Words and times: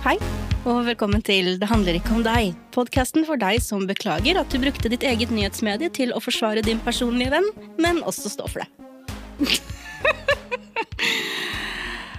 Hei, 0.00 0.14
og 0.64 0.86
velkommen 0.86 1.20
til 1.20 1.58
Det 1.60 1.66
handler 1.68 1.98
ikke 1.98 2.14
om 2.16 2.22
deg. 2.24 2.54
Podkasten 2.72 3.26
for 3.28 3.36
deg 3.36 3.58
som 3.60 3.82
beklager 3.84 4.38
at 4.40 4.48
du 4.48 4.56
brukte 4.62 4.88
ditt 4.88 5.02
eget 5.04 5.28
nyhetsmedie 5.28 5.90
til 5.92 6.14
å 6.16 6.22
forsvare 6.24 6.62
din 6.64 6.80
personlige 6.80 7.34
venn, 7.34 7.48
men 7.76 8.00
også 8.08 8.32
stå 8.32 8.46
for 8.48 8.64
det. 8.64 8.68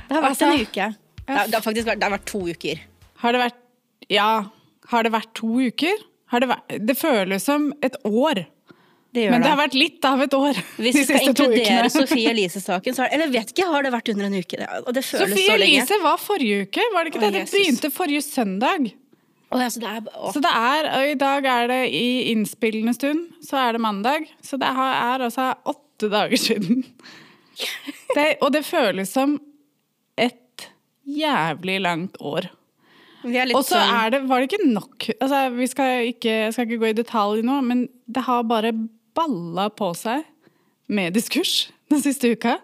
det 0.06 0.14
har 0.14 0.22
vært 0.22 0.30
Altså, 0.30 0.52
en 0.52 0.62
uke. 0.62 0.88
Det 0.94 1.34
har, 1.34 1.50
det 1.50 1.58
har 1.58 1.66
faktisk 1.66 1.90
vært, 1.90 2.04
det 2.04 2.06
har 2.06 2.14
vært 2.20 2.30
to 2.30 2.44
uker. 2.52 2.86
Har 3.26 3.34
det 3.34 3.42
vært 3.48 3.60
Ja, 4.14 4.30
har 4.94 5.10
det 5.10 5.14
vært 5.18 5.34
to 5.42 5.50
uker? 5.58 6.06
Har 6.30 6.46
det, 6.46 6.52
vært, 6.54 6.78
det 6.86 6.98
føles 7.02 7.50
som 7.50 7.72
et 7.82 7.98
år. 8.06 8.46
Det 9.12 9.26
gjør 9.26 9.34
Men 9.36 9.44
det 9.44 9.52
har 9.52 9.60
vært 9.60 9.76
litt 9.76 10.06
av 10.08 10.22
et 10.24 10.34
år 10.38 10.60
Hvis 10.80 10.96
de 10.96 11.02
vi 11.02 11.06
skal 11.10 11.26
inkludere 11.28 11.82
ukene. 11.84 11.92
Sofie 11.98 12.32
Elise-saken, 12.32 12.96
så 12.96 13.04
har 13.04 13.16
Eller 13.18 13.32
vet 13.34 13.52
ikke, 13.52 13.68
har 13.68 13.84
det 13.84 13.92
vært 13.92 14.12
under 14.14 14.30
en 14.30 14.38
uke? 14.40 14.68
Og 14.86 14.92
det 14.96 15.04
føles 15.04 15.34
Sophie 15.34 15.50
så 15.50 15.58
lenge. 15.60 15.82
Elise 15.82 16.00
var 16.04 16.22
forrige 16.22 16.68
uke, 16.68 16.86
var 16.96 17.04
det 17.04 17.14
ikke 17.14 17.24
det? 17.26 17.32
Det 17.36 17.46
begynte 17.52 17.92
forrige 17.94 18.24
søndag. 18.26 18.92
Oh, 19.52 19.60
ja, 19.60 19.68
så 19.68 19.82
det 19.84 19.90
er, 19.92 20.06
oh. 20.16 20.30
Så 20.32 20.40
det 20.40 20.52
er, 20.56 20.88
og 20.96 21.10
i 21.12 21.18
dag 21.20 21.48
er 21.52 21.68
det 21.68 21.82
i 21.92 22.06
innspillende 22.32 22.94
stund, 22.96 23.26
så 23.44 23.60
er 23.66 23.76
det 23.76 23.82
mandag. 23.84 24.30
Så 24.48 24.56
det 24.62 24.70
er 24.72 25.26
altså 25.28 25.50
åtte 25.68 26.08
dager 26.12 26.40
siden. 26.40 26.86
Det, 28.16 28.40
og 28.42 28.50
det 28.52 28.64
føles 28.66 29.12
som 29.14 29.36
et 30.20 30.66
jævlig 31.06 31.76
langt 31.84 32.16
år. 32.20 32.48
Og 33.22 33.62
så 33.62 33.76
sånn 33.76 33.92
er 33.94 34.14
det, 34.16 34.22
var 34.26 34.42
det 34.42 34.48
ikke 34.50 34.66
nok 34.72 35.06
altså, 35.14 35.42
Vi 35.54 35.68
skal 35.70 36.08
ikke, 36.10 36.36
skal 36.56 36.66
ikke 36.66 36.80
gå 36.82 36.90
i 36.90 36.96
detalj 36.98 37.44
nå, 37.46 37.60
men 37.68 37.84
det 38.10 38.24
har 38.26 38.48
bare 38.50 38.72
balla 39.18 39.70
på 39.74 39.92
seg 39.98 40.24
med 40.92 41.14
diskurs 41.16 41.70
den 41.92 42.02
siste 42.04 42.32
uka. 42.34 42.58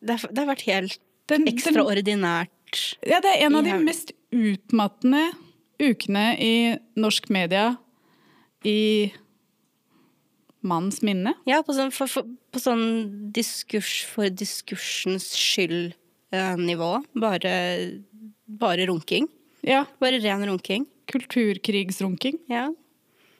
det, 0.00 0.16
det 0.30 0.38
har 0.42 0.48
vært 0.50 0.66
helt 0.68 0.98
Den, 1.26 1.44
den, 1.44 1.54
ekstraordinært. 1.54 2.96
ja, 3.02 3.18
det 3.24 3.32
er 3.34 3.46
en 3.48 3.56
av 3.58 3.64
de 3.66 3.74
mest 3.82 4.12
utmattende 4.30 5.24
ukene 5.82 6.26
i 6.40 6.52
norsk 6.96 7.28
media 7.34 7.76
i 8.64 9.10
manns 10.66 11.00
minne. 11.04 11.34
Ja, 11.46 11.60
på 11.66 11.74
sånn, 11.76 11.92
for, 11.94 12.10
for, 12.10 12.26
på 12.50 12.58
sånn 12.62 13.30
diskurs 13.34 14.00
for 14.10 14.30
diskursens 14.32 15.28
skyld-nivå. 15.38 16.88
bare, 17.22 17.52
bare 18.46 18.86
runking. 18.90 19.28
Ja, 19.66 19.84
Bare 20.02 20.18
ren 20.22 20.46
runking. 20.46 20.86
kulturkrigsrunking. 21.10 22.38
Ja. 22.50 22.68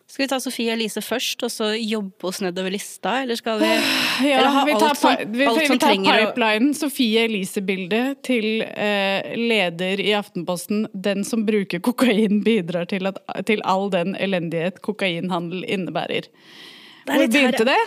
Skal 0.07 0.23
vi 0.23 0.29
ta 0.31 0.37
Sofie 0.41 0.71
Elise 0.73 1.01
først, 1.03 1.43
og 1.43 1.51
så 1.51 1.73
jobbe 1.75 2.29
oss 2.29 2.39
nedover 2.41 2.71
lista, 2.71 3.17
eller 3.25 3.35
skal 3.41 3.59
vi 3.59 3.67
Ja, 3.67 4.39
Eller 4.39 4.53
ha 4.55 4.65
vi 4.69 4.73
tar, 4.79 4.89
alt 4.93 4.99
som- 5.01 5.17
vi, 5.19 5.39
vi, 5.41 5.47
alt 5.51 5.59
vi 5.65 5.79
tar 5.83 5.97
pipelinen 5.97 6.71
og... 6.71 6.77
Sofie 6.79 7.25
Elise-bildet 7.27 8.23
til 8.25 8.63
eh, 8.63 9.35
leder 9.37 10.01
i 10.01 10.13
Aftenposten. 10.15 10.87
Den 10.95 11.25
som 11.27 11.43
bruker 11.49 11.83
kokain, 11.83 12.39
bidrar 12.47 12.87
til, 12.87 13.07
at, 13.11 13.19
til 13.51 13.61
all 13.67 13.91
den 13.91 14.15
elendighet 14.15 14.79
kokainhandel 14.87 15.65
innebærer. 15.67 16.31
Det 16.31 17.11
er 17.11 17.13
Hvor 17.13 17.27
litt 17.27 17.35
her- 17.35 17.51
begynte 17.51 17.67
det? 17.75 17.81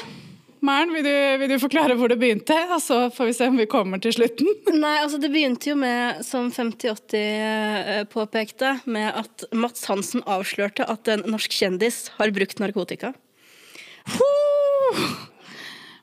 Maren, 0.65 0.91
vil 0.91 1.07
vil 1.39 1.53
du 1.53 1.55
forklare 1.61 1.95
hvor 1.95 2.11
det 2.11 2.17
begynte? 2.19 2.55
Og 2.75 2.81
så 2.83 2.97
får 3.15 3.29
vi 3.29 3.35
se 3.37 3.47
om 3.47 3.57
vi 3.59 3.67
kommer 3.69 4.01
til 4.03 4.15
slutten. 4.17 4.49
Nei, 4.83 4.97
altså 5.03 5.19
det 5.21 5.31
begynte 5.31 5.71
jo 5.71 5.77
med, 5.79 6.19
som 6.27 6.49
5080 6.51 7.15
eh, 7.19 8.03
påpekte, 8.11 8.75
med 8.89 9.07
at 9.23 9.47
Mats 9.55 9.87
Hansen 9.87 10.25
avslørte 10.27 10.87
at 10.89 11.11
en 11.13 11.23
norsk 11.31 11.55
kjendis 11.55 12.07
har 12.17 12.33
brukt 12.35 12.59
narkotika. 12.59 13.13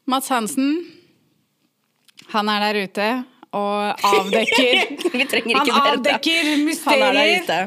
Mats 0.06 0.28
Hansen, 0.30 0.76
han 2.32 2.48
er 2.48 2.68
der 2.68 2.86
ute 2.86 3.08
og 3.56 4.06
avdekker 4.06 4.82
Han 5.56 5.72
avdekker 5.80 6.50
Han 6.86 7.02
er 7.02 7.18
der 7.18 7.32
ute. 7.40 7.58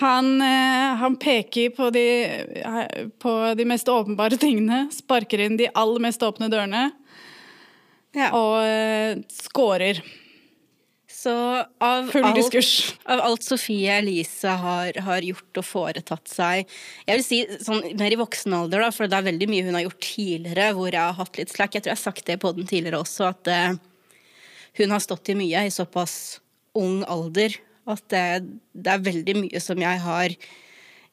Han, 0.00 0.42
eh, 0.44 0.94
han 1.00 1.16
peker 1.16 1.70
på 1.76 1.88
de, 1.94 2.04
på 3.22 3.32
de 3.56 3.64
mest 3.68 3.88
åpenbare 3.88 4.36
tingene, 4.40 4.86
sparker 4.92 5.40
inn 5.46 5.56
de 5.56 5.70
aller 5.72 6.02
mest 6.04 6.22
åpne 6.26 6.50
dørene 6.52 6.90
Ja. 8.16 8.30
og 8.32 8.60
eh, 8.64 9.18
scorer. 9.32 10.02
Så 11.16 11.32
av 11.80 12.10
Full 12.12 12.24
alt, 12.28 12.36
diskurs. 12.36 12.94
av 13.08 13.22
alt 13.24 13.42
Sofie 13.42 13.96
Elise 13.98 14.52
har, 14.60 14.92
har 15.00 15.24
gjort 15.24 15.58
og 15.58 15.64
foretatt 15.64 16.28
seg 16.28 16.68
Jeg 17.08 17.16
vil 17.16 17.24
si 17.24 17.38
sånn 17.64 17.80
mer 17.98 18.12
i 18.14 18.18
voksen 18.20 18.52
alder, 18.54 18.84
da, 18.84 18.90
for 18.94 19.08
det 19.10 19.16
er 19.16 19.26
veldig 19.32 19.48
mye 19.50 19.64
hun 19.66 19.78
har 19.78 19.86
gjort 19.88 20.04
tidligere 20.04 20.68
hvor 20.76 20.90
jeg 20.92 21.00
har 21.00 21.16
hatt 21.18 21.40
litt 21.40 21.54
slack. 21.54 21.74
Jeg 21.74 21.82
tror 21.86 21.94
jeg 21.94 21.98
har 21.98 22.04
sagt 22.04 22.26
det 22.28 22.36
på 22.44 22.52
den 22.54 22.68
tidligere 22.68 23.00
også, 23.00 23.32
at 23.32 23.50
uh, 23.50 23.78
hun 24.76 24.92
har 24.92 25.02
stått 25.02 25.32
i 25.32 25.38
mye 25.40 25.64
i 25.66 25.72
såpass 25.72 26.38
ung 26.76 27.00
alder 27.08 27.56
at 27.86 28.06
det, 28.12 28.22
det 28.74 28.94
er 28.94 29.04
veldig 29.06 29.36
mye 29.44 29.62
som 29.62 29.80
jeg 29.82 30.02
har 30.04 30.36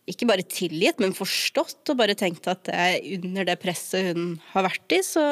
ikke 0.09 0.28
bare 0.28 0.44
tilgitt, 0.44 1.00
men 1.00 1.16
forstått, 1.16 1.85
og 1.94 2.00
bare 2.01 2.16
tenkt 2.19 2.50
at 2.51 2.66
det, 2.67 3.19
under 3.22 3.47
det 3.47 3.59
presset 3.61 4.09
hun 4.11 4.34
har 4.51 4.66
vært 4.67 4.97
i, 4.97 5.00
så 5.06 5.23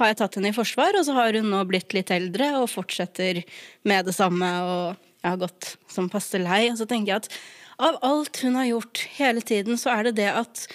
har 0.00 0.10
jeg 0.10 0.18
tatt 0.20 0.36
henne 0.36 0.52
i 0.52 0.56
forsvar, 0.56 0.96
og 0.98 1.06
så 1.06 1.14
har 1.16 1.36
hun 1.36 1.48
nå 1.52 1.62
blitt 1.68 1.96
litt 1.96 2.12
eldre 2.12 2.52
og 2.60 2.68
fortsetter 2.72 3.42
med 3.88 4.08
det 4.08 4.16
samme, 4.16 4.50
og 4.64 5.08
jeg 5.20 5.28
har 5.28 5.40
gått 5.40 5.74
som 5.92 6.08
passe 6.12 6.40
lei. 6.40 6.66
Og 6.72 6.78
så 6.80 6.86
tenker 6.88 7.12
jeg 7.12 7.24
at 7.24 7.32
av 7.80 7.96
alt 8.04 8.42
hun 8.44 8.56
har 8.60 8.68
gjort 8.68 9.02
hele 9.16 9.40
tiden, 9.44 9.78
så 9.80 9.94
er 9.94 10.08
det 10.08 10.18
det 10.20 10.28
at 10.32 10.66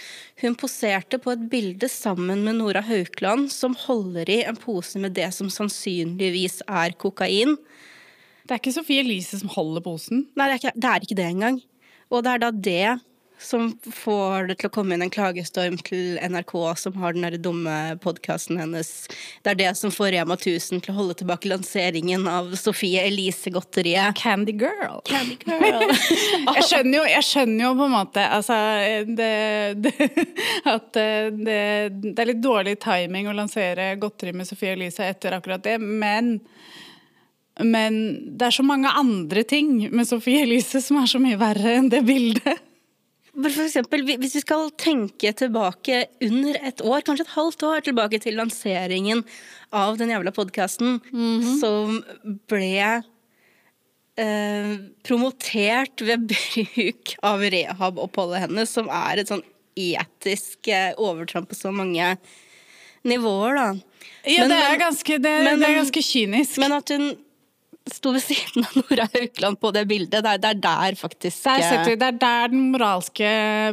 hun 0.41 0.57
poserte 0.57 1.19
på 1.21 1.33
et 1.35 1.45
bilde 1.51 1.89
sammen 1.89 2.41
med 2.45 2.57
Nora 2.57 2.81
Haukeland, 2.85 3.51
som 3.53 3.77
holder 3.85 4.29
i 4.33 4.39
en 4.49 4.57
pose 4.57 5.01
med 5.01 5.13
det 5.17 5.29
som 5.37 5.51
sannsynligvis 5.53 6.63
er 6.65 6.97
kokain. 7.01 7.55
Det 8.45 8.53
er 8.53 8.61
ikke 8.61 8.75
Sofie 8.75 9.01
Elise 9.01 9.41
som 9.41 9.49
holder 9.49 9.81
posen. 9.85 10.27
Nei, 10.37 10.47
det 10.51 10.53
er, 10.53 10.61
ikke, 10.61 10.77
det 10.77 10.89
er 10.91 11.05
ikke 11.07 11.17
det 11.17 11.27
engang. 11.33 11.59
Og 12.13 12.25
det 12.25 12.35
er 12.35 12.41
da 12.43 12.51
det 12.53 12.97
som 13.41 13.67
får 13.93 14.47
det 14.47 14.55
til 14.59 14.69
å 14.69 14.73
komme 14.73 14.95
inn 14.95 15.03
en 15.03 15.11
klagestorm 15.11 15.75
til 15.83 16.15
NRK, 16.23 16.53
som 16.79 16.95
har 17.01 17.15
den 17.15 17.25
der 17.25 17.35
dumme 17.41 17.73
podkasten 18.03 18.59
hennes. 18.61 18.91
Det 19.43 19.53
er 19.53 19.59
det 19.59 19.71
som 19.79 19.91
får 19.93 20.13
Rema 20.15 20.37
1000 20.37 20.85
til 20.85 20.93
å 20.93 20.97
holde 20.99 21.17
tilbake 21.19 21.49
lanseringen 21.51 22.27
av 22.31 22.53
Sofie 22.59 23.03
Elise-godteriet. 23.09 24.15
Candy 24.19 24.55
Girl. 24.55 25.01
Candy 25.09 25.37
Girl. 25.45 25.91
Jeg 26.55 26.67
skjønner 26.69 26.99
jo, 26.99 27.03
jeg 27.11 27.27
skjønner 27.27 27.67
jo 27.67 27.73
på 27.81 27.89
en 27.89 27.95
måte 27.97 28.23
altså, 28.37 28.59
det, 29.19 29.33
det, 29.83 29.95
at 30.75 31.01
eh, 31.01 31.27
det, 31.35 31.59
det 32.07 32.15
er 32.15 32.31
litt 32.31 32.43
dårlig 32.43 32.77
timing 32.83 33.29
å 33.29 33.35
lansere 33.35 33.91
godteri 33.99 34.35
med 34.35 34.47
Sofie 34.47 34.77
Elise 34.77 35.09
etter 35.09 35.35
akkurat 35.35 35.65
det, 35.65 35.77
men 35.81 36.37
men 37.63 37.97
det 38.37 38.47
er 38.49 38.55
så 38.57 38.63
mange 38.67 38.89
andre 38.91 39.43
ting 39.47 39.89
med 39.95 40.07
Sofie 40.09 40.41
Elise 40.43 40.81
som 40.83 40.97
er 41.01 41.07
så 41.07 41.21
mye 41.23 41.37
verre 41.39 41.77
enn 41.79 41.89
det 41.93 42.01
bildet. 42.07 42.59
For 43.35 43.63
eksempel, 43.65 44.05
hvis 44.07 44.35
vi 44.37 44.41
skal 44.45 44.69
tenke 44.79 45.31
tilbake 45.35 46.05
under 46.23 46.55
et 46.69 46.79
år, 46.83 47.01
kanskje 47.03 47.25
et 47.27 47.33
halvt 47.35 47.65
år 47.67 47.81
tilbake 47.83 48.19
til 48.23 48.37
lanseringen 48.39 49.25
av 49.75 49.97
den 49.99 50.13
jævla 50.13 50.31
podkasten, 50.35 51.01
som 51.59 51.97
ble 52.47 53.01
eh, 54.19 54.71
promotert 55.03 56.03
ved 56.07 56.29
bruk 56.31 57.15
av 57.27 57.43
rehaboppholdet 57.43 58.45
hennes, 58.45 58.71
som 58.71 58.87
er 58.91 59.19
et 59.23 59.31
sånn 59.31 59.43
etisk 59.75 60.69
eh, 60.71 60.93
overtramp 60.95 61.49
på 61.51 61.57
så 61.59 61.73
mange 61.75 62.13
nivåer, 63.05 63.59
da. 63.59 63.67
Ja, 64.25 64.45
Men- 64.47 64.49
det 64.55 64.61
er 64.63 64.79
ganske, 64.81 65.19
det, 65.21 65.35
men- 65.43 65.59
det 65.59 65.67
er 65.69 65.79
ganske 65.83 66.01
kynisk. 66.01 66.57
Men 66.63 66.71
at 66.79 66.89
hun 66.89 67.11
sto 67.91 68.11
ved 68.15 68.23
siden 68.25 68.65
av 68.65 68.77
Nora 68.79 69.05
Haukeland 69.13 69.59
på 69.61 69.71
det 69.75 69.83
bildet, 69.89 70.23
det 70.25 70.31
er, 70.31 70.39
det 70.41 70.51
er 70.55 70.61
der 70.63 70.95
faktisk 70.97 71.43
der 71.45 71.61
eh, 71.61 71.83
vi, 71.85 71.95
det 72.01 72.07
er 72.07 72.17
der 72.21 72.47
den 72.53 72.63
moralske 72.73 73.29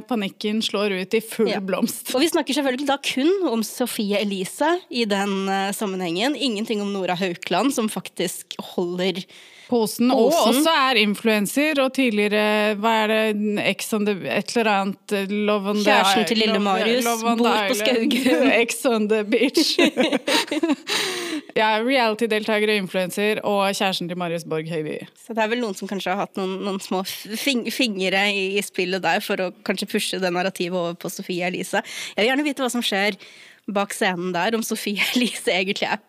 panikken 0.09 0.61
slår 0.65 0.93
ut 1.01 1.17
i 1.17 1.23
full 1.25 1.49
Ja. 1.49 1.61
blomst. 1.65 2.11
Og 2.15 2.21
vi 2.25 2.29
snakker 2.33 2.57
selvfølgelig 2.59 2.89
da 2.91 2.99
kun 3.01 3.33
om 3.49 3.65
Sofie 3.67 4.21
Elise 4.21 4.69
i 4.91 5.07
den 5.09 5.49
eh, 5.49 5.71
sammenhengen. 5.77 6.37
Ingenting 6.37 6.83
om 6.85 6.93
Nora 6.93 7.17
Haukeland, 7.19 7.73
som 7.75 7.89
faktisk 7.93 8.57
holder 8.75 9.23
Posen, 9.73 10.11
og 10.13 10.35
også 10.37 10.73
er 10.73 11.01
influenser, 11.01 11.79
og 11.81 11.95
tidligere 11.97 12.75
hva 12.81 12.93
er 13.05 13.13
det, 13.13 13.23
Ex 13.71 13.93
on 13.97 14.05
the 14.09 14.15
Et 14.29 14.53
eller 14.57 14.71
annet 14.71 15.15
Love 15.33 15.73
on 15.73 15.81
the 15.81 15.87
Kjæresten 15.87 16.29
til 16.29 16.43
lille 16.43 16.61
Marius 16.63 17.09
bor 17.25 17.41
på. 17.41 17.77
Skaugum. 17.79 18.51
Ex 18.63 18.83
on 18.89 19.09
the 19.09 19.23
beach. 19.25 19.73
ja, 21.61 21.71
reality-deltaker 21.81 22.75
og 22.75 22.83
influenser, 22.85 23.41
og 23.49 23.65
kjæresten 23.71 24.11
til 24.11 24.21
Marius 24.21 24.45
Borg 24.49 24.69
Høiby. 24.69 24.99
Så 25.25 25.37
det 25.37 25.45
er 25.45 25.53
vel 25.55 25.63
noen 25.65 25.79
som 25.79 25.91
kanskje 25.91 26.13
har 26.13 26.27
hatt 26.27 26.37
noen, 26.41 26.59
noen 26.67 26.83
små 26.83 27.03
fing 27.07 27.65
fingre 27.73 28.27
i, 28.33 28.45
i 28.59 28.65
spillet 28.65 29.03
der 29.05 29.25
for 29.25 29.41
å 29.41 29.49
kanskje 29.67 29.89
pushe 29.95 30.21
det 30.23 30.33
narrativet 30.35 30.79
over 30.79 30.99
på 31.01 31.13
Sofie 31.13 31.49
Elise. 31.49 31.81
Jeg 32.13 32.21
vil 32.21 32.31
gjerne 32.33 32.47
vite 32.47 32.65
hva 32.65 32.71
som 32.73 32.85
skjer 32.85 33.19
bak 33.73 33.95
scenen 33.95 34.33
der, 34.35 34.57
om 34.57 34.65
Sofie 34.67 35.03
Elise 35.15 35.53
egentlig 35.61 35.89
er 35.89 36.03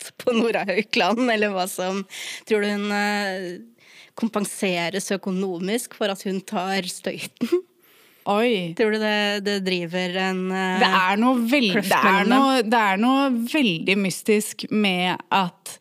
pissed 0.00 0.16
på 0.16 0.32
Nora 0.32 0.64
Haukeland, 0.64 1.30
eller 1.30 1.50
hva 1.50 1.66
som 1.68 2.04
Tror 2.48 2.62
du 2.62 2.70
hun 2.70 2.92
eh, 2.92 3.60
kompenseres 4.14 5.10
økonomisk 5.12 5.94
for 5.94 6.10
at 6.12 6.22
hun 6.26 6.40
tar 6.40 6.82
støyten? 6.88 7.62
Oi. 8.30 8.74
Tror 8.76 8.92
du 8.92 8.98
det, 9.00 9.40
det 9.46 9.60
driver 9.64 10.16
en 10.28 10.50
uh, 10.52 10.78
Det 10.78 10.88
er 10.88 11.22
veldig 11.50 11.84
det 11.88 12.00
er 12.12 12.28
noe, 12.28 12.58
det 12.62 12.80
er 12.80 13.00
noe 13.00 13.30
veldig 13.48 13.96
mystisk 13.98 14.66
med 14.70 15.16
at 15.32 15.78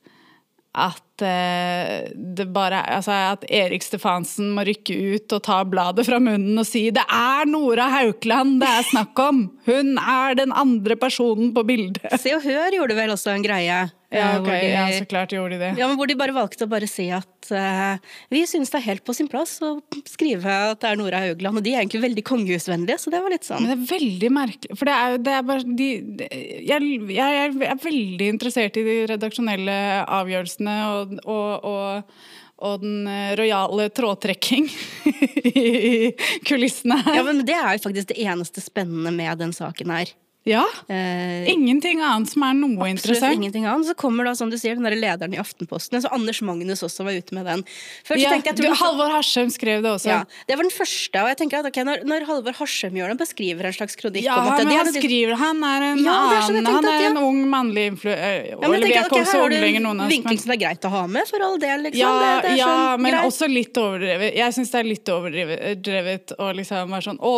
at 0.79 1.23
uh, 1.25 2.07
det 2.15 2.45
bare 2.53 2.79
Altså 2.93 3.11
at 3.33 3.43
Erik 3.51 3.83
Stefansen 3.83 4.53
må 4.55 4.63
rykke 4.63 4.95
ut 5.15 5.35
og 5.35 5.43
ta 5.43 5.57
bladet 5.67 6.05
fra 6.07 6.21
munnen 6.23 6.61
og 6.61 6.67
si 6.69 6.85
'Det 6.93 7.03
er 7.03 7.49
Nora 7.49 7.89
Haukeland 7.91 8.61
det 8.61 8.69
er 8.69 8.87
snakk 8.87 9.19
om! 9.19 9.49
Hun 9.65 9.97
er 9.97 10.37
den 10.39 10.53
andre 10.53 10.95
personen 10.95 11.51
på 11.53 11.65
bildet'. 11.65 12.05
Se 12.21 12.35
og 12.37 12.45
Hør 12.45 12.71
gjorde 12.77 12.95
vel 12.95 13.11
også 13.17 13.33
en 13.35 13.43
greie. 13.43 13.89
Ja, 14.09 14.39
okay. 14.39 14.61
de- 14.63 14.69
ja, 14.73 14.85
så 14.97 15.05
klart 15.05 15.33
gjorde 15.35 15.53
de 15.53 15.59
det. 15.61 15.77
Ja, 15.77 15.87
men 15.87 15.97
Hvor 15.99 16.09
de 16.09 16.15
bare 16.17 16.33
valgte 16.33 16.65
å 16.65 16.69
bare 16.71 16.87
si 16.89 17.05
at 17.13 17.49
uh, 17.53 18.01
vi 18.33 18.41
syns 18.49 18.71
det 18.73 18.79
er 18.79 18.85
helt 18.87 19.03
på 19.05 19.13
sin 19.13 19.29
plass 19.29 19.59
å 19.61 19.75
skrive 20.09 20.49
at 20.71 20.81
det 20.81 20.89
er 20.89 20.97
Nora 20.97 21.21
Haugland. 21.27 21.61
Og 21.61 21.65
de 21.65 21.75
er 21.75 21.83
egentlig 21.83 22.01
veldig 22.07 22.23
kongehusvennlige, 22.25 22.97
så 23.03 23.13
det 23.13 23.21
var 23.21 23.33
litt 23.35 23.45
sånn 23.45 23.67
Men 23.67 23.75
det 23.75 23.77
er 23.77 23.99
veldig 23.99 24.31
merkelig, 24.33 24.77
for 24.79 24.89
det 24.89 24.95
er 24.97 25.17
det 25.29 25.35
er 25.37 25.45
bare 25.45 25.77
de, 25.77 25.89
de 26.19 26.29
jeg, 26.65 26.89
jeg, 27.13 27.53
jeg 27.53 27.69
er 27.69 27.81
veldig 27.85 28.29
interessert 28.33 28.79
i 28.81 28.85
de 28.87 28.95
redaksjonelle 29.13 29.77
avgjørelsene 30.19 30.77
og, 30.95 31.13
og, 31.29 31.67
og, 31.69 32.23
og 32.65 32.81
den 32.81 33.05
eh, 33.11 33.35
rojale 33.39 33.89
trådtrekking 33.93 34.65
i 35.53 36.09
kulissene 36.49 36.97
her. 37.05 37.19
Ja, 37.19 37.27
men 37.27 37.43
Det 37.45 37.55
er 37.55 37.77
jo 37.77 37.85
faktisk 37.85 38.09
det 38.15 38.19
eneste 38.25 38.63
spennende 38.63 39.13
med 39.13 39.37
den 39.43 39.53
saken 39.55 39.93
her. 39.93 40.15
Ja. 40.47 40.63
Eh, 40.87 41.49
Ingenting 41.51 41.99
annet 42.01 42.29
som 42.31 42.41
er 42.47 42.53
noe 42.55 42.71
Absolutt 42.79 42.95
interessant. 42.95 43.35
ingenting 43.35 43.65
annet. 43.69 43.85
Så 43.89 43.93
kommer 43.99 44.23
da, 44.25 44.31
som 44.39 44.49
du 44.49 44.55
sier, 44.57 44.73
den 44.79 44.85
der 44.87 44.95
lederen 44.95 45.33
i 45.35 45.37
Aftenposten. 45.37 45.99
Så 46.01 46.09
Anders 46.15 46.39
Magnus 46.41 46.79
også 46.81 47.03
var 47.05 47.11
ute 47.13 47.35
med 47.35 47.45
den. 47.45 47.63
Først 48.07 48.23
Ja, 48.23 48.31
jeg, 48.33 48.55
du, 48.57 48.63
Halvor 48.79 49.11
Harsheim 49.13 49.51
skrev 49.51 49.83
det 49.83 49.91
også. 49.91 50.07
ja, 50.09 50.23
det 50.47 50.55
var 50.57 50.63
den 50.63 50.71
første. 50.73 51.21
Og 51.21 51.27
jeg 51.29 51.37
tenker 51.41 51.59
at 51.59 51.67
ok, 51.69 51.77
når, 51.85 52.05
når 52.07 52.25
Halvor 52.25 52.55
Harsheim 52.57 52.95
gjør 52.97 53.11
det, 53.13 53.17
beskriver 53.19 53.67
en 53.69 53.75
slags 53.77 53.99
kronikk 53.99 54.23
Ja, 54.25 54.37
om 54.39 54.47
måte, 54.47 54.63
men 54.65 54.79
han 54.79 54.89
skriver 54.95 55.35
Han 55.43 55.61
er 55.63 55.85
en 55.91 56.01
Ja, 56.07 56.15
det 56.31 56.37
er 56.39 56.47
sånn 56.47 56.71
Han 56.71 56.87
at, 56.87 56.93
er 56.95 57.07
en 57.11 57.17
ung 57.27 57.43
mannlig 57.51 57.85
influ... 57.91 58.09
eh, 58.15 58.49
ja, 58.53 58.57
Eller 58.63 58.79
vi 58.87 58.93
er 58.95 59.03
ikke 59.03 59.05
ok, 59.11 59.19
også 59.19 59.35
Her 59.35 59.43
har 59.43 59.49
du 59.49 59.55
unge 59.59 59.65
lenger, 59.67 59.85
noen 59.85 59.99
en 59.99 60.01
av 60.01 60.07
oss. 60.07 60.13
vinkling 60.15 60.39
som 60.45 60.55
er 60.55 60.61
greit 60.63 60.87
å 60.89 60.93
ha 60.95 61.03
med, 61.19 61.27
for 61.29 61.45
all 61.45 61.59
del. 61.61 61.85
Liksom. 61.89 61.99
Ja, 61.99 62.15
det, 62.23 62.47
det 62.47 62.55
ja 62.57 62.71
sånn 62.71 63.03
men 63.03 63.11
greit. 63.13 63.29
også 63.29 63.51
litt 63.51 63.77
overdrevet. 63.83 64.33
Jeg 64.39 64.55
syns 64.57 64.71
det 64.73 64.79
er 64.81 64.89
litt 64.89 65.13
overdrevet 65.13 66.35
å 66.39 66.49
liksom 66.57 66.95
være 66.95 67.07
sånn 67.11 67.19
å, 67.21 67.35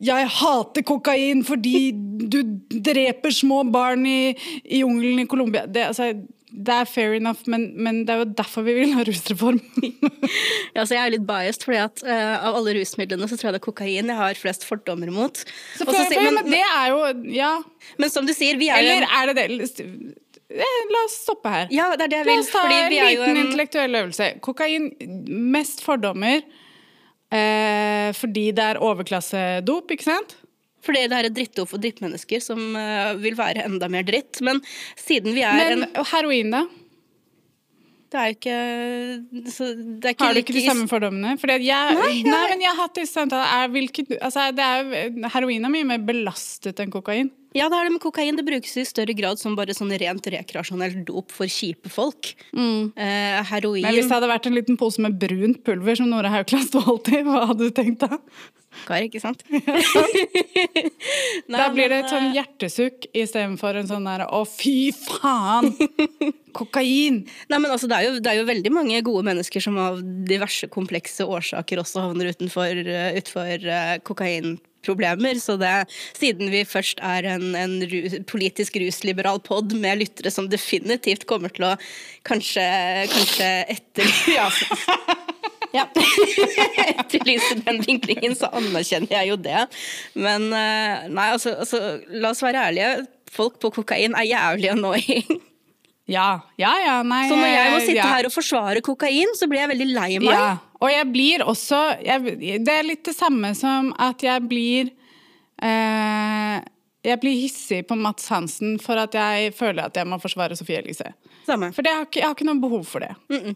jeg 0.00 0.32
hater 0.40 0.82
kokain 0.88 1.44
fordi 1.46 1.65
du 2.32 2.40
dreper 2.86 3.34
små 3.34 3.62
barn 3.72 4.06
i, 4.08 4.32
i 4.64 4.80
jungelen 4.84 5.22
i 5.24 5.28
Colombia. 5.30 5.66
Det, 5.66 5.84
altså, 5.92 6.08
det 6.56 6.72
er 6.72 6.86
fair 6.88 7.12
enough, 7.18 7.42
men, 7.52 7.66
men 7.84 7.98
det 8.08 8.14
er 8.14 8.20
jo 8.22 8.28
derfor 8.38 8.64
vi 8.64 8.74
vil 8.78 8.94
ha 8.96 9.04
rusreform. 9.06 9.60
Ja, 10.76 10.82
så 10.84 10.92
jeg 10.96 11.00
er 11.06 11.12
litt 11.14 11.24
biased, 11.28 11.62
fordi 11.64 11.78
at 11.80 12.02
uh, 12.04 12.44
av 12.50 12.56
alle 12.58 12.74
rusmidlene 12.76 13.24
så 13.30 13.36
tror 13.38 13.48
jeg 13.48 13.54
det 13.56 13.60
er 13.62 13.64
kokain 13.64 14.10
jeg 14.12 14.16
har 14.18 14.36
flest 14.36 14.64
fordommer 14.68 15.08
mot. 15.14 15.38
Så 15.76 15.86
Og 15.86 15.88
for, 15.88 15.96
så 15.96 16.02
sier- 16.10 16.18
for, 16.20 16.26
men, 16.28 16.36
men 16.42 16.52
det 16.52 16.60
er 16.66 16.90
jo 16.92 17.32
Ja. 17.36 17.52
men 18.00 18.12
som 18.12 18.28
du 18.28 18.32
sier, 18.36 18.58
vi 18.60 18.68
er 18.68 18.82
jo 18.82 18.90
Eller 18.90 19.06
en, 19.06 19.08
er 19.16 19.32
det 19.32 19.36
det? 19.72 19.86
Eh, 20.52 20.76
La 20.92 21.00
oss 21.06 21.16
stoppe 21.24 21.50
her. 21.50 21.64
Ja, 21.74 21.88
det 21.96 22.04
er 22.06 22.12
det 22.12 22.18
jeg 22.20 22.28
La 22.28 22.36
oss 22.42 22.50
ta 22.52 22.60
Fordi 22.66 22.76
en 22.82 22.92
vi 22.92 23.00
liten 23.00 23.30
en 23.32 23.40
intellektuell 23.46 23.98
øvelse. 24.02 24.28
Kokain, 24.44 24.90
mest 25.56 25.80
fordommer 25.84 26.44
eh, 27.32 28.12
fordi 28.16 28.50
det 28.56 28.66
er 28.72 28.82
overklassedop, 28.84 29.90
ikke 29.96 30.06
sant? 30.06 30.36
Fordi 30.86 31.04
det 31.10 31.18
er 31.18 31.28
et 31.30 31.36
drittdop 31.36 31.68
for 31.72 31.82
drittmennesker 31.82 32.42
som 32.44 32.60
eh, 32.78 33.12
vil 33.22 33.34
være 33.38 33.66
enda 33.66 33.88
mer 33.92 34.06
dritt. 34.06 34.40
Men 34.46 34.62
siden 34.96 35.34
vi 35.36 35.42
er 35.46 35.58
Men 35.74 35.88
en 35.90 36.04
heroin, 36.14 36.52
da? 36.54 36.64
Det 38.06 38.18
er 38.22 38.28
jo 38.30 38.34
ikke 38.36 39.50
så 39.50 39.66
det 39.74 40.06
er 40.06 40.12
ikke 40.14 40.24
Har 40.28 40.36
du 40.36 40.38
ikke 40.38 40.54
de 40.54 40.60
samme 40.62 40.84
fordommene? 40.88 41.32
Jeg, 41.42 41.58
Nei, 41.58 41.88
nei, 41.98 42.12
jeg- 42.22 42.50
men 42.52 42.60
jeg 42.62 42.70
har 42.70 42.78
hatt 42.84 42.94
disse 42.94 43.16
samtalene. 43.18 44.20
Altså, 44.22 44.44
er, 44.54 45.26
heroin 45.34 45.64
er 45.66 45.72
mye 45.74 45.88
mer 45.90 45.98
belastet 46.06 46.78
enn 46.80 46.92
kokain. 46.94 47.32
Ja, 47.56 47.70
det 47.72 47.78
er 47.80 47.84
det 47.88 47.92
med 47.96 48.02
kokain. 48.04 48.36
Det 48.36 48.44
brukes 48.46 48.76
i 48.76 48.84
større 48.84 49.14
grad 49.16 49.40
som 49.40 49.56
bare 49.56 49.74
sånn 49.74 49.90
rent 49.98 50.22
rekreasjonelt 50.22 51.04
dop 51.08 51.32
for 51.32 51.46
kjipe 51.50 51.90
folk. 51.90 52.34
Eh, 52.54 53.42
heroin 53.50 53.82
Men 53.82 53.94
hvis 53.96 54.06
det 54.06 54.12
hadde 54.20 54.28
vært 54.30 54.46
en 54.46 54.54
liten 54.54 54.76
pose 54.78 55.00
med 55.02 55.18
brunt 55.18 55.64
pulver 55.64 55.96
som 55.98 56.08
Nora 56.10 56.30
Haukland 56.30 56.68
sto 56.68 56.82
i, 57.10 57.22
hva 57.26 57.46
hadde 57.50 57.66
du 57.66 57.74
tenkt 57.74 58.04
da? 58.06 58.18
Kar, 58.84 59.04
ikke 59.06 59.20
sant? 59.22 59.42
Nei, 61.50 61.58
Da 61.58 61.68
blir 61.72 61.90
det 61.90 62.02
et 62.02 62.12
sånn 62.12 62.30
eh, 62.30 62.36
hjertesukk 62.36 63.08
istedenfor 63.12 63.80
en 63.80 63.90
sånn 63.90 64.08
der 64.08 64.26
å, 64.28 64.44
fy 64.48 64.92
faen! 64.96 65.72
Kokain! 66.56 67.24
Nei, 67.50 67.58
men 67.58 67.72
altså, 67.72 67.88
det, 67.90 67.98
er 67.98 68.08
jo, 68.08 68.22
det 68.22 68.32
er 68.32 68.40
jo 68.40 68.48
veldig 68.48 68.72
mange 68.72 69.02
gode 69.06 69.26
mennesker 69.28 69.64
som 69.64 69.76
av 69.80 70.00
diverse 70.28 70.68
komplekse 70.72 71.26
årsaker 71.26 71.82
også 71.82 72.06
havner 72.06 72.32
utenfor, 72.32 72.80
uh, 72.88 73.96
kokain 74.06 74.56
problemer. 74.86 75.40
Så 75.42 75.58
det, 75.60 75.74
siden 76.16 76.52
vi 76.52 76.62
først 76.68 77.02
er 77.04 77.28
en, 77.34 77.50
en 77.58 77.78
ru, 77.90 78.00
politisk 78.30 78.78
rusliberal 78.80 79.42
pod 79.44 79.74
med 79.76 80.04
lyttere 80.04 80.32
som 80.32 80.50
definitivt 80.52 81.26
kommer 81.28 81.52
til 81.54 81.70
å 81.70 81.74
kanskje, 82.26 82.66
kanskje 83.12 83.52
etter... 83.76 84.12
Ja, 84.36 84.50
ja. 85.74 85.86
etterlyse 87.00 87.58
den 87.66 87.82
vinklingen, 87.86 88.36
så 88.38 88.50
anerkjenner 88.54 89.12
jeg 89.18 89.32
jo 89.32 89.40
det. 89.40 89.66
Men 90.14 90.48
eh, 90.52 91.08
nei, 91.10 91.28
altså, 91.32 91.56
altså, 91.64 91.82
la 92.14 92.32
oss 92.34 92.44
være 92.44 92.68
ærlige. 92.70 92.94
Folk 93.36 93.58
på 93.62 93.72
kokain 93.80 94.16
er 94.16 94.28
jævlig 94.28 94.72
annoying. 94.72 95.40
Ja, 96.06 96.40
ja, 96.54 96.70
ja, 96.78 97.00
nei 97.02 97.24
Så 97.26 97.34
når 97.34 97.50
jeg 97.50 97.70
må 97.72 97.78
sitte 97.82 97.98
ja. 97.98 98.10
her 98.14 98.28
og 98.28 98.34
forsvare 98.34 98.82
kokain, 98.86 99.32
så 99.34 99.48
blir 99.50 99.64
jeg 99.64 99.72
veldig 99.72 99.88
lei 99.90 100.10
meg. 100.22 100.30
Ja, 100.30 100.52
og 100.78 100.92
jeg 100.92 101.08
blir 101.10 101.42
også 101.42 101.80
jeg, 102.04 102.36
Det 102.62 102.76
er 102.76 102.86
litt 102.86 103.02
det 103.08 103.16
samme 103.16 103.50
som 103.58 103.90
at 103.98 104.22
jeg 104.22 104.44
blir 104.46 104.92
eh, 105.66 106.56
Jeg 107.10 107.22
blir 107.22 107.40
hissig 107.40 107.82
på 107.90 107.98
Mats 107.98 108.30
Hansen 108.30 108.78
for 108.82 109.02
at 109.02 109.18
jeg 109.18 109.50
føler 109.58 109.90
at 109.90 109.98
jeg 109.98 110.06
må 110.06 110.20
forsvare 110.22 110.58
Sofie 110.58 110.78
Elise. 110.78 111.10
Samme. 111.46 111.72
For 111.74 111.82
det, 111.82 111.90
jeg, 111.90 111.98
har 111.98 112.08
ikke, 112.08 112.20
jeg 112.22 112.28
har 112.28 112.38
ikke 112.38 112.48
noe 112.52 112.62
behov 112.62 112.86
for 112.86 113.02
det. 113.02 113.10
Eh, 113.34 113.54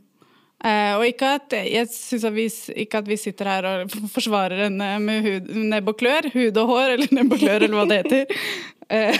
og 0.61 1.07
ikke 1.07 1.29
at, 1.39 1.55
jeg 1.57 1.89
synes 1.89 2.25
at 2.29 2.35
vi, 2.35 2.45
ikke 2.83 2.99
at 3.01 3.07
vi 3.09 3.17
sitter 3.17 3.49
her 3.49 3.69
og 3.69 3.95
forsvarer 4.12 4.67
henne 4.67 4.89
med 5.01 5.25
hud, 5.25 5.55
nebb 5.71 5.89
og 5.95 5.97
klør. 6.03 6.29
Hud 6.35 6.59
og 6.61 6.67
hår, 6.69 6.97
eller 6.97 7.15
nebb 7.17 7.33
og 7.33 7.41
klør, 7.41 7.65
eller 7.65 7.79
hva 7.79 7.87
det 7.89 8.03
heter. 8.03 8.35
Eh, 8.91 9.15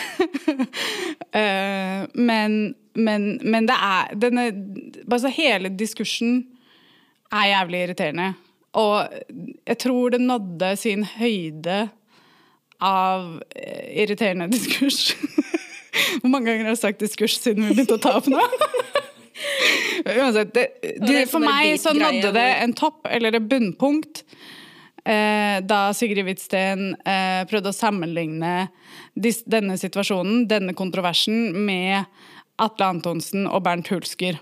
eh, 1.33 2.07
men, 2.15 2.75
men, 2.95 3.27
men 3.39 3.69
det 3.69 3.77
er 3.77 4.17
denne, 4.19 4.49
altså 5.07 5.31
Hele 5.31 5.71
diskursen 5.79 6.41
er 7.31 7.47
jævlig 7.53 7.85
irriterende. 7.85 8.33
Og 8.73 9.07
jeg 9.67 9.79
tror 9.79 10.11
det 10.11 10.21
nådde 10.21 10.77
sin 10.77 11.05
høyde 11.05 11.89
av 12.81 13.43
eh, 13.57 14.03
irriterende 14.03 14.51
diskurs. 14.51 15.15
Hvor 16.21 16.29
mange 16.29 16.51
ganger 16.51 16.65
har 16.65 16.75
jeg 16.75 16.83
sagt 16.83 17.01
diskurs 17.01 17.39
siden 17.39 17.67
vi 17.67 17.75
begynte 17.75 17.99
å 17.99 18.03
ta 18.03 18.17
opp 18.19 18.31
nå? 18.31 18.43
Uansett, 20.05 20.55
det, 20.55 20.67
er 20.83 21.27
for 21.29 21.39
sånn 21.39 21.47
meg 21.47 21.75
så 21.81 21.94
nådde 21.97 22.32
det 22.37 22.49
en 22.65 22.75
topp, 22.77 23.05
eller 23.11 23.37
et 23.37 23.49
bunnpunkt, 23.51 24.23
eh, 25.05 25.59
da 25.65 25.81
Sigrid 25.97 26.27
Hvitsten 26.29 26.94
eh, 27.05 27.43
prøvde 27.51 27.73
å 27.73 27.77
sammenligne 27.77 28.69
dis, 29.15 29.43
denne 29.49 29.77
situasjonen, 29.81 30.47
denne 30.51 30.77
kontroversen, 30.79 31.51
med 31.67 32.09
Atle 32.61 32.93
Antonsen 32.94 33.49
og 33.49 33.65
Bernt 33.67 33.91
Hulsker. 33.93 34.41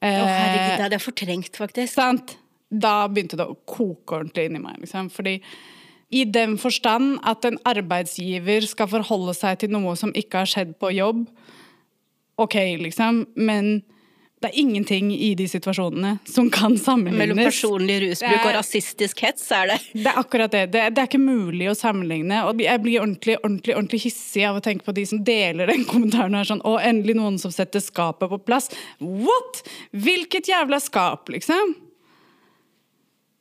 Å, 0.00 0.06
herregud, 0.08 0.78
det 0.78 0.84
hadde 0.86 0.96
jeg 0.96 1.04
fortrengt, 1.04 1.58
faktisk. 1.60 1.92
Sant? 1.98 2.38
Da 2.70 3.04
begynte 3.10 3.36
det 3.38 3.46
å 3.50 3.58
koke 3.68 4.20
ordentlig 4.20 4.48
inni 4.48 4.62
meg. 4.62 4.78
Liksom. 4.80 5.10
Fordi 5.12 5.36
i 6.10 6.24
den 6.26 6.56
forstand 6.58 7.20
at 7.28 7.44
en 7.46 7.58
arbeidsgiver 7.68 8.64
skal 8.66 8.88
forholde 8.90 9.34
seg 9.36 9.60
til 9.62 9.74
noe 9.74 9.94
som 9.98 10.14
ikke 10.16 10.42
har 10.42 10.50
skjedd 10.50 10.72
på 10.80 10.90
jobb, 10.96 11.26
ok, 12.40 12.56
liksom, 12.80 13.24
men 13.38 13.82
det 14.40 14.48
er 14.48 14.56
ingenting 14.56 15.10
i 15.12 15.34
de 15.36 15.44
situasjonene 15.52 16.14
som 16.24 16.46
kan 16.50 16.72
sammenlignes. 16.80 17.20
Mellom 17.20 17.40
personlig 17.44 17.98
rusbruk 18.06 18.38
er- 18.38 18.46
og 18.48 18.54
rasistisk 18.56 19.20
hets 19.20 19.50
er 19.52 19.66
det. 19.68 19.76
Det 19.92 20.06
er 20.06 20.16
akkurat 20.16 20.50
det. 20.50 20.62
det. 20.72 20.84
Det 20.96 21.02
er 21.02 21.08
ikke 21.10 21.20
mulig 21.20 21.68
å 21.68 21.74
sammenligne. 21.76 22.38
Og 22.48 22.62
jeg 22.64 22.80
blir 22.80 23.02
ordentlig, 23.02 23.36
ordentlig, 23.44 23.74
ordentlig 23.76 24.00
hissig 24.06 24.46
av 24.48 24.56
å 24.56 24.62
tenke 24.64 24.86
på 24.86 24.94
de 24.96 25.04
som 25.10 25.20
deler 25.22 25.68
den 25.68 25.84
kommentaren. 25.84 26.34
her 26.34 26.48
sånn, 26.48 26.64
Å, 26.64 26.78
endelig 26.80 27.18
noen 27.18 27.36
som 27.38 27.52
setter 27.52 27.84
skapet 27.84 28.32
på 28.32 28.38
plass. 28.40 28.70
What?! 28.98 29.60
Hvilket 29.92 30.48
jævla 30.48 30.80
skap, 30.80 31.28
liksom? 31.28 31.74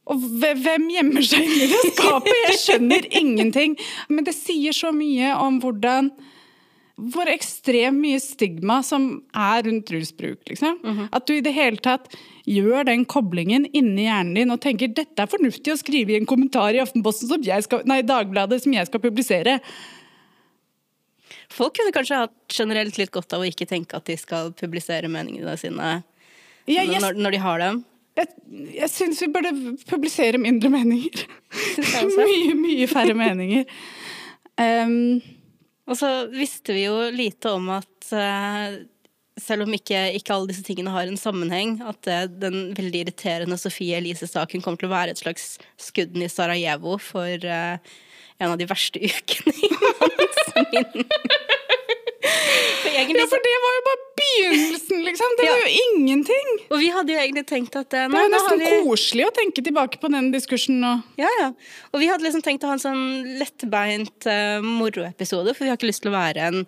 Og 0.10 0.26
hvem 0.42 0.90
gjemmer 0.92 1.24
seg 1.24 1.46
inni 1.46 1.70
det 1.72 1.94
skapet? 1.94 2.34
Jeg 2.50 2.60
skjønner 2.60 3.08
ingenting. 3.22 3.78
Men 4.10 4.28
det 4.28 4.36
sier 4.36 4.76
så 4.76 4.92
mye 4.92 5.32
om 5.40 5.62
hvordan 5.64 6.12
hvor 7.14 7.30
ekstremt 7.32 8.02
mye 8.02 8.20
stigma 8.22 8.80
som 8.86 9.06
er 9.32 9.64
rundt 9.68 9.92
rusbruk. 9.94 10.42
Liksom. 10.50 10.80
At 11.16 11.28
du 11.30 11.38
i 11.38 11.44
det 11.46 11.54
hele 11.56 11.80
tatt 11.84 12.12
gjør 12.50 12.88
den 12.90 13.06
koblingen 13.10 13.68
inni 13.72 14.08
hjernen 14.08 14.36
din 14.36 14.54
og 14.54 14.62
tenker 14.64 14.92
dette 14.92 15.24
er 15.24 15.32
fornuftig 15.32 15.74
å 15.74 15.80
skrive 15.80 16.16
i 16.16 16.20
en 16.20 16.28
kommentar 16.30 16.76
i 16.76 16.82
Aftenposten 16.84 17.32
som 17.32 17.46
jeg 17.46 17.66
skal, 17.66 17.86
nei, 17.90 18.02
Dagbladet 18.06 18.62
som 18.66 18.76
jeg 18.76 18.90
skal 18.90 19.04
publisere. 19.04 19.60
Folk 21.54 21.78
kunne 21.78 21.94
kanskje 21.96 22.24
hatt 22.26 22.58
generelt 22.60 23.00
litt 23.00 23.14
godt 23.14 23.34
av 23.34 23.46
å 23.46 23.50
ikke 23.50 23.70
tenke 23.70 23.98
at 23.98 24.10
de 24.10 24.18
skal 24.20 24.52
publisere 24.58 25.10
meningene 25.12 25.56
sine 25.60 26.00
ja, 26.70 26.84
jeg, 26.84 27.00
når, 27.02 27.18
når 27.18 27.34
de 27.34 27.42
har 27.42 27.64
dem. 27.64 27.82
jeg, 28.20 28.30
jeg 28.76 28.92
syns 28.94 29.24
vi 29.24 29.32
burde 29.34 29.54
publisere 29.90 30.42
mindre 30.42 30.70
meninger. 30.74 31.26
Mye, 32.20 32.54
mye 32.60 32.86
færre 32.90 33.16
meninger. 33.18 33.66
Um, 34.60 35.22
Og 35.90 35.98
så 35.98 36.10
visste 36.30 36.76
vi 36.78 36.86
jo 36.86 37.10
lite 37.14 37.52
om 37.58 37.72
at 37.74 38.12
eh, 38.14 38.80
selv 39.40 39.66
om 39.66 39.74
ikke, 39.74 39.98
ikke, 40.20 40.36
alle 40.36 40.52
disse 40.52 40.66
tingene 40.68 40.94
har 40.94 41.10
en 41.10 41.20
sammenheng, 41.20 41.80
at 41.88 42.10
uh, 42.12 42.26
den 42.28 42.74
veldig 42.78 43.06
irriterende 43.06 43.58
Sofie 43.60 43.98
Elise-saken 44.00 44.64
kommer 44.64 44.82
til 44.82 44.90
å 44.90 44.94
være 44.94 45.16
et 45.16 45.22
slags 45.22 45.54
skudden 45.80 46.26
i 46.26 46.32
Sarajevo 46.32 46.98
for 47.02 47.48
uh, 47.48 47.80
en 48.40 48.52
av 48.52 48.58
de 48.60 48.68
verste 48.70 49.00
ukene 49.00 49.56
i 49.56 49.72
mannens 50.02 50.52
min. 50.74 51.08
For 52.90 53.20
ja, 53.20 53.26
for 53.30 53.44
det 53.46 53.56
var 53.64 53.76
jo 53.76 53.82
bare 53.88 54.06
begynnelsen, 54.20 55.04
liksom. 55.08 55.36
Det 55.40 55.48
ja. 55.48 55.56
var 55.56 55.66
jo 55.66 55.84
ingenting. 55.86 56.54
Og 56.70 56.82
vi 56.82 56.90
hadde 56.94 57.14
jo 57.14 57.20
egentlig 57.22 57.46
tenkt 57.50 57.78
at 57.80 57.94
nei, 57.96 58.08
Det 58.12 58.22
er 58.22 58.28
jo 58.28 58.34
nesten 58.36 58.64
vi... 58.64 58.72
koselig 58.88 59.28
å 59.28 59.34
tenke 59.36 59.66
tilbake 59.66 60.02
på 60.02 60.12
den 60.14 60.32
diskursen 60.36 60.80
nå. 60.84 60.96
Ja, 61.22 61.30
ja. 61.42 61.52
Og 61.94 62.04
vi 62.04 62.10
hadde 62.12 62.26
liksom 62.28 62.46
tenkt 62.46 62.66
å 62.66 62.72
ha 62.72 62.78
en 62.78 62.84
sånn 62.84 63.38
lettbeint 63.42 64.30
uh, 64.30 64.58
moroepisode, 64.66 65.54
for 65.54 65.66
vi 65.66 65.72
har 65.74 65.80
ikke 65.80 65.92
lyst 65.92 66.06
til 66.06 66.14
å 66.14 66.18
være 66.18 66.50
en 66.50 66.66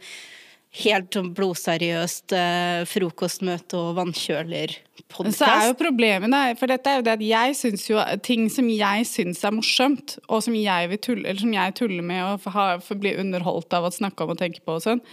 helt 0.82 1.12
sånn 1.12 1.34
blodseriøst 1.36 2.32
uh, 2.38 2.84
frokostmøte 2.88 3.76
og 3.76 3.98
vannkjøler-podkast. 3.98 5.42
Så 5.42 5.50
er 5.50 5.68
jo 5.68 5.76
problemet 5.80 6.32
der, 6.32 6.56
for 6.60 6.72
dette 6.72 6.88
er 6.88 7.02
jo 7.02 7.06
det 7.08 7.18
at 7.18 7.26
jeg 7.28 7.58
syns 7.60 7.84
jo 7.90 8.00
ting 8.24 8.48
som 8.54 8.70
jeg 8.72 9.08
syns 9.10 9.44
er 9.48 9.56
morsomt, 9.56 10.16
og 10.30 10.46
som 10.46 10.56
jeg, 10.56 11.02
tulle, 11.04 11.36
som 11.42 11.52
jeg 11.58 11.76
tuller 11.82 12.06
med 12.08 12.24
og 12.24 12.48
får 12.88 13.02
bli 13.04 13.18
underholdt 13.20 13.76
av 13.76 13.90
å 13.90 13.94
snakke 13.94 14.24
om 14.24 14.32
og 14.32 14.40
tenke 14.40 14.64
på 14.64 14.80
og 14.80 14.86
sånn, 14.86 15.04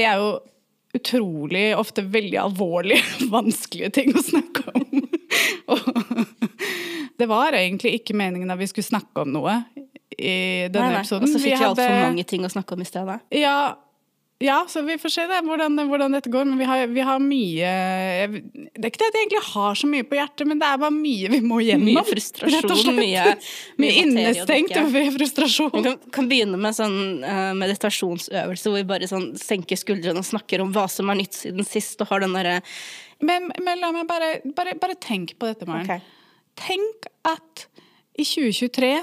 det 0.00 0.06
er 0.08 0.22
jo 0.22 0.30
utrolig 0.96 1.68
ofte 1.78 2.02
veldig 2.02 2.38
alvorlige, 2.40 3.04
vanskelige 3.36 3.92
ting 4.00 4.16
å 4.16 4.24
snakke 4.24 4.64
om. 4.72 5.04
det 7.20 7.28
var 7.30 7.54
egentlig 7.58 8.00
ikke 8.00 8.16
meningen 8.18 8.50
at 8.50 8.60
vi 8.60 8.70
skulle 8.70 8.88
snakke 8.88 9.26
om 9.26 9.36
noe 9.36 9.60
i 10.16 10.66
denne 10.72 10.88
nei, 10.88 10.96
nei. 10.96 11.04
episoden. 11.04 11.28
Og 11.28 11.32
så 11.32 11.42
fikk 11.42 11.54
vi, 11.54 11.60
vi 11.60 11.68
altfor 11.68 11.94
mange 12.00 12.26
ting 12.28 12.44
å 12.46 12.52
snakke 12.52 12.76
om 12.76 12.82
i 12.82 12.88
stedet. 12.88 13.20
Ja, 13.36 13.56
ja, 14.40 14.64
så 14.68 14.80
vi 14.82 14.94
får 14.98 15.12
se 15.12 15.24
det, 15.28 15.38
hvordan, 15.44 15.74
hvordan 15.90 16.14
dette 16.16 16.30
går. 16.32 16.46
Men 16.48 16.56
vi 16.56 16.64
har, 16.64 16.86
vi 16.88 17.02
har, 17.04 17.18
mye 17.20 17.72
Det 18.32 18.80
er 18.80 18.86
ikke 18.88 19.02
det 19.02 19.08
at 19.10 19.18
jeg 19.18 19.26
egentlig 19.26 19.42
har 19.50 19.76
så 19.76 19.90
mye 19.90 20.06
på 20.08 20.16
hjertet, 20.16 20.48
men 20.48 20.62
det 20.62 20.70
er 20.70 20.80
bare 20.80 20.94
mye 20.94 21.28
vi 21.28 21.40
må 21.44 21.58
gjennom. 21.60 21.90
Mye 21.90 22.04
frustrasjon. 22.08 22.96
Mye, 22.96 23.34
mye 23.84 23.98
innestengt 24.00 24.72
frustrasjon. 25.18 25.74
Vi 25.74 25.84
kan, 25.84 26.00
kan, 26.16 26.30
begynne 26.32 26.56
med 26.62 26.78
sånn 26.78 26.96
uh, 27.20 27.52
meditasjonsøvelse 27.60 28.72
hvor 28.72 28.80
vi 28.80 28.88
bare 28.88 29.10
sånn 29.12 29.28
senker 29.36 29.76
skuldrene 29.76 30.24
og 30.24 30.30
snakker 30.30 30.64
om 30.64 30.72
hva 30.72 30.86
som 30.88 31.12
er 31.12 31.20
nytt 31.20 31.36
siden 31.36 31.68
sist, 31.68 32.00
og 32.00 32.08
har 32.08 32.24
den 32.24 32.32
derre 32.38 32.62
men, 33.20 33.52
men, 33.60 33.76
la 33.82 33.92
meg 33.92 34.08
bare, 34.08 34.32
bare, 34.56 34.72
bare 34.80 34.96
tenk 34.96 35.36
på 35.36 35.50
dette, 35.50 35.68
Maren. 35.68 35.84
Okay. 35.84 36.00
Tenk 36.56 37.12
at 37.28 37.68
i 38.16 38.24
2023 38.24 38.94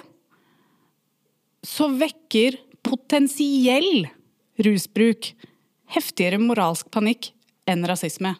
så 1.68 1.94
vekker 1.94 2.58
potensiell 2.82 4.08
rusbruk, 4.66 5.32
heftigere 5.94 6.40
moralsk 6.42 6.90
panikk 6.94 7.32
enn 7.70 7.86
rasisme. 7.88 8.36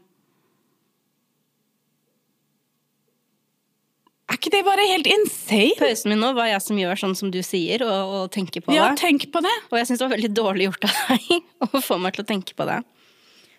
Er 4.28 4.36
ikke 4.36 4.52
det 4.52 4.66
bare 4.68 4.84
helt 4.90 5.08
insane? 5.08 5.72
Pausen 5.80 6.12
min 6.12 6.20
nå 6.20 6.34
var 6.36 6.50
jeg 6.50 6.60
som 6.66 6.80
gjør 6.80 7.00
sånn 7.00 7.16
som 7.16 7.32
du 7.32 7.40
sier, 7.46 7.84
og, 7.86 8.16
og 8.18 8.26
tenker 8.36 8.64
på 8.64 8.76
ja, 8.76 8.90
det. 8.92 9.00
Tenk 9.00 9.30
på 9.32 9.40
det. 9.44 9.54
Og 9.72 9.80
jeg 9.80 9.88
syns 9.88 10.02
det 10.02 10.08
var 10.08 10.16
veldig 10.18 10.34
dårlig 10.36 10.68
gjort 10.68 10.88
av 10.90 10.98
deg 11.00 11.48
å 11.78 11.84
få 11.84 12.00
meg 12.04 12.18
til 12.18 12.26
å 12.26 12.30
tenke 12.34 12.58
på 12.58 12.68
det. 12.68 12.82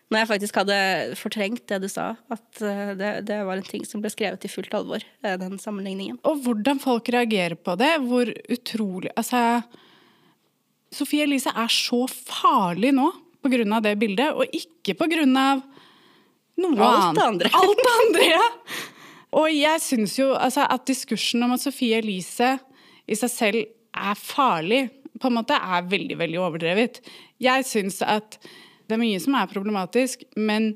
Når 0.08 0.22
jeg 0.22 0.28
faktisk 0.30 0.60
hadde 0.60 0.76
fortrengt 1.20 1.64
det 1.68 1.78
du 1.82 1.88
sa, 1.92 2.10
at 2.32 2.62
eh, 2.64 2.92
det, 2.96 3.10
det 3.28 3.40
var 3.44 3.60
en 3.60 3.66
ting 3.66 3.84
som 3.84 4.00
ble 4.04 4.12
skrevet 4.12 4.44
i 4.44 4.50
fullt 4.52 4.76
alvor, 4.76 5.04
eh, 5.24 5.36
den 5.40 5.58
sammenligningen. 5.60 6.20
Og 6.28 6.44
hvordan 6.44 6.80
folk 6.80 7.08
reagerer 7.12 7.56
på 7.60 7.76
det, 7.80 7.90
hvor 8.04 8.32
utrolig 8.48 9.12
Altså 9.16 9.40
Sofie 10.94 11.26
Elise 11.26 11.52
er 11.52 11.72
så 11.72 12.04
farlig 12.08 12.94
nå 12.96 13.10
pga. 13.44 13.80
det 13.84 13.96
bildet, 14.00 14.32
og 14.34 14.44
ikke 14.52 14.96
pga. 14.98 15.24
noe 15.26 16.76
Alt 16.76 17.18
annet. 17.18 17.24
Andre. 17.24 17.50
Alt 17.52 17.82
det 17.82 17.96
andre. 18.04 18.30
ja. 18.34 18.46
Og 19.38 19.50
jeg 19.52 19.80
syns 19.84 20.14
jo 20.16 20.30
altså, 20.32 20.64
at 20.64 20.86
diskursen 20.88 21.42
om 21.44 21.52
at 21.52 21.60
Sofie 21.60 21.98
Elise 22.00 22.54
i 23.08 23.16
seg 23.16 23.32
selv 23.32 23.66
er 23.92 24.16
farlig, 24.16 24.86
på 25.20 25.28
en 25.28 25.36
måte 25.36 25.56
er 25.56 25.84
veldig, 25.84 26.16
veldig 26.20 26.40
overdrevet. 26.40 27.00
Jeg 27.42 27.66
syns 27.68 28.00
at 28.00 28.38
det 28.88 28.96
er 28.96 29.02
mye 29.02 29.20
som 29.20 29.36
er 29.36 29.50
problematisk, 29.50 30.22
men 30.40 30.72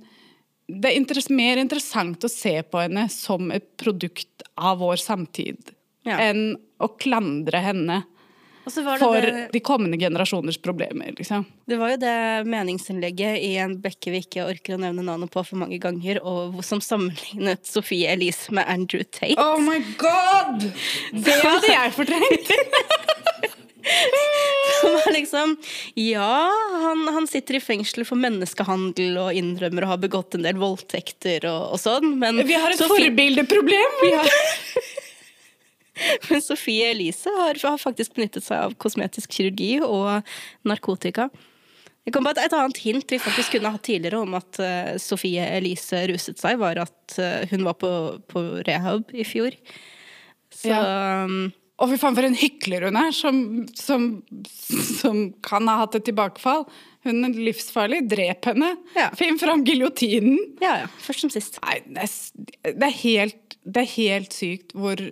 det 0.69 0.91
er 0.91 0.99
interess 0.99 1.31
mer 1.33 1.61
interessant 1.61 2.25
å 2.25 2.31
se 2.31 2.55
på 2.65 2.81
henne 2.83 3.07
som 3.13 3.51
et 3.55 3.65
produkt 3.81 4.45
av 4.57 4.81
vår 4.83 5.01
samtid 5.01 5.73
ja. 6.07 6.19
enn 6.19 6.55
å 6.83 6.89
klandre 7.01 7.61
henne 7.63 8.03
for 8.65 9.21
det, 9.21 9.49
de 9.53 9.61
kommende 9.61 9.99
generasjoners 9.99 10.59
problemer. 10.63 11.15
Liksom. 11.19 11.45
Det 11.67 11.77
var 11.81 11.95
jo 11.95 12.01
det 12.03 12.17
meningsinnlegget 12.47 13.39
i 13.43 13.57
en 13.63 13.75
bekke 13.83 14.15
vi 14.15 14.23
ikke 14.23 14.47
orker 14.47 14.77
å 14.77 14.83
nevne 14.83 15.05
navnet 15.07 15.33
på 15.33 15.43
for 15.47 15.59
mange 15.63 15.81
ganger, 15.83 16.23
og 16.23 16.61
som 16.67 16.83
sammenlignet 16.83 17.67
Sofie 17.67 18.13
Elise 18.15 18.55
med 18.55 18.69
Andrew 18.71 19.03
Tate. 19.03 19.39
Oh 19.41 19.59
my 19.63 19.81
god! 19.99 20.69
Det 21.13 21.39
hadde 21.43 21.73
jeg 21.75 21.97
fortrengt! 21.99 22.53
Som 24.81 24.95
er 24.95 25.13
liksom 25.17 25.57
Ja, 25.99 26.51
han, 26.85 27.03
han, 27.11 27.27
sitter 27.27 27.59
i 27.59 27.61
fengsel 27.63 28.05
for 28.07 28.21
menneskehandel 28.21 29.17
og 29.19 29.39
innrømmer 29.39 29.87
å 29.87 29.93
ha 29.95 29.99
begått 29.99 30.37
en 30.39 30.47
del 30.47 30.61
voldtekter 30.61 31.49
og, 31.51 31.75
og 31.75 31.83
sånn, 31.83 32.13
men 32.21 32.45
Vi 32.47 32.55
har 32.55 32.71
et 32.71 32.83
forbildeproblem! 32.87 33.97
Vi 34.05 34.13
har 34.15 34.31
Men 36.31 36.43
Sofie 36.45 36.91
Elise 36.93 37.33
har, 37.37 37.59
har, 37.63 37.79
faktisk 37.81 38.17
benyttet 38.17 38.47
seg 38.47 38.69
av 38.69 38.77
kosmetisk 38.81 39.33
kirurgi 39.37 39.77
og 39.85 40.23
narkotika. 40.69 41.29
Jeg 42.03 42.17
kom 42.17 42.27
på 42.27 42.33
et, 42.35 42.43
et 42.43 42.55
annet 42.59 42.81
hint 42.83 43.15
vi 43.15 43.21
faktisk 43.23 43.55
kunne 43.55 43.71
hatt 43.71 43.85
tidligere 43.87 44.25
om 44.25 44.35
at 44.35 44.59
uh, 44.59 44.95
Sofie 44.99 45.45
Elise 45.59 46.03
ruset 46.11 46.41
seg, 46.41 46.59
var 46.59 46.81
at 46.83 47.19
uh, 47.21 47.45
hun 47.53 47.67
var 47.69 47.79
på, 47.79 47.91
på, 48.33 48.47
rehab 48.67 49.13
i 49.15 49.27
fjor. 49.27 49.55
Så 50.53 50.73
ja. 50.73 51.27
um, 51.29 51.53
og 51.83 51.91
fy 51.91 51.99
faen, 51.99 52.15
for 52.15 52.27
en 52.27 52.39
hykler 52.39 52.85
hun 52.87 52.99
er, 52.99 53.15
som, 53.17 53.37
som, 53.79 54.09
som, 55.01 55.23
kan 55.43 55.67
ha 55.71 55.81
hatt 55.81 55.97
et 55.99 56.05
tilbakefall. 56.07 56.67
Hun 57.07 57.27
er 57.27 57.39
livsfarlig. 57.49 58.05
Drep 58.13 58.47
henne. 58.53 58.69
Ja. 58.95 59.09
Finn 59.19 59.41
fram 59.41 59.65
giljotinen. 59.67 60.39
Ja, 60.63 60.77
ja. 60.85 60.91
Først 61.03 61.25
som 61.25 61.33
sist. 61.35 61.59
Nei, 61.65 61.81
det 61.89 62.05
er, 62.05 62.13
det 62.69 62.87
er, 62.87 62.95
helt, 63.01 63.57
det 63.67 63.83
er 63.83 63.91
helt 63.97 64.37
sykt 64.37 64.77
hvor 64.79 65.03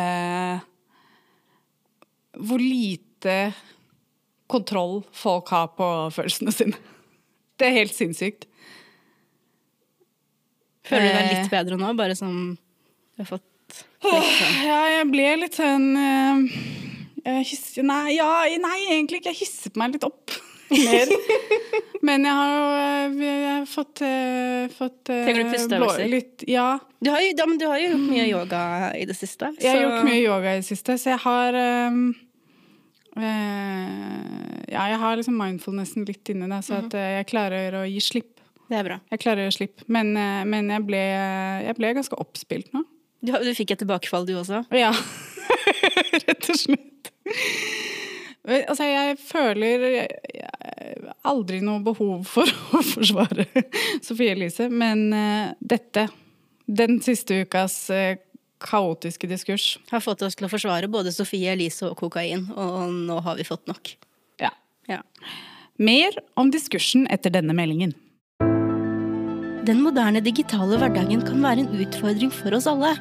eh, 0.00 0.64
hvor 2.36 2.62
lite 2.62 3.36
kontroll 4.50 5.00
folk 5.16 5.50
har 5.54 5.72
på 5.78 5.88
følelsene 6.14 6.54
sine. 6.54 6.78
Det 7.56 7.70
er 7.70 7.78
helt 7.78 7.96
sinnssykt. 7.96 8.44
Føler 10.86 11.08
du 11.08 11.14
deg 11.16 11.30
litt 11.30 11.44
eh. 11.46 11.52
bedre 11.52 11.78
nå, 11.80 11.92
bare 11.98 12.16
som 12.18 12.34
du 12.54 13.22
har 13.22 13.30
fått 13.30 13.46
liksom. 14.06 14.58
Ja, 14.66 14.80
jeg 14.92 15.06
ble 15.10 15.30
litt 15.40 15.56
sånn 15.58 15.86
uh, 15.98 16.58
nei, 17.26 18.02
ja, 18.14 18.28
nei, 18.62 18.76
egentlig 18.92 19.22
ikke. 19.22 19.32
Jeg 19.32 19.40
hisset 19.40 19.80
meg 19.80 19.96
litt 19.96 20.06
opp 20.06 20.36
mer. 20.70 21.12
Men 22.06 22.26
jeg 22.26 22.36
har 22.38 22.52
jo 22.52 22.66
eh, 22.76 23.22
jeg 23.26 23.48
har 23.48 23.66
fått, 23.70 24.02
uh, 24.04 24.66
fått 24.74 25.10
uh, 25.10 25.22
Trenger 25.24 25.42
du 25.46 25.54
pusteøvelser? 25.54 26.14
Ja. 26.50 26.68
Du 27.02 27.10
har, 27.12 27.22
jo, 27.24 27.32
ja, 27.38 27.46
men 27.48 27.58
du 27.60 27.66
har 27.70 27.80
jo 27.80 27.90
gjort 27.92 28.06
mye 28.10 28.26
yoga 28.28 28.62
i 28.98 29.04
det 29.08 29.16
siste. 29.18 29.50
Så. 29.54 29.64
Jeg 29.64 29.72
har 29.72 29.84
gjort 29.84 30.08
mye 30.08 30.20
yoga 30.20 30.54
i 30.54 30.60
det 30.60 30.68
siste, 30.68 30.96
så 31.00 31.12
jeg 31.14 31.22
har 31.24 31.58
um, 31.90 32.00
uh, 33.18 33.26
Ja, 34.70 34.88
jeg 34.92 35.00
har 35.02 35.18
liksom 35.18 35.38
mindfulnessen 35.40 36.06
litt 36.08 36.28
inne, 36.32 36.50
da, 36.50 36.60
så 36.62 36.74
mm 36.74 36.80
-hmm. 36.80 36.86
at 36.86 37.16
jeg 37.16 37.30
klarer 37.32 37.80
å 37.80 37.84
gi 37.86 38.00
slipp. 38.00 38.32
Det 38.68 38.76
er 38.76 38.84
bra. 38.84 39.00
Jeg 39.10 39.20
klarer 39.22 39.46
å 39.46 39.50
gi 39.50 39.56
slipp. 39.56 39.82
Men, 39.86 40.12
men 40.50 40.70
jeg, 40.70 40.82
ble, 40.86 41.02
jeg 41.66 41.74
ble 41.78 41.94
ganske 41.94 42.18
oppspilt 42.18 42.72
nå. 42.74 42.82
Du, 43.22 43.32
du 43.32 43.54
fikk 43.54 43.70
et 43.70 43.78
tilbakefall, 43.78 44.26
du 44.26 44.34
også? 44.38 44.64
Ja. 44.74 44.90
Rett 46.26 46.50
og 46.50 46.58
slett. 46.58 47.12
Altså, 48.46 48.84
jeg 48.84 49.16
føler 49.18 50.06
aldri 51.28 51.60
noe 51.64 51.82
behov 51.84 52.26
for 52.28 52.48
å 52.76 52.82
forsvare 52.84 53.48
Sofie 54.04 54.34
Elise, 54.36 54.68
men 54.70 55.08
uh, 55.14 55.52
dette, 55.60 56.08
den 56.66 57.00
siste 57.04 57.42
ukas 57.44 57.78
uh, 57.94 58.14
kaotiske 58.62 59.28
diskurs 59.28 59.76
Har 59.90 60.00
fått 60.00 60.24
oss 60.24 60.38
til 60.38 60.48
å 60.48 60.50
forsvare 60.52 60.88
både 60.90 61.12
Sofie 61.14 61.52
Elise 61.52 61.90
og 61.90 61.98
kokain, 62.00 62.48
og 62.56 62.90
nå 63.10 63.20
har 63.26 63.38
vi 63.38 63.46
fått 63.46 63.66
nok. 63.70 63.92
Ja. 64.42 64.52
ja. 64.88 65.02
Mer 65.76 66.16
om 66.40 66.50
diskursen 66.54 67.06
etter 67.12 67.34
denne 67.34 67.56
meldingen. 67.56 67.94
Den 69.66 69.82
moderne 69.82 70.22
digitale 70.22 70.78
hverdagen 70.78 71.24
kan 71.26 71.42
være 71.42 71.64
en 71.64 71.80
utfordring 71.82 72.30
for 72.30 72.54
oss 72.54 72.68
alle. 72.70 72.94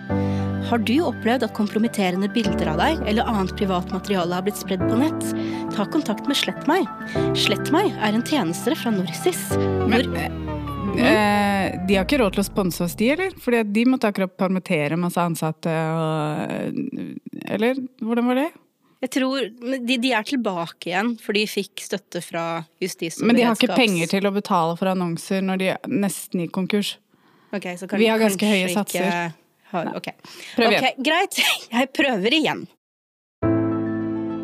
Har 0.66 0.82
du 0.82 0.96
opplevd 1.06 1.44
at 1.46 1.54
kompromitterende 1.54 2.26
bilder 2.34 2.72
av 2.72 2.80
deg 2.82 3.02
eller 3.06 3.28
annet 3.30 3.52
privat 3.58 3.92
materiale 3.94 4.34
har 4.34 4.46
blitt 4.48 4.58
spredd 4.58 4.82
på 4.82 4.98
nett? 4.98 5.28
Ta 5.76 5.86
kontakt 5.94 6.26
med 6.26 6.40
Slett 6.40 6.66
meg. 6.70 6.88
Slett 7.38 7.70
meg 7.74 7.92
er 8.02 8.16
en 8.16 8.26
tjenestere 8.26 8.78
fra 8.80 8.90
Norsis. 8.96 9.44
Men, 9.86 10.10
mm. 10.10 10.98
eh, 10.98 11.78
de 11.86 12.00
har 12.00 12.08
ikke 12.08 12.18
råd 12.24 12.38
til 12.38 12.42
å 12.42 12.48
sponse 12.48 12.82
oss, 12.82 12.98
de, 12.98 13.12
eller? 13.14 13.38
Fordi 13.46 13.62
de 13.78 13.86
måtte 13.94 14.10
akkurat 14.10 14.34
permittere 14.42 14.98
masse 14.98 15.22
ansatte 15.22 15.70
og 15.70 16.82
Eller 17.46 17.86
hvordan 18.02 18.34
var 18.34 18.42
det? 18.42 18.50
Jeg 19.06 19.14
tror 19.20 19.38
de, 19.46 20.00
de, 20.02 20.12
er 20.18 20.26
tilbake 20.26 20.90
igjen, 20.90 21.14
for 21.22 21.38
de 21.38 21.46
fikk 21.46 21.86
støtte 21.86 22.26
fra 22.26 22.66
justis- 22.82 23.22
og 23.22 23.30
Men 23.30 23.38
de 23.38 23.46
har 23.46 23.54
ikke 23.54 23.78
penger 23.78 24.16
til 24.18 24.26
å 24.26 24.34
betale 24.34 24.74
for 24.82 24.90
annonser 24.90 25.46
når 25.46 25.62
de 25.62 25.74
er 25.76 25.90
nesten 25.94 26.48
i 26.48 26.50
konkurs. 26.50 26.96
Okay, 27.54 27.78
så 27.78 27.86
kan 27.86 28.02
Vi 28.02 28.10
har 28.10 28.18
ganske 28.18 28.50
høye 28.50 28.72
satser. 28.74 29.12
Ha, 29.14 29.28
ok, 29.74 30.12
Prøv 30.56 30.72
igjen. 30.72 30.84
Okay, 30.84 30.94
greit. 31.04 31.40
Jeg 31.76 31.92
prøver 31.96 32.38
igjen. 32.38 32.66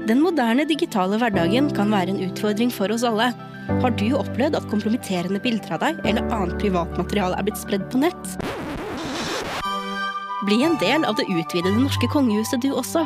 Den 0.10 0.24
moderne 0.24 0.66
digitale 0.68 1.20
hverdagen 1.22 1.70
kan 1.78 1.92
være 1.94 2.16
en 2.16 2.24
utfordring 2.26 2.74
for 2.74 2.92
oss 2.92 3.06
alle. 3.08 3.30
Har 3.70 3.94
du 3.96 4.08
opplevd 4.18 4.58
at 4.58 4.66
kompromitterende 4.72 5.40
bilder 5.44 5.78
av 5.78 5.84
deg 5.86 6.02
eller 6.10 6.26
annet 6.34 6.58
privatmateriale 6.60 7.38
er 7.38 7.46
blitt 7.48 7.62
spredd 7.62 7.86
på 7.94 8.02
nett? 8.02 8.34
Bli 10.50 10.58
en 10.66 10.76
del 10.82 11.06
av 11.06 11.16
det 11.20 11.28
utvidede 11.30 11.78
norske 11.78 12.10
kongehuset 12.10 12.64
du 12.66 12.72
også. 12.74 13.06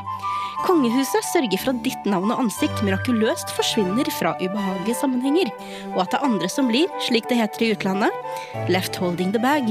Kongehuset 0.63 1.27
sørger 1.27 1.59
for 1.59 1.73
at 1.73 1.81
ditt 1.85 2.07
navn 2.07 2.31
og 2.31 2.45
ansikt 2.45 2.79
mirakuløst 2.87 3.51
forsvinner 3.57 4.07
fra 4.15 4.31
ubehagelige 4.39 4.97
sammenhenger, 5.01 5.51
og 5.91 6.05
at 6.05 6.15
det 6.15 6.21
er 6.21 6.29
andre 6.29 6.49
som 6.49 6.71
blir, 6.71 6.87
slik 7.03 7.27
det 7.29 7.37
heter 7.41 7.67
i 7.67 7.73
utlandet, 7.75 8.23
left 8.71 8.95
holding 8.97 9.35
the 9.35 9.43
bag. 9.43 9.67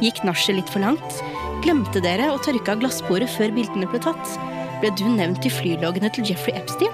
Gikk 0.00 0.22
nachet 0.24 0.56
litt 0.60 0.70
for 0.70 0.86
langt? 0.86 1.20
Glemte 1.58 1.98
dere 1.98 2.28
å 2.30 2.38
tørke 2.38 2.70
av 2.70 2.78
glassbordet 2.78 3.26
før 3.34 3.50
bildene 3.56 3.88
ble 3.90 3.98
tatt? 4.02 4.34
Ble 4.78 4.92
du 4.94 5.02
nevnt 5.10 5.42
i 5.42 5.50
flyloggene 5.50 6.06
til 6.14 6.28
Jeffrey 6.28 6.54
Epstein? 6.54 6.92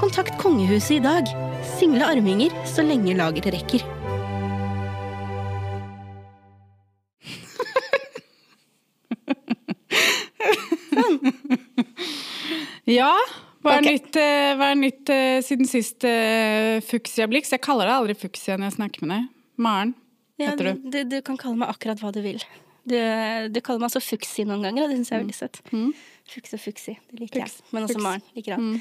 Kontakt 0.00 0.38
kongehuset 0.40 0.96
i 0.96 1.02
dag. 1.04 1.28
Single 1.76 2.06
arminger 2.08 2.54
så 2.68 2.80
lenge 2.86 3.12
lageret 3.18 3.52
rekker. 3.58 3.84
Ja, 12.90 13.12
hva 13.62 13.76
er 13.76 13.84
okay. 13.84 13.98
nytt, 14.00 14.16
eh, 14.18 14.52
hva 14.58 14.70
er 14.72 14.78
nytt 14.80 15.10
eh, 15.14 15.36
siden 15.46 15.68
sist 15.68 16.02
uh, 16.08 16.80
Fuxia 16.82 17.28
Blix? 17.30 17.52
Jeg 17.54 17.62
kaller 17.62 17.86
deg 17.86 17.94
aldri 18.00 18.16
Fuxia 18.18 18.56
når 18.56 18.72
jeg 18.72 18.76
snakker 18.80 19.04
med 19.04 19.12
deg. 19.14 19.28
Maren 19.62 19.92
Ja, 20.40 20.48
heter 20.50 20.72
du. 20.72 20.88
du, 20.90 20.98
du 21.12 21.20
kan 21.22 21.38
kalle 21.38 21.60
meg 21.60 21.70
akkurat 21.70 22.00
hva 22.02 22.10
du 22.16 22.18
vil. 22.24 22.42
Du, 22.88 22.96
du 23.52 23.60
kaller 23.60 23.82
meg 23.84 23.92
så 23.92 24.00
fuksi 24.02 24.44
noen 24.48 24.62
ganger, 24.64 24.84
og 24.86 24.90
det 24.92 24.96
syns 25.00 25.10
jeg 25.12 25.18
er 25.18 25.24
veldig 25.24 25.36
søtt. 25.36 25.60
Mm. 25.74 25.90
Fuks 26.30 26.54
og 26.56 26.62
fuksi, 26.62 26.94
det 27.10 27.20
liker 27.24 27.42
fuks. 27.42 27.58
jeg. 27.60 27.68
Men 27.74 27.86
også 27.86 27.98
Fux. 27.98 28.04
Maren 28.06 28.22
liker 28.38 28.56
han. 28.56 28.80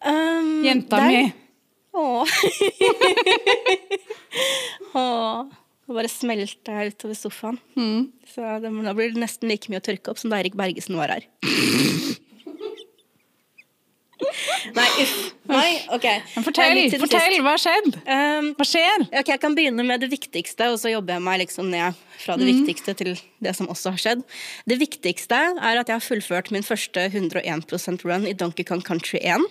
Um, 0.00 0.52
Jenta 0.64 0.96
der. 0.96 1.10
mi. 1.10 1.32
Åh. 2.00 2.26
Åh. 4.94 5.44
Det 5.90 5.96
bare 5.96 6.10
smelter 6.12 6.76
jeg 6.84 6.92
utover 6.94 7.16
sofaen. 7.18 7.56
Mm. 7.74 8.04
Så 8.30 8.46
det, 8.62 8.70
da 8.86 8.92
blir 8.94 9.10
det 9.10 9.18
nesten 9.24 9.50
like 9.50 9.72
mye 9.72 9.80
å 9.82 9.86
tørke 9.88 10.12
opp 10.12 10.20
som 10.22 10.30
da 10.30 10.38
Erik 10.38 10.54
Bergesen 10.58 10.94
var 11.00 11.10
her. 11.16 11.26
Nei, 14.76 14.88
uff. 15.02 15.14
Nei, 15.50 15.70
ok. 15.94 16.06
Men 16.36 16.46
fortell, 16.46 16.80
fortell, 17.02 17.36
hva 17.42 17.54
har 17.56 17.62
skjedd? 17.62 17.88
Um, 18.04 18.50
Hva 18.58 18.66
skjer? 18.68 19.06
Ok, 19.08 19.30
Jeg 19.32 19.42
kan 19.42 19.56
begynne 19.56 19.86
med 19.86 20.04
det 20.04 20.10
viktigste, 20.12 20.68
og 20.72 20.78
så 20.82 20.92
jobber 20.92 21.16
jeg 21.16 21.24
meg 21.26 21.40
liksom 21.42 21.70
ned 21.72 21.98
fra 22.20 22.36
det 22.38 22.48
viktigste 22.50 22.94
til 22.98 23.14
det 23.42 23.54
som 23.56 23.70
også 23.72 23.94
har 23.96 24.02
skjedd. 24.04 24.26
Det 24.70 24.78
viktigste 24.80 25.40
er 25.56 25.80
at 25.80 25.88
jeg 25.88 25.96
har 25.96 26.04
fullført 26.04 26.52
min 26.54 26.66
første 26.66 27.08
101% 27.08 28.06
run 28.06 28.28
i 28.28 28.36
Donkey 28.36 28.66
Kong 28.68 28.84
Country 28.86 29.22
1. 29.22 29.46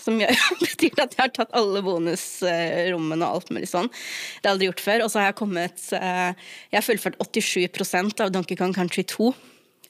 Som 0.00 0.20
betyr 0.62 1.02
at 1.02 1.16
jeg 1.16 1.20
har 1.20 1.34
tatt 1.34 1.52
alle 1.56 1.82
bonusrommene 1.84 3.26
og 3.26 3.40
alt 3.40 3.52
mulig 3.52 3.68
sånn. 3.70 3.90
Det 3.90 4.46
har 4.46 4.50
jeg 4.50 4.54
aldri 4.54 4.70
gjort 4.70 4.86
før. 4.86 5.04
Og 5.04 5.12
så 5.12 5.20
har 5.20 5.30
jeg 5.30 5.38
kommet 5.42 5.90
eh, 5.98 6.48
Jeg 6.70 6.78
har 6.78 6.86
fullført 6.86 7.20
87 7.20 8.24
av 8.24 8.32
Donkey 8.34 8.58
Kong 8.58 8.74
Country 8.76 9.04
2. 9.08 9.34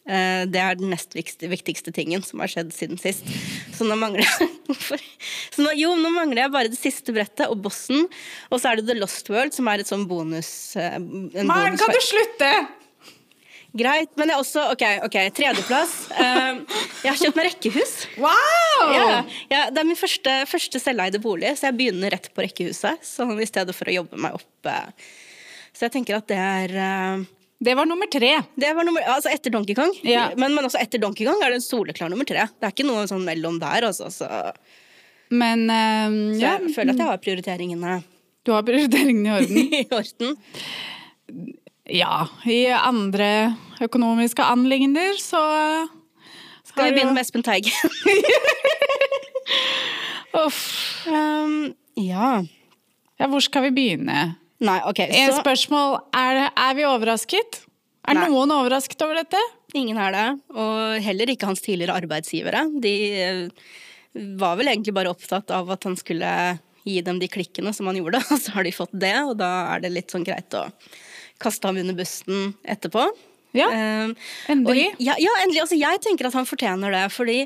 Eh, 0.06 0.44
Det 0.46 0.60
er 0.62 0.76
den 0.78 0.92
nest 0.94 1.14
viktigste, 1.16 1.92
tingen 1.94 2.22
som 2.22 2.38
har 2.42 2.50
skjedd 2.52 2.70
siden 2.75 2.98
sist. 3.00 3.26
Så 3.75 3.86
nå 3.88 3.96
mangler 3.98 4.22
jeg 4.22 4.48
Så 5.56 5.64
nå, 5.64 5.72
Jo, 5.75 5.94
nå 5.98 6.10
mangler 6.14 6.44
jeg 6.44 6.54
bare 6.54 6.70
det 6.70 6.78
siste 6.78 7.14
brettet 7.16 7.48
og 7.50 7.58
bossen. 7.64 8.06
Og 8.50 8.60
så 8.62 8.70
er 8.70 8.80
det 8.80 8.86
The 8.90 8.98
Lost 9.00 9.28
World, 9.32 9.54
som 9.56 9.68
er 9.72 9.82
et 9.82 9.90
sånn 9.90 10.06
bonus... 10.10 10.50
eh, 10.78 10.94
en 10.98 11.30
Maren, 11.48 11.75
bonus 11.75 11.82
kan 11.82 11.94
du 11.94 12.02
slutte? 12.06 12.52
Greit. 13.76 14.08
Men 14.16 14.30
jeg 14.32 14.40
også 14.40 14.62
OK, 14.72 14.82
ok, 15.04 15.16
tredjeplass. 15.36 15.94
Eh, 16.16 16.60
jeg 17.02 17.10
har 17.10 17.19
kjøpt 17.21 17.36
meg 17.36 17.49
rekkehus. 17.50 17.95
Wow! 18.23 18.92
Ja, 18.95 19.08
ja, 19.50 19.64
det 19.75 19.82
er 19.82 19.88
min 19.90 19.99
første, 19.99 20.36
første 20.49 20.80
selveide 20.80 21.21
bolig, 21.21 21.50
så 21.58 21.69
jeg 21.69 21.76
begynner 21.82 22.14
rett 22.14 22.30
på 22.32 22.47
rekkehuset. 22.47 23.02
Sånn 23.04 23.34
i 23.42 23.49
stedet 23.49 23.75
for 23.76 23.90
å 23.90 23.97
jobbe 23.99 24.23
meg 24.23 24.38
opp. 24.38 24.71
Så 25.76 25.88
jeg 25.90 25.92
tenker 25.99 26.16
at 26.23 26.30
det 26.30 26.38
er 26.40 26.78
Det 27.58 27.73
var 27.76 27.88
nummer 27.88 28.08
tre. 28.12 28.34
det 28.54 28.73
var 28.76 28.84
nummer, 28.84 29.04
altså 29.08 29.30
etter 29.32 29.52
Donkey 29.54 29.75
Kong. 29.75 29.95
Ja. 30.04 30.26
Men, 30.36 30.52
men 30.54 30.66
også 30.69 30.80
etter 30.82 31.00
Donkey 31.00 31.25
Kong 31.25 31.40
er 31.40 31.54
det 31.54 31.62
en 31.62 31.64
soleklar 31.64 32.12
nummer 32.12 32.28
tre. 32.28 32.45
Det 32.52 32.69
er 32.69 32.75
ikke 32.75 32.88
noe 32.88 33.06
sånn 33.08 33.25
mellom 33.25 33.56
der. 33.62 33.86
Altså, 33.88 34.10
så, 34.12 34.28
Men 35.32 35.64
um, 35.71 36.19
så 36.36 36.42
ja, 36.42 36.58
jeg 36.60 36.75
føler 36.76 36.92
at 36.92 37.00
jeg 37.00 37.10
har 37.14 37.25
prioriteringene 37.25 37.97
du 38.47 38.52
har 38.54 38.62
prioriteringene 38.62 39.26
i 39.26 39.32
orden. 39.40 39.56
i 39.80 39.86
orden. 39.90 40.36
Ja, 41.90 42.26
i 42.47 42.66
andre 42.71 43.56
økonomiske 43.82 44.42
anliggender 44.42 45.19
så 45.23 45.42
Skal 46.66 46.88
vi 46.88 46.97
begynne 46.97 47.14
med 47.14 47.25
Espen 47.25 47.42
Teigen? 47.47 47.75
Uff. 50.45 50.62
um, 51.10 51.75
ja. 51.99 52.30
Ja, 53.16 53.28
hvor 53.32 53.42
skal 53.42 53.66
vi 53.66 53.75
begynne? 53.75 54.36
Nei, 54.64 54.78
OK. 54.88 55.02
En 55.04 55.32
Så 55.32 55.42
spørsmål. 55.42 55.99
Er, 56.16 56.47
er 56.49 56.76
vi 56.78 56.86
overrasket? 56.88 57.62
Er 58.06 58.16
Nei. 58.16 58.28
noen 58.30 58.52
overrasket 58.54 59.02
over 59.04 59.19
dette? 59.21 59.40
ingen 59.76 59.99
er 60.00 60.14
det. 60.14 60.26
Og 60.56 61.02
heller 61.04 61.32
ikke 61.32 61.49
hans 61.50 61.60
tidligere 61.64 61.97
arbeidsgivere. 62.00 62.62
De 62.82 62.95
eh, 63.21 63.42
var 64.40 64.56
vel 64.60 64.71
egentlig 64.73 64.95
bare 64.97 65.12
opptatt 65.12 65.52
av 65.54 65.71
at 65.75 65.84
han 65.88 65.97
skulle 66.00 66.30
gi 66.86 67.00
dem 67.04 67.19
de 67.21 67.28
klikkene 67.28 67.73
som 67.75 67.88
han 67.90 67.99
gjorde, 67.99 68.23
og 68.32 68.40
så 68.40 68.54
har 68.56 68.66
de 68.66 68.75
fått 68.75 68.95
det, 68.95 69.14
og 69.26 69.34
da 69.40 69.50
er 69.75 69.82
det 69.84 69.95
litt 69.95 70.12
sånn 70.14 70.26
greit 70.26 70.54
å 70.56 70.69
kaste 71.42 71.69
ham 71.69 71.80
under 71.82 71.97
bussen 71.99 72.54
etterpå. 72.64 73.08
Ja, 73.56 73.71
Um, 73.73 74.10
endelig. 74.52 74.90
Og, 74.92 74.99
ja, 75.00 75.14
ja, 75.16 75.32
endelig. 75.40 75.62
Altså, 75.62 75.78
jeg 75.80 76.00
tenker 76.04 76.26
at 76.28 76.34
han 76.36 76.45
fortjener 76.45 76.92
det. 76.92 77.06
fordi 77.14 77.38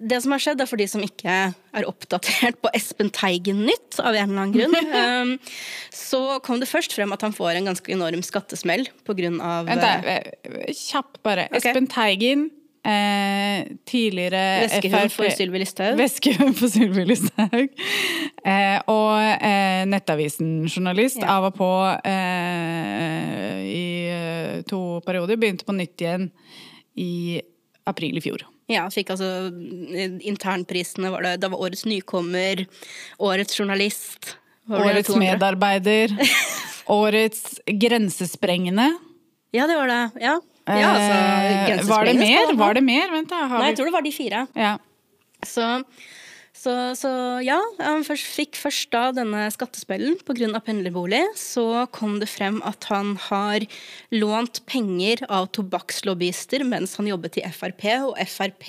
det 0.00 0.20
som 0.24 0.32
har 0.32 0.40
skjedd, 0.42 0.62
er 0.62 0.68
for 0.70 0.80
de 0.80 0.86
som 0.88 1.02
ikke 1.04 1.34
er 1.52 1.86
oppdatert 1.88 2.60
på 2.62 2.70
Espen 2.76 3.10
Teigen-nytt, 3.14 3.98
av 4.00 4.16
en 4.16 4.30
eller 4.30 4.46
annen 4.46 4.54
grunn, 4.54 4.94
um, 4.94 5.34
så 6.10 6.22
kom 6.44 6.62
det 6.62 6.70
først 6.70 6.94
frem 6.96 7.12
at 7.16 7.24
han 7.26 7.36
får 7.36 7.58
en 7.58 7.68
ganske 7.70 7.92
enorm 7.92 8.24
skattesmell 8.26 8.86
av 8.88 9.68
Vent, 9.68 9.76
eh, 9.76 9.82
da, 9.84 10.16
eh, 10.16 10.72
kjapp 10.72 11.20
bare. 11.26 11.48
Okay. 11.50 11.60
Espen 11.70 11.88
Teigen, 11.90 12.46
eh, 12.86 13.68
tidligere 13.84 14.42
Veskehund 14.64 15.12
for 15.12 15.28
Sylvi 15.36 15.60
Listhaug. 15.62 15.98
Veskehund 16.00 16.56
for 16.58 16.72
Sylvi 16.72 17.04
Listhaug. 17.08 17.68
Eh, 18.40 18.78
og 18.88 19.18
eh, 19.36 19.82
Nettavisen-journalist 19.90 21.20
Ja. 21.20 21.36
av 21.36 21.50
og 21.50 21.58
på 21.60 21.70
eh, 22.08 23.60
i 23.68 23.84
eh, 24.08 24.62
to 24.68 25.00
perioder. 25.04 25.36
Begynte 25.40 25.68
på 25.68 25.76
nytt 25.76 26.00
igjen 26.00 26.30
i 26.96 27.40
april 27.90 28.16
i 28.16 28.24
fjor. 28.24 28.46
Ja, 28.70 28.84
fikk 28.92 29.14
altså 29.16 29.28
eh, 29.90 30.18
internprisene. 30.30 31.10
Var 31.10 31.26
det, 31.26 31.32
Da 31.42 31.50
var 31.52 31.62
årets 31.66 31.86
nykommer, 31.88 32.64
årets 33.18 33.58
journalist. 33.58 34.36
Årets 34.70 35.10
medarbeider. 35.18 36.14
Årets 36.90 37.60
grensesprengende. 37.66 38.86
Ja, 39.54 39.66
det 39.66 39.76
var 39.78 39.90
det. 39.90 40.02
Ja. 40.22 40.36
ja 40.66 40.92
altså, 40.94 41.18
Eh, 41.50 41.82
var 41.88 42.04
det 42.06 42.14
mer? 42.14 42.54
Var 42.54 42.74
det 42.74 42.82
mer? 42.86 43.10
Vent, 43.10 43.30
da. 43.30 43.46
Har 43.50 43.58
Nei, 43.58 43.70
jeg 43.72 43.80
tror 43.80 43.90
det 43.90 43.94
var 43.96 44.06
de 44.06 44.12
fire. 44.14 44.46
ja. 44.54 44.78
Så, 45.40 45.64
så, 46.60 46.72
så 46.98 47.10
ja, 47.40 47.56
han 47.80 48.02
først, 48.04 48.26
fikk 48.36 48.58
først 48.60 48.90
da 48.92 49.06
denne 49.16 49.46
skattespellen 49.54 50.18
pga. 50.26 50.60
pendlerbolig. 50.60 51.22
Så 51.38 51.86
kom 51.94 52.18
det 52.20 52.28
frem 52.28 52.60
at 52.68 52.84
han 52.92 53.14
har 53.30 53.64
lånt 54.12 54.60
penger 54.68 55.24
av 55.32 55.48
tobakkslobbyister 55.56 56.66
mens 56.68 56.98
han 57.00 57.08
jobbet 57.08 57.40
i 57.40 57.46
Frp, 57.48 57.86
og 58.10 58.20
Frp 58.28 58.68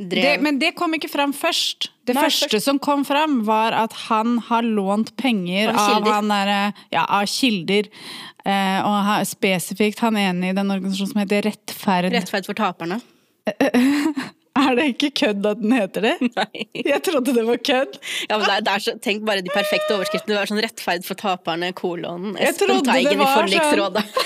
drev 0.00 0.22
Det, 0.22 0.36
men 0.40 0.58
det 0.62 0.72
kom 0.78 0.94
ikke 0.96 1.10
frem 1.10 1.34
først. 1.36 1.90
Det 2.06 2.14
Nei, 2.14 2.24
første 2.28 2.48
først- 2.48 2.64
som 2.64 2.78
kom 2.78 3.04
frem, 3.04 3.44
var 3.44 3.74
at 3.74 3.92
han 4.06 4.38
har 4.38 4.62
lånt 4.62 5.16
penger 5.16 5.74
Av 5.74 6.06
av, 6.06 6.24
der, 6.28 6.72
ja, 6.92 7.04
av 7.04 7.26
kilder. 7.26 7.90
Eh, 8.44 8.80
og 8.80 9.04
har, 9.04 9.24
spesifikt 9.24 9.98
han 10.00 10.16
ene 10.16 10.50
i 10.50 10.56
den 10.56 10.70
organisasjonen 10.70 11.12
som 11.12 11.20
heter 11.20 11.42
Rettferd. 11.50 12.12
Rettferd 12.12 12.46
for 12.46 12.54
taperne. 12.54 13.02
Er 14.58 14.74
det 14.74 14.84
ikke 14.94 15.10
kødd 15.20 15.46
at 15.46 15.60
den 15.62 15.72
heter 15.76 16.04
det? 16.08 16.14
Nei. 16.38 16.64
Jeg 16.74 17.02
trodde 17.06 17.34
det 17.36 17.44
var 17.46 17.60
kødd. 17.62 17.98
Ja, 18.26 18.36
men 18.36 18.46
det 18.48 18.54
er, 18.56 18.64
det 18.66 18.72
er 18.74 18.84
så, 18.86 18.94
tenk 19.02 19.22
bare 19.28 19.44
de 19.46 19.52
perfekte 19.54 19.94
overskriftene. 19.94 20.34
Det 20.34 20.40
var 20.40 20.50
sånn 20.50 20.62
'Rettferd 20.64 21.06
for 21.06 21.20
taperne', 21.20 21.70
kolon, 21.78 22.32
Jeg 22.34 22.56
Espen 22.56 22.82
Teigen 22.86 23.20
i 23.20 23.24
sånn. 23.24 23.36
forliksrådet. 23.38 24.04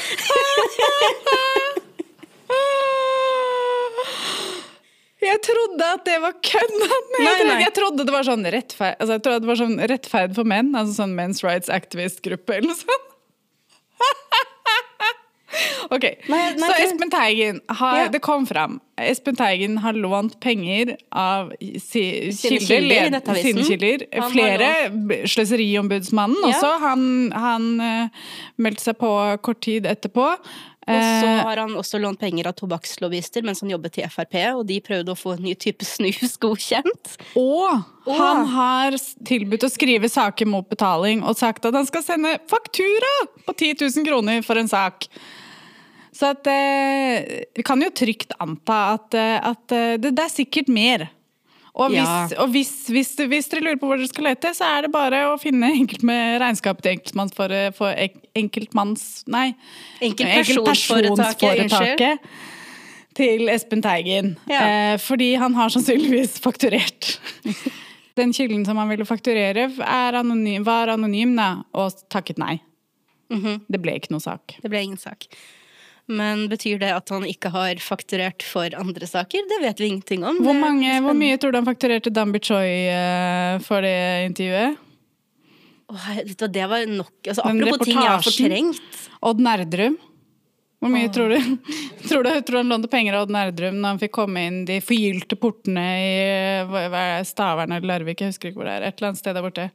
Jeg 5.24 5.40
trodde 5.40 5.86
at 5.88 6.02
det 6.04 6.16
var 6.20 6.34
kødd! 6.44 6.74
nei. 7.24 7.60
Jeg 7.62 7.72
trodde 7.76 8.04
det 8.04 8.12
var 8.12 8.26
sånn 8.26 8.44
rettferd, 8.52 8.98
altså, 9.00 9.16
jeg 9.16 9.22
trodde 9.24 9.40
det 9.44 9.48
var 9.48 9.60
sånn 9.60 9.78
rettferd 9.92 10.34
for 10.36 10.48
menn, 10.48 10.74
altså 10.76 10.98
sånn 10.98 11.14
Men's 11.16 11.40
Rights 11.46 11.72
Activist-gruppe 11.72 12.58
eller 12.58 12.74
noe 12.74 12.80
sånt. 12.82 13.08
Ok, 15.90 16.04
Nei, 16.28 16.40
nei, 16.56 16.68
Så 16.68 16.72
Espen 16.84 17.10
Teigen 17.12 17.60
har, 17.68 17.98
Ja. 18.04 18.08
Det 18.08 18.20
kom 18.24 18.46
fram. 18.46 18.80
Espen 19.00 19.36
Teigen 19.36 19.78
har 19.82 19.92
lånt 19.98 20.36
penger 20.40 20.94
av 21.10 21.50
si, 21.82 22.04
Sine 22.32 22.60
kilder, 22.62 23.20
sine 23.42 23.64
kilder. 23.66 24.04
Flere. 24.30 24.68
Sløseriombudsmannen 25.26 26.36
Ja. 26.44 26.52
også. 26.54 26.70
Han, 26.80 27.32
han 27.32 27.66
eh, 27.80 28.08
meldte 28.58 28.82
seg 28.90 28.98
på 29.00 29.10
kort 29.42 29.60
tid 29.66 29.86
etterpå. 29.90 30.30
Og 30.84 30.92
så 31.00 31.24
Eh, 31.24 31.40
har 31.40 31.56
han 31.56 31.70
også 31.80 31.96
lånt 31.98 32.20
penger 32.20 32.46
av 32.50 32.52
tobakkslobbyister 32.58 33.42
mens 33.42 33.62
han 33.64 33.70
jobbet 33.72 33.96
i 34.02 34.04
Frp, 34.04 34.34
og 34.52 34.66
de 34.68 34.80
prøvde 34.84 35.14
å 35.14 35.16
få 35.16 35.32
en 35.32 35.42
ny 35.46 35.54
type 35.54 35.80
snus 35.88 36.36
godkjent. 36.36 37.14
og 37.34 37.80
han 38.18 38.44
har 38.52 38.92
tilbudt 39.24 39.64
å 39.64 39.70
skrive 39.72 40.10
saker 40.12 40.44
mot 40.46 40.68
betaling 40.68 41.22
og 41.24 41.38
sagt 41.40 41.64
at 41.64 41.72
han 41.72 41.86
skal 41.88 42.02
sende 42.04 42.36
faktura 42.46 43.14
på 43.46 43.56
10 43.56 43.80
000 43.80 44.04
kroner 44.04 44.42
for 44.44 44.60
en 44.60 44.68
sak. 44.68 45.08
Så 46.14 46.30
at, 46.30 46.46
eh, 46.46 47.42
vi 47.56 47.64
kan 47.66 47.80
jo 47.82 47.90
trygt 47.90 48.32
anta 48.38 48.78
at, 48.94 49.14
eh, 49.18 49.36
at 49.50 49.74
eh, 49.74 49.96
det, 49.98 50.14
det 50.14 50.24
er 50.24 50.32
sikkert 50.32 50.70
mer. 50.70 51.08
Og, 51.74 51.90
hvis, 51.90 51.98
Ja. 52.06 52.28
og 52.38 52.52
hvis, 52.54 52.70
hvis, 52.86 53.08
hvis 53.26 53.48
dere 53.50 53.64
lurer 53.64 53.78
på 53.80 53.88
hvor 53.90 53.98
dere 53.98 54.06
skal 54.06 54.28
lete, 54.28 54.52
så 54.54 54.68
er 54.76 54.86
det 54.86 54.92
bare 54.94 55.24
å 55.32 55.38
finne 55.42 55.72
enkelt 55.74 56.04
med 56.06 56.36
regnskap 56.38 56.82
til 56.84 56.94
enkeltmanns 56.94 57.34
for 57.34 57.50
for, 57.74 57.90
enkeltmanns... 58.38 59.24
Nei. 59.26 59.48
Enkeltpersonsforetaket, 59.98 61.64
enkeltpersonsforetaket 61.64 62.52
til 63.18 63.50
Espen 63.50 63.82
Teigen. 63.82 64.36
Ja. 64.50 64.60
Eh, 64.62 64.94
fordi 65.02 65.32
han 65.40 65.54
har 65.58 65.72
sannsynligvis 65.74 66.38
fakturert. 66.42 67.16
Den 68.18 68.30
kilden 68.34 68.62
som 68.66 68.78
han 68.78 68.90
ville 68.92 69.06
fakturere, 69.06 69.66
er 69.82 70.20
anonym, 70.20 70.62
var 70.66 70.92
anonym 70.94 71.34
da, 71.38 71.48
og 71.74 71.98
takket 72.12 72.38
nei. 72.38 72.60
Mhm. 73.34 73.64
Det 73.66 73.80
ble 73.82 73.96
ikke 73.98 74.14
noe 74.14 74.22
sak. 74.22 74.54
Det 74.62 74.70
ble 74.70 74.84
ingen 74.86 75.00
sak. 75.00 75.26
Men 76.06 76.48
betyr 76.52 76.78
det 76.82 76.90
at 76.92 77.08
han 77.14 77.24
ikke 77.24 77.48
har 77.54 77.78
fakturert 77.80 78.44
for 78.44 78.74
andre 78.76 79.08
saker? 79.08 79.46
Det 79.48 79.60
vet 79.62 79.78
vi 79.80 79.88
ingenting 79.88 80.24
om. 80.26 80.42
Hvor, 80.44 80.56
mange, 80.58 80.98
hvor 81.00 81.16
mye 81.16 81.38
tror 81.40 81.54
du 81.54 81.60
han 81.62 81.68
fakturerte 81.68 82.12
Dambi 82.12 82.42
Choi 82.44 82.90
eh, 82.92 83.56
for 83.64 83.84
det 83.84 83.94
intervjuet? 84.28 84.82
Åh, 85.94 86.10
det 86.48 86.66
var 86.66 86.86
nok 86.88 87.28
altså, 87.28 87.42
Apropos 87.44 87.86
ting 87.86 87.96
jeg 88.00 88.10
har 88.10 88.24
fortrengt. 88.24 89.00
Odd 89.24 89.40
Nerdrum. 89.40 89.96
Hvor 90.84 90.92
mye 90.92 91.08
tror 91.16 91.32
du? 91.32 91.72
Tror 92.04 92.26
du 92.26 92.30
tror 92.44 92.60
han 92.60 92.72
lånte 92.72 92.92
penger 92.92 93.16
av 93.16 93.24
Odd 93.24 93.32
Nerdrum 93.32 93.80
når 93.80 93.94
han 93.94 94.04
fikk 94.04 94.16
komme 94.20 94.44
inn 94.44 94.62
de 94.68 94.80
forgylte 94.84 95.40
portene 95.40 95.84
i 96.04 96.14
hva 96.68 96.86
hva 96.92 97.04
er 97.16 97.28
Stavern 97.28 97.72
eller 97.72 97.94
Larvik? 97.94 98.20
Jeg 98.20 98.34
husker 98.34 98.52
ikke 98.52 98.60
hvor 98.60 98.68
det 98.68 98.76
er. 98.76 98.88
Et 98.90 98.98
eller 98.98 99.14
annet 99.14 99.24
sted 99.24 99.36
der 99.36 99.46
borte. 99.46 99.70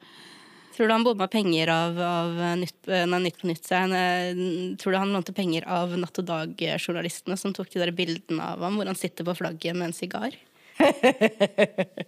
Tror 0.80 0.88
du 0.88 0.94
han 0.94 1.04
bomma 1.04 1.26
penger 1.28 1.68
av, 1.74 1.98
av 2.00 2.38
nytt, 2.56 2.78
nei, 2.88 3.18
nytt 3.26 3.42
på 3.42 3.50
Nytt? 3.50 3.66
seg? 3.68 3.92
Eh, 3.92 4.38
Tror 4.80 4.94
du 4.96 4.98
han 5.02 5.10
lånte 5.12 5.34
penger 5.36 5.66
av 5.68 5.92
Natt 6.00 6.22
og 6.22 6.28
Dag-journalistene 6.30 7.36
som 7.36 7.52
tok 7.52 7.68
de 7.74 7.82
der 7.82 7.92
bildene 7.92 8.46
av 8.54 8.64
ham 8.64 8.78
hvor 8.80 8.88
han 8.88 8.96
sitter 8.96 9.28
på 9.28 9.36
flagget 9.42 9.76
med 9.76 9.90
en 9.90 9.98
sigar? 9.98 10.38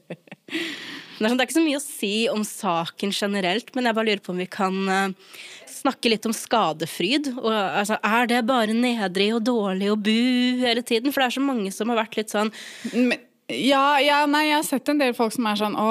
Det 1.21 1.27
er, 1.27 1.29
sånn, 1.29 1.37
det 1.37 1.43
er 1.43 1.49
ikke 1.49 1.53
så 1.59 1.61
mye 1.61 1.77
å 1.77 1.83
si 1.83 2.13
om 2.31 2.43
saken 2.47 3.11
generelt, 3.13 3.67
men 3.75 3.85
jeg 3.85 3.93
bare 3.93 4.07
lurer 4.07 4.21
på 4.25 4.31
om 4.33 4.39
vi 4.41 4.47
kan 4.49 4.77
eh, 4.89 5.35
snakke 5.69 6.09
litt 6.09 6.23
om 6.25 6.33
skadefryd. 6.33 7.29
Og, 7.35 7.51
altså, 7.51 7.99
er 8.01 8.31
det 8.31 8.39
bare 8.49 8.73
nedrig 8.73 9.27
og 9.35 9.43
dårlig 9.45 9.91
og 9.93 10.01
bu 10.07 10.63
hele 10.63 10.81
tiden? 10.81 11.11
For 11.11 11.21
det 11.21 11.27
er 11.27 11.35
så 11.35 11.43
mange 11.45 11.75
som 11.75 11.93
har 11.93 11.99
vært 12.01 12.17
litt 12.17 12.33
sånn 12.33 12.49
Men, 12.95 13.19
ja, 13.51 13.99
ja, 14.01 14.23
nei, 14.31 14.47
jeg 14.47 14.57
har 14.57 14.65
sett 14.65 14.89
en 14.89 15.03
del 15.03 15.13
folk 15.13 15.35
som 15.35 15.45
er 15.51 15.59
sånn 15.59 15.77
å, 15.77 15.89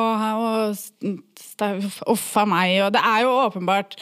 uff 1.61 2.37
a 2.41 2.47
meg. 2.49 2.77
Og 2.87 2.93
det 2.97 3.03
er 3.05 3.25
jo 3.27 3.35
åpenbart 3.47 3.97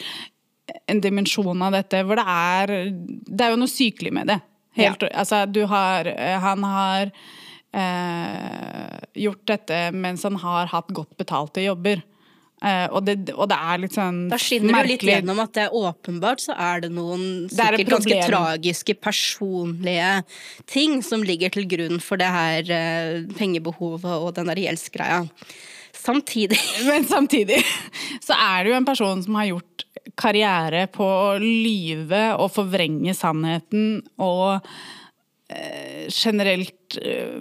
en 0.89 1.01
dimensjon 1.01 1.65
av 1.65 1.73
dette 1.73 2.03
hvor 2.05 2.19
det 2.19 2.25
er 2.29 2.73
Det 2.93 3.45
er 3.45 3.53
jo 3.53 3.61
noe 3.61 3.71
sykelig 3.71 4.13
med 4.13 4.31
det. 4.33 4.39
Helt, 4.79 5.03
Altså, 5.09 5.45
du 5.49 5.65
har 5.65 6.07
Han 6.43 6.63
har 6.63 7.11
eh, 7.73 8.99
gjort 9.25 9.45
dette 9.49 9.89
mens 9.91 10.23
han 10.23 10.37
har 10.41 10.69
hatt 10.71 10.93
godt 10.93 11.17
betalte 11.17 11.65
jobber. 11.65 12.03
Eh, 12.59 12.87
og, 12.91 13.05
det, 13.07 13.31
og 13.31 13.47
det 13.47 13.55
er 13.55 13.77
litt 13.79 13.95
sånn 13.95 14.25
Da 14.27 14.35
skinner 14.41 14.73
det 14.75 14.81
jo 14.81 14.91
litt 14.91 15.03
gjennom 15.07 15.37
at 15.39 15.53
det 15.55 15.61
er 15.69 15.75
åpenbart 15.79 16.41
så 16.43 16.57
er 16.59 16.81
det 16.83 16.89
noen 16.91 17.21
Det 17.47 17.55
er 17.63 17.77
sikkert 17.77 17.93
ganske 17.93 18.17
tragiske 18.25 18.95
personlige 18.99 20.09
ting 20.67 20.97
som 21.05 21.23
ligger 21.23 21.53
til 21.55 21.69
grunn 21.71 22.03
for 22.03 22.19
det 22.19 22.27
her 22.27 22.73
eh, 22.75 23.21
pengebehovet 23.39 24.11
og 24.11 24.33
den 24.35 24.51
der 24.51 24.59
gjeldsgreia. 24.59 25.21
Samtidig 25.99 26.59
Men 26.89 27.05
samtidig 27.09 27.59
så 28.23 28.35
er 28.37 28.63
det 28.63 28.71
jo 28.73 28.77
en 28.79 28.87
person 28.87 29.23
som 29.25 29.35
har 29.39 29.49
gjort 29.51 29.85
karriere 30.19 30.85
på 30.91 31.05
å 31.05 31.35
lyve 31.41 32.21
og 32.39 32.49
forvrenge 32.55 33.13
sannheten 33.15 33.99
og 34.21 34.65
eh, 35.51 36.07
generelt 36.11 36.97
eh, 37.01 37.37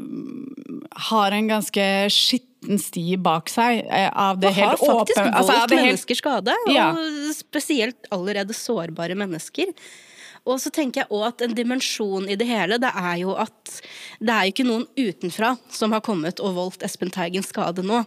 har 1.09 1.37
en 1.37 1.49
ganske 1.51 1.87
skitten 2.12 2.79
sti 2.83 3.16
bak 3.23 3.51
seg 3.53 3.85
eh, 3.87 4.11
av 4.11 4.38
det 4.42 4.51
og 4.53 4.59
har 4.59 4.73
helt 4.75 4.83
faktisk 4.85 5.21
åpen- 5.23 5.33
voldt 5.33 5.55
altså, 5.55 5.79
mennesker 5.79 6.18
skade, 6.21 6.57
Ja. 6.75 6.90
og 6.92 7.33
spesielt 7.37 8.09
allerede 8.14 8.57
sårbare 8.57 9.16
mennesker. 9.18 9.73
Og 10.49 10.59
så 10.63 10.73
tenker 10.75 11.03
jeg 11.05 11.11
også 11.13 11.29
at 11.31 11.43
en 11.45 11.55
dimensjon 11.59 12.29
i 12.33 12.37
det 12.41 12.47
hele, 12.49 12.79
det 12.81 12.91
er 12.97 13.17
jo 13.23 13.35
at 13.37 13.75
det 14.19 14.33
er 14.35 14.47
jo 14.49 14.53
ikke 14.55 14.65
noen 14.69 14.87
utenfra 14.97 15.55
som 15.71 15.93
har 15.93 16.01
kommet 16.07 16.41
og 16.41 16.55
voldt 16.57 16.85
Espen 16.87 17.13
Teigen 17.15 17.45
skade 17.47 17.85
nå. 17.85 18.01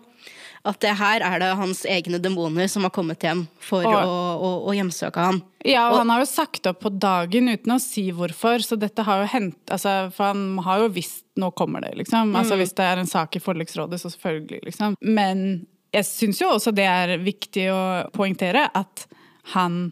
At 0.66 0.78
det 0.84 0.92
her 1.00 1.24
er 1.26 1.40
det 1.42 1.48
hans 1.58 1.80
egne 1.90 2.20
demoner 2.22 2.68
som 2.70 2.84
har 2.86 2.92
kommet 2.94 3.24
hjem 3.26 3.48
for 3.66 3.82
Og- 3.82 3.96
å, 4.06 4.18
å, 4.38 4.50
å 4.70 4.76
hjemsøke 4.78 5.18
han. 5.26 5.40
Ja, 5.66 5.88
og 5.88 5.94
Og- 5.94 5.98
han 6.04 6.10
har 6.14 6.20
jo 6.22 6.30
sagt 6.30 6.68
opp 6.70 6.82
på 6.84 6.92
dagen 7.02 7.50
uten 7.50 7.74
å 7.74 7.80
si 7.82 8.12
hvorfor, 8.12 8.62
så 8.62 8.78
dette 8.78 9.02
har 9.08 9.24
jo 9.24 9.28
hendt 9.34 9.58
altså, 9.74 10.12
For 10.14 10.30
han 10.34 10.58
har 10.66 10.80
jo 10.84 10.90
visst 10.94 11.24
nå 11.42 11.50
kommer 11.58 11.82
det, 11.82 11.96
liksom. 11.98 12.36
Altså 12.36 12.54
Mm. 12.58 12.62
hvis 12.62 12.76
det 12.78 12.86
er 12.86 12.98
en 13.00 13.08
sak 13.10 13.36
i 13.36 13.40
forliksrådet, 13.40 13.98
så 14.02 14.10
selvfølgelig, 14.14 14.62
liksom. 14.66 14.96
Men 15.02 15.66
jeg 15.94 16.06
syns 16.06 16.40
jo 16.42 16.50
også 16.54 16.74
det 16.76 16.86
er 16.86 17.18
viktig 17.18 17.66
å 17.74 18.12
poengtere 18.14 18.70
at 18.76 19.08
han 19.56 19.92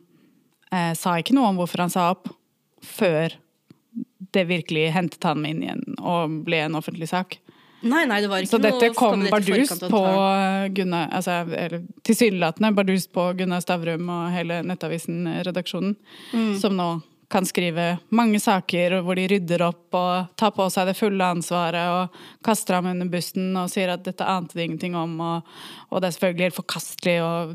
eh, 0.71 0.93
sa 0.93 1.15
ikke 1.17 1.33
noe 1.33 1.49
om 1.49 1.57
hvorfor 1.57 1.79
han 1.81 1.89
sa 1.89 2.11
opp, 2.11 2.29
før 2.85 3.33
det 4.35 4.43
virkelig 4.49 4.91
hentet 4.93 5.23
han 5.25 5.39
meg 5.41 5.55
inn 5.55 5.63
igjen 5.63 5.95
og 5.99 6.43
ble 6.45 6.59
en 6.67 6.75
offentlig 6.77 7.07
sak. 7.09 7.39
Nei, 7.81 8.01
nei, 8.05 8.17
det 8.19 8.27
var 8.29 8.43
ikke 8.43 8.51
Så 8.51 8.59
dette 8.59 8.89
noe 8.89 8.93
kom 8.97 9.21
Bardus 9.31 9.49
bardust 9.49 9.83
på 9.87 9.99
ta- 10.03 10.67
Gunnar 10.75 11.09
altså, 11.15 11.37
eller 11.47 11.85
Tilsynelatende 12.03 12.73
bardust 12.75 13.11
på 13.15 13.23
Gunnar 13.39 13.61
Stavrum 13.63 14.09
og 14.11 14.31
hele 14.35 14.57
Nettavisen-redaksjonen, 14.67 15.95
Mm. 16.33 16.59
som 16.59 16.75
nå 16.75 16.89
kan 17.29 17.45
skrive 17.45 17.85
mange 18.15 18.39
saker 18.41 18.99
hvor 19.05 19.17
de 19.19 19.27
rydder 19.29 19.61
opp 19.67 19.95
og 19.97 20.31
tar 20.39 20.53
på 20.55 20.65
seg 20.73 20.89
det 20.89 20.95
fulle 20.97 21.27
ansvaret 21.35 21.91
og 21.93 22.21
kaster 22.45 22.79
ham 22.79 22.89
under 22.89 23.09
bussen 23.11 23.53
og 23.59 23.69
sier 23.69 23.93
at 23.93 24.05
dette 24.05 24.25
ante 24.25 24.57
de 24.57 24.65
ingenting 24.65 24.97
om, 24.97 25.13
og, 25.21 25.51
og 25.89 26.01
det 26.01 26.09
er 26.09 26.15
selvfølgelig 26.17 26.49
helt 26.49 26.59
forkastelig 26.61 27.19
og 27.25 27.53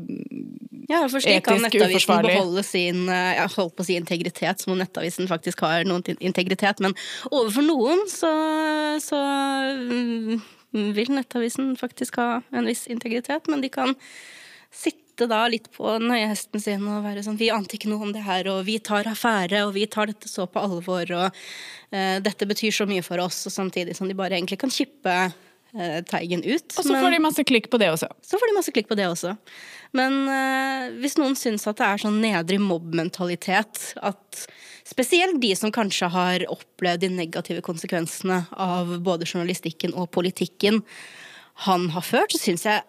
Ja, 0.85 0.99
for 1.09 1.17
slik 1.23 1.41
kan 1.47 1.63
Nettavisen 1.63 2.21
beholde 2.21 2.61
sin 2.65 3.07
eh, 3.09 3.31
jeg 3.39 3.53
holdt 3.55 3.73
på 3.77 3.81
å 3.81 3.87
si 3.87 3.95
integritet, 3.97 4.61
som 4.61 4.75
om 4.75 4.81
Nettavisen 4.81 5.29
faktisk 5.29 5.63
har 5.65 5.81
noen 5.87 6.03
integritet. 6.19 6.81
Men 6.83 6.93
overfor 7.31 7.65
noen 7.65 8.03
så, 8.11 8.29
så 9.01 9.21
mm, 9.73 10.43
vil 10.93 11.09
Nettavisen 11.15 11.73
faktisk 11.79 12.19
ha 12.21 12.43
en 12.53 12.69
viss 12.69 12.85
integritet. 12.91 13.49
Men 13.49 13.65
de 13.65 13.71
kan 13.73 13.95
sitte 14.69 15.04
da 15.23 15.45
litt 15.47 15.69
på 15.71 15.95
nøyehesten 16.03 16.61
sin 16.61 16.83
og 16.91 17.05
være 17.05 17.23
sånn 17.23 17.39
Vi 17.39 17.47
ante 17.53 17.77
ikke 17.77 17.87
noe 17.87 18.03
om 18.03 18.11
det 18.15 18.25
her, 18.25 18.49
og 18.51 18.65
vi 18.67 18.75
tar 18.83 19.07
affære, 19.07 19.63
og 19.67 19.73
vi 19.77 19.85
tar 19.87 20.11
dette 20.11 20.27
så 20.27 20.43
på 20.51 20.59
alvor, 20.59 21.07
og 21.15 21.31
uh, 21.31 22.17
dette 22.25 22.47
betyr 22.49 22.75
så 22.75 22.87
mye 22.89 23.05
for 23.05 23.23
oss, 23.23 23.45
og 23.47 23.55
samtidig 23.55 23.95
som 23.95 24.11
de 24.11 24.17
bare 24.17 24.35
egentlig 24.35 24.59
kan 24.59 24.73
kippe 24.73 25.15
uh, 25.31 25.99
Teigen 26.11 26.43
ut. 26.43 26.67
Og 26.75 26.83
så 26.83 26.91
Men- 26.91 27.03
får 27.03 27.15
de 27.15 27.23
masse 27.23 27.47
klikk 27.47 27.71
på 27.71 27.79
det 27.79 27.89
også. 27.93 28.11
så 28.21 28.39
får 28.41 28.51
de 28.51 28.57
masse 28.59 28.75
klikk 28.75 28.91
på 28.91 28.99
det 28.99 29.07
også. 29.07 29.37
Men 29.95 30.21
uh, 30.27 30.91
hvis 30.99 31.17
noen 31.21 31.39
syns 31.39 31.67
at 31.71 31.79
det 31.79 31.87
er 31.87 32.03
sånn 32.03 32.19
nedrig 32.23 32.59
mobbmentalitet, 32.59 33.93
at 34.03 34.47
spesielt 34.85 35.39
de 35.41 35.53
som 35.55 35.71
kanskje 35.73 36.09
har 36.13 36.45
opplevd 36.51 37.05
de 37.05 37.09
negative 37.09 37.63
konsekvensene 37.65 38.43
av 38.51 38.97
både 39.03 39.25
journalistikken 39.25 39.95
og 39.95 40.11
politikken 40.11 40.83
han 41.65 41.89
har 41.95 42.03
ført, 42.03 42.35
så 42.35 42.41
syns 42.49 42.65
jeg 42.67 42.83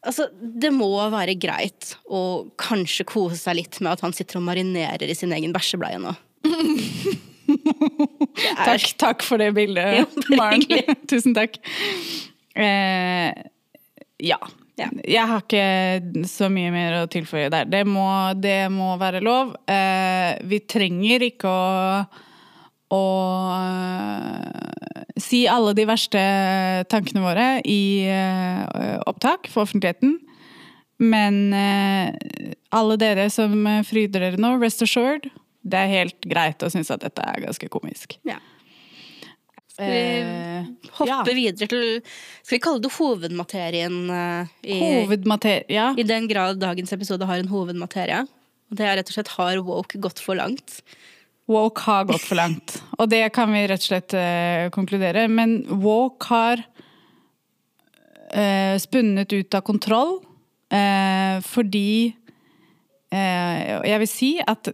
Altså, 0.00 0.30
det 0.32 0.70
må 0.72 0.88
være 1.12 1.34
greit 1.36 1.90
å 2.08 2.20
kanskje 2.60 3.04
kose 3.08 3.36
seg 3.36 3.58
litt 3.58 3.80
med 3.84 3.92
at 3.92 4.00
han 4.06 4.14
sitter 4.16 4.38
og 4.40 4.46
marinerer 4.46 5.10
i 5.12 5.16
sin 5.18 5.32
egen 5.36 5.52
bæsjebleie 5.52 6.00
nå. 6.00 6.14
Er- 7.50 8.64
Takk, 8.64 8.84
takk 9.00 9.24
for 9.26 9.40
det 9.42 9.50
bildet, 9.56 10.06
bare 10.30 10.36
Maren. 10.38 10.62
Tusen 11.10 11.34
takk. 11.36 11.58
Eh, 12.54 13.32
ja. 14.22 14.38
Ja. 14.80 14.86
Jeg 15.04 15.26
har 15.28 15.42
ikke 15.42 16.24
så 16.30 16.48
mye 16.52 16.70
mer 16.72 16.94
å 17.02 17.08
tilføye 17.12 17.50
der. 17.52 17.66
Det 17.68 17.82
må, 17.88 18.06
det 18.40 18.70
må 18.72 18.94
være 19.00 19.20
lov. 19.24 19.50
Eh, 19.68 20.38
vi 20.48 20.62
trenger 20.70 21.26
ikke 21.26 21.50
å, 21.50 22.04
å 22.90 23.04
eh, 23.54 25.04
si 25.20 25.44
alle 25.50 25.74
de 25.78 25.86
verste 25.88 26.20
tankene 26.90 27.22
våre 27.22 27.48
i 27.68 28.06
eh, 28.10 28.98
opptak 29.06 29.50
for 29.52 29.66
offentligheten. 29.66 30.18
Men 31.00 31.54
eh, 31.56 32.54
alle 32.74 32.98
dere 33.00 33.28
som 33.32 33.54
fryder 33.86 34.26
dere 34.26 34.40
nå, 34.42 34.56
rest 34.60 34.82
assured, 34.84 35.30
det 35.62 35.78
er 35.78 35.94
helt 35.94 36.28
greit 36.28 36.62
å 36.64 36.70
synes 36.72 36.90
at 36.92 37.04
dette 37.04 37.24
er 37.24 37.44
ganske 37.46 37.70
komisk. 37.72 38.18
Ja. 38.28 38.40
Vi 39.80 40.00
hoppe 40.92 41.06
ja. 41.08 41.22
videre 41.24 41.64
til 41.70 42.02
Skal 42.04 42.58
vi 42.58 42.58
kalle 42.60 42.82
det 42.84 42.90
hovedmaterien? 42.92 43.94
i, 44.60 44.76
Hovedmaterie 44.76 45.64
Ja. 45.72 45.86
I 45.96 46.04
den 46.04 46.26
grad 46.28 46.60
dagens 46.60 46.92
episode 46.92 47.24
har 47.24 47.40
en 47.40 47.48
hovedmaterie. 47.48 48.26
Og 48.68 48.76
det 48.76 48.84
er 48.84 48.98
rett 49.00 49.08
og 49.08 49.16
slett 49.16 49.32
har 49.38 49.62
woke 49.64 50.02
gått 50.02 50.20
for 50.20 50.36
langt. 50.36 50.82
Woke 51.50 51.82
har 51.82 52.04
gått 52.06 52.22
for 52.22 52.38
langt. 52.38 52.76
Og 52.98 53.08
det 53.10 53.24
kan 53.34 53.50
vi 53.50 53.64
rett 53.66 53.82
og 53.82 53.88
slett 53.88 54.14
eh, 54.14 54.68
konkludere. 54.74 55.26
Men 55.32 55.64
woke 55.82 56.30
har 56.30 56.62
eh, 58.30 58.76
spunnet 58.78 59.32
ut 59.32 59.58
av 59.58 59.64
kontroll 59.66 60.20
eh, 60.70 61.42
fordi 61.42 62.12
eh, 63.10 63.58
Jeg 63.90 64.02
vil 64.04 64.10
si 64.10 64.30
at 64.44 64.70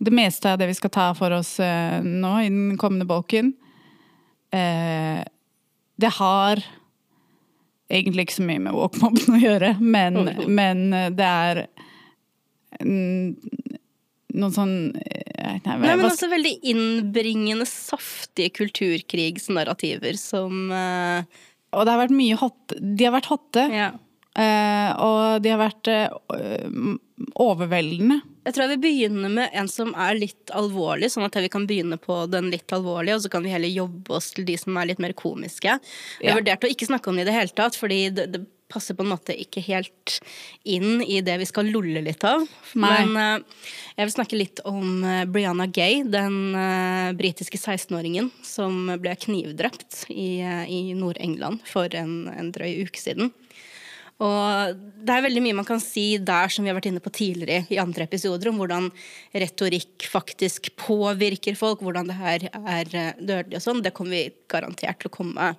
det 0.00 0.14
meste 0.16 0.50
av 0.50 0.58
det 0.58 0.70
vi 0.70 0.78
skal 0.78 0.92
ta 0.94 1.06
for 1.14 1.36
oss 1.36 1.58
nå 1.60 2.32
i 2.40 2.48
den 2.48 2.78
kommende 2.80 3.06
bolken, 3.06 3.52
eh, 4.50 5.20
det 6.00 6.12
har 6.16 6.62
egentlig 7.90 8.26
ikke 8.26 8.38
så 8.38 8.46
mye 8.48 8.62
med 8.64 8.74
woke-mobben 8.74 9.36
å 9.36 9.42
gjøre, 9.42 9.74
men, 9.82 10.22
men 10.48 10.82
det 11.18 11.26
er 11.26 11.60
mm, 12.80 13.36
noen 14.34 14.54
sånn 14.54 14.74
eh, 14.96 15.58
Nei, 15.64 15.76
Nei, 15.80 15.94
men 15.96 16.06
også 16.06 16.28
veldig 16.30 16.52
innbringende, 16.70 17.66
saftige 17.68 18.52
kulturkrigsnarrativer 18.60 20.18
som 20.20 20.70
uh... 20.70 21.24
Og 21.70 21.86
det 21.86 21.92
har 21.92 22.00
vært 22.02 22.14
mye 22.14 22.36
hot 22.38 22.74
De 22.78 23.06
har 23.06 23.14
vært 23.14 23.30
hotte, 23.32 23.66
Ja. 23.74 23.90
Uh, 24.38 24.90
og 25.02 25.42
de 25.42 25.50
har 25.50 25.58
vært 25.58 25.88
uh, 25.90 26.92
overveldende. 27.34 28.20
Jeg 28.46 28.54
tror 28.54 28.62
jeg 28.62 28.70
vil 28.76 28.84
begynne 28.84 29.30
med 29.34 29.56
en 29.58 29.68
som 29.68 29.90
er 29.98 30.14
litt 30.16 30.52
alvorlig, 30.56 31.10
sånn 31.10 31.26
at 31.26 31.34
vi 31.42 31.50
kan 31.50 31.66
begynne 31.68 31.98
på 32.00 32.22
den 32.30 32.46
litt 32.52 32.70
alvorlige, 32.72 33.18
og 33.18 33.24
så 33.24 33.32
kan 33.32 33.42
vi 33.44 33.50
heller 33.52 33.72
jobbe 33.74 34.14
oss 34.16 34.30
til 34.36 34.46
de 34.48 34.54
som 34.60 34.78
er 34.78 34.92
litt 34.92 35.02
mer 35.02 35.16
komiske. 35.18 35.74
Jeg 36.22 36.30
Ja. 36.30 36.38
vurderte 36.38 36.70
å 36.70 36.70
ikke 36.70 36.88
snakke 36.88 37.10
om 37.10 37.18
det 37.18 37.26
i 37.26 37.30
det 37.32 37.36
hele 37.36 37.56
tatt, 37.58 37.76
fordi 37.76 38.00
det, 38.14 38.30
det 38.32 38.44
passer 38.70 38.96
på 38.96 39.04
en 39.04 39.12
måte 39.12 39.34
ikke 39.36 39.62
helt 39.66 40.18
inn 40.68 41.02
i 41.02 41.20
det 41.24 41.36
vi 41.42 41.48
skal 41.48 41.70
lolle 41.72 42.02
litt 42.04 42.24
av. 42.26 42.46
Nei. 42.78 42.92
Men 43.10 43.42
uh, 43.42 43.66
jeg 43.96 44.08
vil 44.08 44.14
snakke 44.14 44.38
litt 44.38 44.62
om 44.68 45.04
uh, 45.04 45.26
Brianna 45.30 45.66
Gay, 45.70 46.04
den 46.06 46.54
uh, 46.56 47.10
britiske 47.18 47.58
16-åringen 47.60 48.30
som 48.46 48.94
ble 49.02 49.14
knivdrept 49.26 50.06
i, 50.12 50.40
i 50.40 50.80
Nord-England 50.96 51.64
for 51.68 51.92
en, 51.96 52.24
en 52.32 52.50
drøy 52.54 52.86
uke 52.86 53.02
siden. 53.02 53.34
Og 54.20 54.80
det 55.00 55.14
er 55.14 55.24
veldig 55.24 55.40
mye 55.46 55.56
man 55.62 55.68
kan 55.68 55.80
si 55.80 56.18
der 56.20 56.52
som 56.52 56.66
vi 56.66 56.68
har 56.68 56.76
vært 56.76 56.90
inne 56.90 57.00
på 57.00 57.12
tidligere 57.14 57.64
i 57.72 57.78
andre 57.80 58.04
episoder, 58.04 58.50
om 58.50 58.58
hvordan 58.60 58.90
retorikk 59.32 60.04
faktisk 60.12 60.68
påvirker 60.76 61.56
folk, 61.56 61.80
hvordan 61.80 62.10
det 62.10 62.18
her 62.18 62.44
er 62.60 62.90
dødelig 63.16 63.56
og 63.56 63.64
sånn. 63.64 63.80
Det 63.80 63.94
kommer 63.96 64.18
vi 64.18 64.26
garantert 64.52 65.00
til 65.00 65.08
å 65.08 65.14
komme 65.14 65.54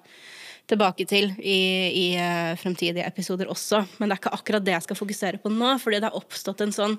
tilbake 0.72 1.06
til 1.10 1.30
i, 1.38 1.60
i 2.02 2.06
eh, 2.20 2.56
fremtidige 2.60 3.06
episoder 3.08 3.52
også. 3.52 3.84
Men 4.00 4.10
det 4.10 4.16
er 4.16 4.22
ikke 4.24 4.34
akkurat 4.38 4.66
det 4.66 4.76
jeg 4.76 4.88
skal 4.88 5.00
fokusere 5.00 5.42
på 5.44 5.52
nå, 5.54 5.76
fordi 5.84 6.02
det 6.02 6.10
har 6.10 6.18
oppstått 6.18 6.64
en 6.66 6.76
sånn 6.76 6.98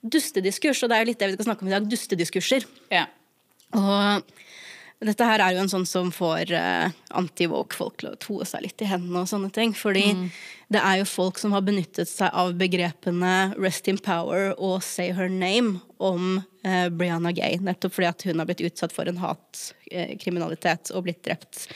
dustediskurs, 0.00 0.84
og 0.84 0.92
det 0.92 0.98
er 0.98 1.04
jo 1.04 1.10
litt 1.12 1.22
det 1.22 1.30
vi 1.32 1.38
skal 1.38 1.50
snakke 1.50 1.66
om 1.66 1.72
i 1.72 1.76
dag, 1.76 1.90
dustediskurser. 1.90 2.68
Ja. 2.92 3.08
Og 3.74 4.34
dette 5.04 5.26
her 5.26 5.42
er 5.42 5.54
jo 5.54 5.62
en 5.62 5.70
sånn 5.70 5.86
som 5.88 6.10
får 6.14 6.50
uh, 6.54 6.92
anti-woke-folk 7.18 7.98
til 8.00 8.10
å 8.10 8.18
toe 8.20 8.46
seg 8.48 8.64
litt 8.64 8.84
i 8.84 8.88
hendene 8.88 9.24
og 9.24 9.30
sånne 9.30 9.50
ting. 9.54 9.74
Fordi 9.76 10.06
det 10.72 10.80
er 10.80 11.00
jo 11.00 11.08
folk 11.08 11.38
som 11.40 11.54
har 11.54 11.64
benyttet 11.66 12.08
seg 12.10 12.32
av 12.32 12.54
begrepene 12.58 13.54
'rest 13.58 13.88
in 13.90 13.98
power' 13.98 14.54
og 14.56 14.82
'say 14.82 15.12
her 15.12 15.28
name' 15.28 15.80
om 15.98 16.42
uh, 16.66 16.88
Brianna 16.88 17.32
Gay. 17.32 17.58
Nettopp 17.60 17.94
fordi 17.96 18.08
at 18.08 18.22
hun 18.22 18.40
har 18.40 18.48
blitt 18.48 18.64
utsatt 18.64 18.92
for 18.92 19.08
en 19.08 19.20
hatkriminalitet 19.20 20.90
og 20.94 21.04
blitt 21.04 21.22
drept. 21.24 21.68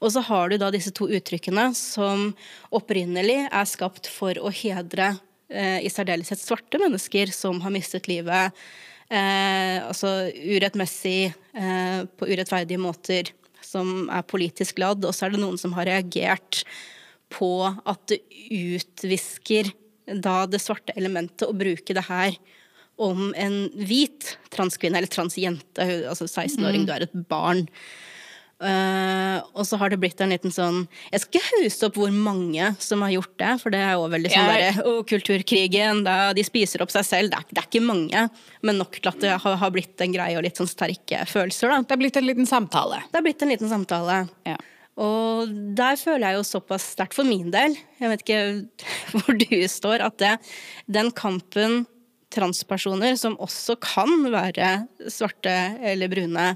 Og 0.00 0.12
så 0.12 0.20
har 0.20 0.50
du 0.50 0.58
da 0.58 0.70
disse 0.70 0.92
to 0.94 1.08
uttrykkene 1.08 1.70
som 1.74 2.34
opprinnelig 2.74 3.48
er 3.48 3.64
skapt 3.70 4.10
for 4.10 4.38
å 4.38 4.50
hedre 4.50 5.14
uh, 5.14 5.78
i 5.80 5.90
særdeleshet 5.90 6.42
svarte 6.42 6.78
mennesker 6.82 7.32
som 7.34 7.62
har 7.64 7.74
mistet 7.74 8.10
livet 8.10 8.52
eh, 9.12 9.78
altså 9.84 10.12
urettmessig, 10.34 11.32
eh, 11.54 12.00
på 12.08 12.28
urettferdige 12.28 12.80
måter, 12.82 13.32
som 13.64 14.08
er 14.12 14.26
politisk 14.28 14.80
ladd. 14.80 15.04
Og 15.04 15.16
så 15.16 15.26
er 15.26 15.34
det 15.34 15.42
noen 15.42 15.58
som 15.60 15.74
har 15.76 15.88
reagert 15.90 16.62
på 17.32 17.52
at 17.68 18.04
det 18.08 18.22
utvisker 18.48 19.72
da 20.08 20.46
det 20.48 20.62
svarte 20.64 20.94
elementet 20.96 21.48
å 21.48 21.56
bruke 21.56 21.92
det 21.96 22.06
her 22.08 22.36
om 22.98 23.28
en 23.38 23.68
hvit 23.78 24.32
transkvinne, 24.50 24.98
eller 24.98 25.10
transjente, 25.12 25.84
altså 26.10 26.26
16-åring, 26.26 26.86
du 26.88 26.94
er 26.94 27.04
et 27.06 27.18
barn. 27.30 27.68
Eh, 28.58 29.36
og 29.54 29.62
så 29.68 29.78
har 29.78 29.92
det 29.92 30.00
blitt 30.02 30.18
en 30.18 30.32
liten 30.34 30.50
sånn 30.50 30.80
Jeg 31.12 31.20
skal 31.22 31.38
ikke 31.38 31.60
hausse 31.62 31.86
opp 31.86 31.98
hvor 32.00 32.10
mange 32.10 32.72
som 32.82 33.04
har 33.06 33.12
gjort 33.12 33.36
det, 33.38 33.52
for 33.62 33.70
det 33.70 33.82
er 33.86 33.92
jo 33.94 34.08
veldig 34.10 34.32
sånn 34.32 34.48
derre 34.50 34.82
Å, 34.82 34.94
kulturkrigen, 35.06 36.00
da, 36.02 36.16
de 36.34 36.42
spiser 36.42 36.82
opp 36.82 36.90
seg 36.90 37.06
selv. 37.06 37.30
Det 37.30 37.38
er, 37.38 37.52
det 37.54 37.62
er 37.62 37.68
ikke 37.68 37.84
mange, 37.86 38.24
men 38.66 38.80
nok 38.82 38.98
til 38.98 39.12
at 39.12 39.20
det 39.22 39.36
har, 39.44 39.60
har 39.62 39.74
blitt 39.74 40.02
en 40.02 40.16
greie 40.16 40.40
og 40.40 40.42
litt 40.42 40.58
sånn 40.58 40.70
sterke 40.70 41.22
følelser, 41.30 41.70
da. 41.70 41.84
Det 41.86 41.94
er 41.94 42.02
blitt 42.02 42.18
en 42.18 42.26
liten 42.26 42.50
samtale. 42.50 42.98
Det 43.06 43.20
har 43.20 43.26
blitt 43.28 43.46
en 43.46 43.54
liten 43.54 43.70
samtale. 43.70 44.18
Ja. 44.48 44.58
Og 44.98 45.54
der 45.78 45.94
føler 46.00 46.26
jeg 46.26 46.40
jo 46.40 46.48
såpass 46.50 46.90
sterkt 46.96 47.14
for 47.14 47.28
min 47.28 47.52
del, 47.54 47.78
jeg 48.02 48.10
vet 48.10 48.26
ikke 48.26 48.42
hvor 49.20 49.38
du 49.38 49.58
står, 49.70 50.02
at 50.08 50.18
det, 50.18 50.34
den 50.90 51.14
kampen 51.14 51.84
transpersoner, 52.34 53.14
som 53.16 53.38
også 53.40 53.78
kan 53.80 54.10
være 54.34 54.72
svarte 55.14 55.54
eller 55.86 56.10
brune, 56.12 56.48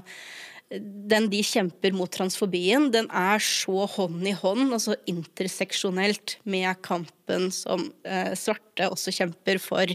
den 0.73 1.27
de 1.29 1.41
kjemper 1.45 1.93
mot 1.93 2.11
transfobien, 2.11 2.87
den 2.93 3.09
er 3.13 3.41
så 3.43 3.85
hånd 3.95 4.25
i 4.25 4.33
hånd, 4.37 4.71
altså 4.73 4.95
interseksjonelt, 5.09 6.37
med 6.49 6.79
kampen 6.85 7.49
som 7.53 7.85
eh, 8.07 8.33
svarte 8.39 8.89
også 8.89 9.13
kjemper 9.13 9.61
for 9.61 9.93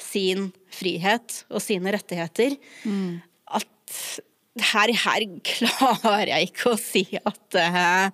sin 0.00 0.50
frihet 0.74 1.44
og 1.48 1.62
sine 1.64 1.94
rettigheter, 1.96 2.58
at 3.50 3.96
her, 4.72 4.92
her 4.92 5.26
klarer 5.46 6.32
jeg 6.34 6.50
ikke 6.50 6.72
å 6.72 6.80
si 6.80 7.04
at 7.16 7.58
eh, 7.60 8.10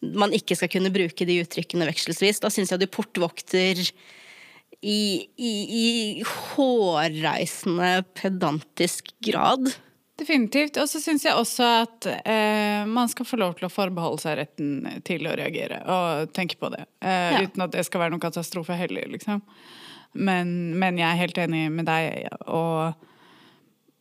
man 0.00 0.32
ikke 0.34 0.56
skal 0.56 0.70
kunne 0.72 0.92
bruke 0.92 1.26
de 1.28 1.40
uttrykkene 1.44 1.88
vekselsvis. 1.90 2.40
Da 2.42 2.50
syns 2.52 2.72
jeg 2.72 2.80
du 2.80 2.88
portvokter 2.90 3.82
i, 4.80 5.28
i, 5.36 5.52
i 5.84 5.86
hårreisende 6.24 8.00
pedantisk 8.16 9.12
grad. 9.26 9.68
Definitivt. 10.20 10.76
Og 10.82 10.88
så 10.90 11.00
syns 11.00 11.24
jeg 11.24 11.36
også 11.38 11.66
at 11.80 12.08
eh, 12.28 12.86
man 12.88 13.08
skal 13.08 13.26
få 13.28 13.38
lov 13.40 13.56
til 13.58 13.68
å 13.68 13.72
forbeholde 13.72 14.20
seg 14.22 14.38
retten 14.42 15.00
til 15.06 15.24
å 15.30 15.36
reagere 15.38 15.80
og 15.88 16.32
tenke 16.36 16.58
på 16.60 16.68
det. 16.74 16.84
Eh, 17.00 17.30
Ja. 17.30 17.44
Uten 17.46 17.64
at 17.64 17.72
det 17.72 17.86
skal 17.88 18.04
være 18.04 18.14
noen 18.14 18.22
katastrofe 18.22 18.76
heller, 18.76 19.08
liksom. 19.08 19.40
Men, 20.12 20.74
men 20.78 20.98
jeg 20.98 21.06
er 21.06 21.20
helt 21.22 21.38
enig 21.38 21.68
med 21.70 21.86
deg, 21.86 22.26
og 22.50 22.98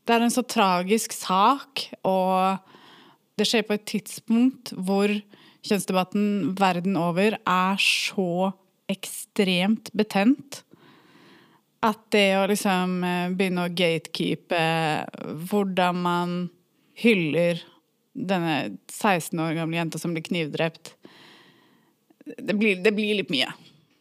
det 0.09 0.15
er 0.15 0.23
en 0.25 0.33
så 0.33 0.41
tragisk 0.41 1.13
sak, 1.13 1.83
og 2.01 2.57
det 3.37 3.45
skjer 3.45 3.67
på 3.67 3.75
et 3.77 3.85
tidspunkt 3.87 4.73
hvor 4.73 5.13
kjønnsdebatten 5.69 6.55
verden 6.57 6.97
over 6.97 7.37
er 7.37 7.83
så 7.83 8.51
ekstremt 8.89 9.91
betent 9.93 10.63
at 11.85 11.99
det 12.13 12.27
å 12.37 12.45
liksom 12.51 12.99
eh, 13.07 13.31
begynne 13.35 13.65
å 13.65 13.73
gatekeepe 13.73 14.63
hvordan 15.49 16.01
man 16.03 16.37
hyller 16.99 17.61
denne 18.13 18.75
16 18.91 19.39
år 19.39 19.55
gamle 19.55 19.79
jenta 19.79 20.01
som 20.01 20.11
blir 20.15 20.25
knivdrept, 20.25 20.93
det 22.37 22.55
blir, 22.57 22.81
det 22.83 22.91
blir 22.93 23.15
litt 23.21 23.31
mye. 23.33 23.51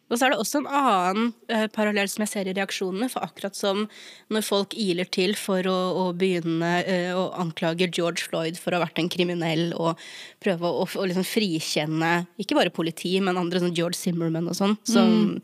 Og 0.09 0.17
så 0.17 0.25
er 0.25 0.33
det 0.33 0.39
også 0.41 0.63
en 0.63 0.69
annen 0.73 1.33
eh, 1.53 1.67
parallell 1.73 2.09
som 2.09 2.23
jeg 2.25 2.33
ser 2.33 2.49
i 2.49 2.55
reaksjonene. 2.57 3.11
For 3.13 3.25
akkurat 3.27 3.57
som 3.57 3.85
når 4.33 4.47
folk 4.47 4.77
iler 4.81 5.09
til 5.13 5.35
for 5.37 5.69
å, 5.69 5.77
å 6.01 6.05
begynne 6.17 6.71
eh, 6.81 7.11
å 7.13 7.27
anklage 7.41 7.91
George 7.93 8.25
Floyd 8.25 8.57
for 8.61 8.73
å 8.73 8.81
ha 8.81 8.87
vært 8.87 9.03
en 9.03 9.11
kriminell, 9.13 9.67
og 9.77 10.01
prøve 10.45 10.65
å, 10.65 10.87
å 10.89 11.09
liksom 11.09 11.29
frikjenne 11.29 12.15
ikke 12.41 12.57
bare 12.57 12.73
politi, 12.73 13.19
men 13.21 13.41
andre 13.41 13.61
som 13.63 13.75
George 13.77 14.01
Zimmerman 14.01 14.49
og 14.49 14.57
sånn, 14.57 14.79
som, 14.89 15.37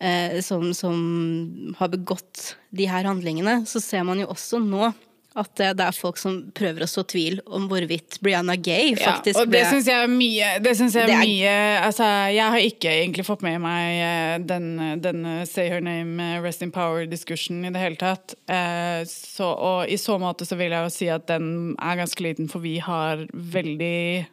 eh, 0.00 0.40
som, 0.44 0.70
som 0.76 1.74
har 1.78 1.92
begått 1.92 2.54
de 2.74 2.88
her 2.90 3.06
handlingene, 3.08 3.62
så 3.68 3.82
ser 3.82 4.06
man 4.06 4.22
jo 4.22 4.30
også 4.34 4.62
nå 4.62 4.92
at 5.34 5.60
eh, 5.60 5.72
det 5.74 5.82
er 5.82 5.96
folk 5.96 6.18
som 6.20 6.36
prøver 6.54 6.84
å 6.84 6.88
så 6.90 7.02
tvil 7.10 7.40
om 7.44 7.66
hvorvidt 7.70 8.20
Brianna 8.22 8.54
Gay 8.54 8.94
faktisk 8.98 9.34
ja, 9.34 9.42
og 9.42 9.50
det 9.50 9.56
ble 9.56 9.62
synes 9.72 9.88
jeg 9.90 10.06
er 10.06 10.12
mye. 10.12 10.50
Det 10.62 10.74
synes 10.78 10.94
jeg 10.98 11.08
er 11.08 11.14
er- 11.16 11.24
mye 11.26 11.54
altså, 11.88 12.10
jeg 12.34 12.54
har 12.54 12.66
ikke 12.68 12.92
egentlig 12.92 13.26
fått 13.26 13.42
med 13.46 13.58
meg 13.64 13.98
eh, 14.04 14.36
den, 14.46 14.68
den 15.02 15.26
Say 15.50 15.68
Her 15.72 15.82
Name, 15.84 16.22
eh, 16.22 16.38
Rest 16.44 16.62
in 16.62 16.70
Power-diskursen 16.74 17.64
i 17.66 17.72
det 17.74 17.82
hele 17.82 17.98
tatt. 17.98 18.36
Så, 19.08 19.46
og 19.48 19.90
i 19.90 19.96
så 20.00 20.16
måte 20.20 20.46
så 20.46 20.56
vil 20.58 20.72
jeg 20.72 20.86
jo 20.86 20.92
si 20.92 21.08
at 21.10 21.26
den 21.28 21.74
er 21.82 21.98
ganske 21.98 22.22
liten, 22.22 22.48
for 22.50 22.62
vi 22.62 22.76
har 22.82 23.24
veldig 23.32 24.26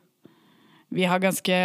vi 0.93 1.05
har 1.07 1.19
ganske 1.23 1.55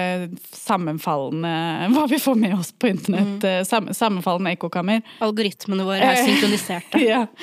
sammenfallende 0.53 1.89
Hva 1.95 2.07
vi 2.07 2.19
får 2.23 2.35
med 2.39 2.55
oss 2.55 2.73
på 2.73 2.89
internett. 2.93 3.45
Mm. 3.45 3.65
Sam, 3.65 3.89
sammenfallende 3.95 4.53
ekkokammer. 4.55 5.03
Algoritmene 5.25 5.87
våre 5.87 6.13
er 6.13 6.23
synkroniserte. 6.23 7.03
Ja. 7.07 7.27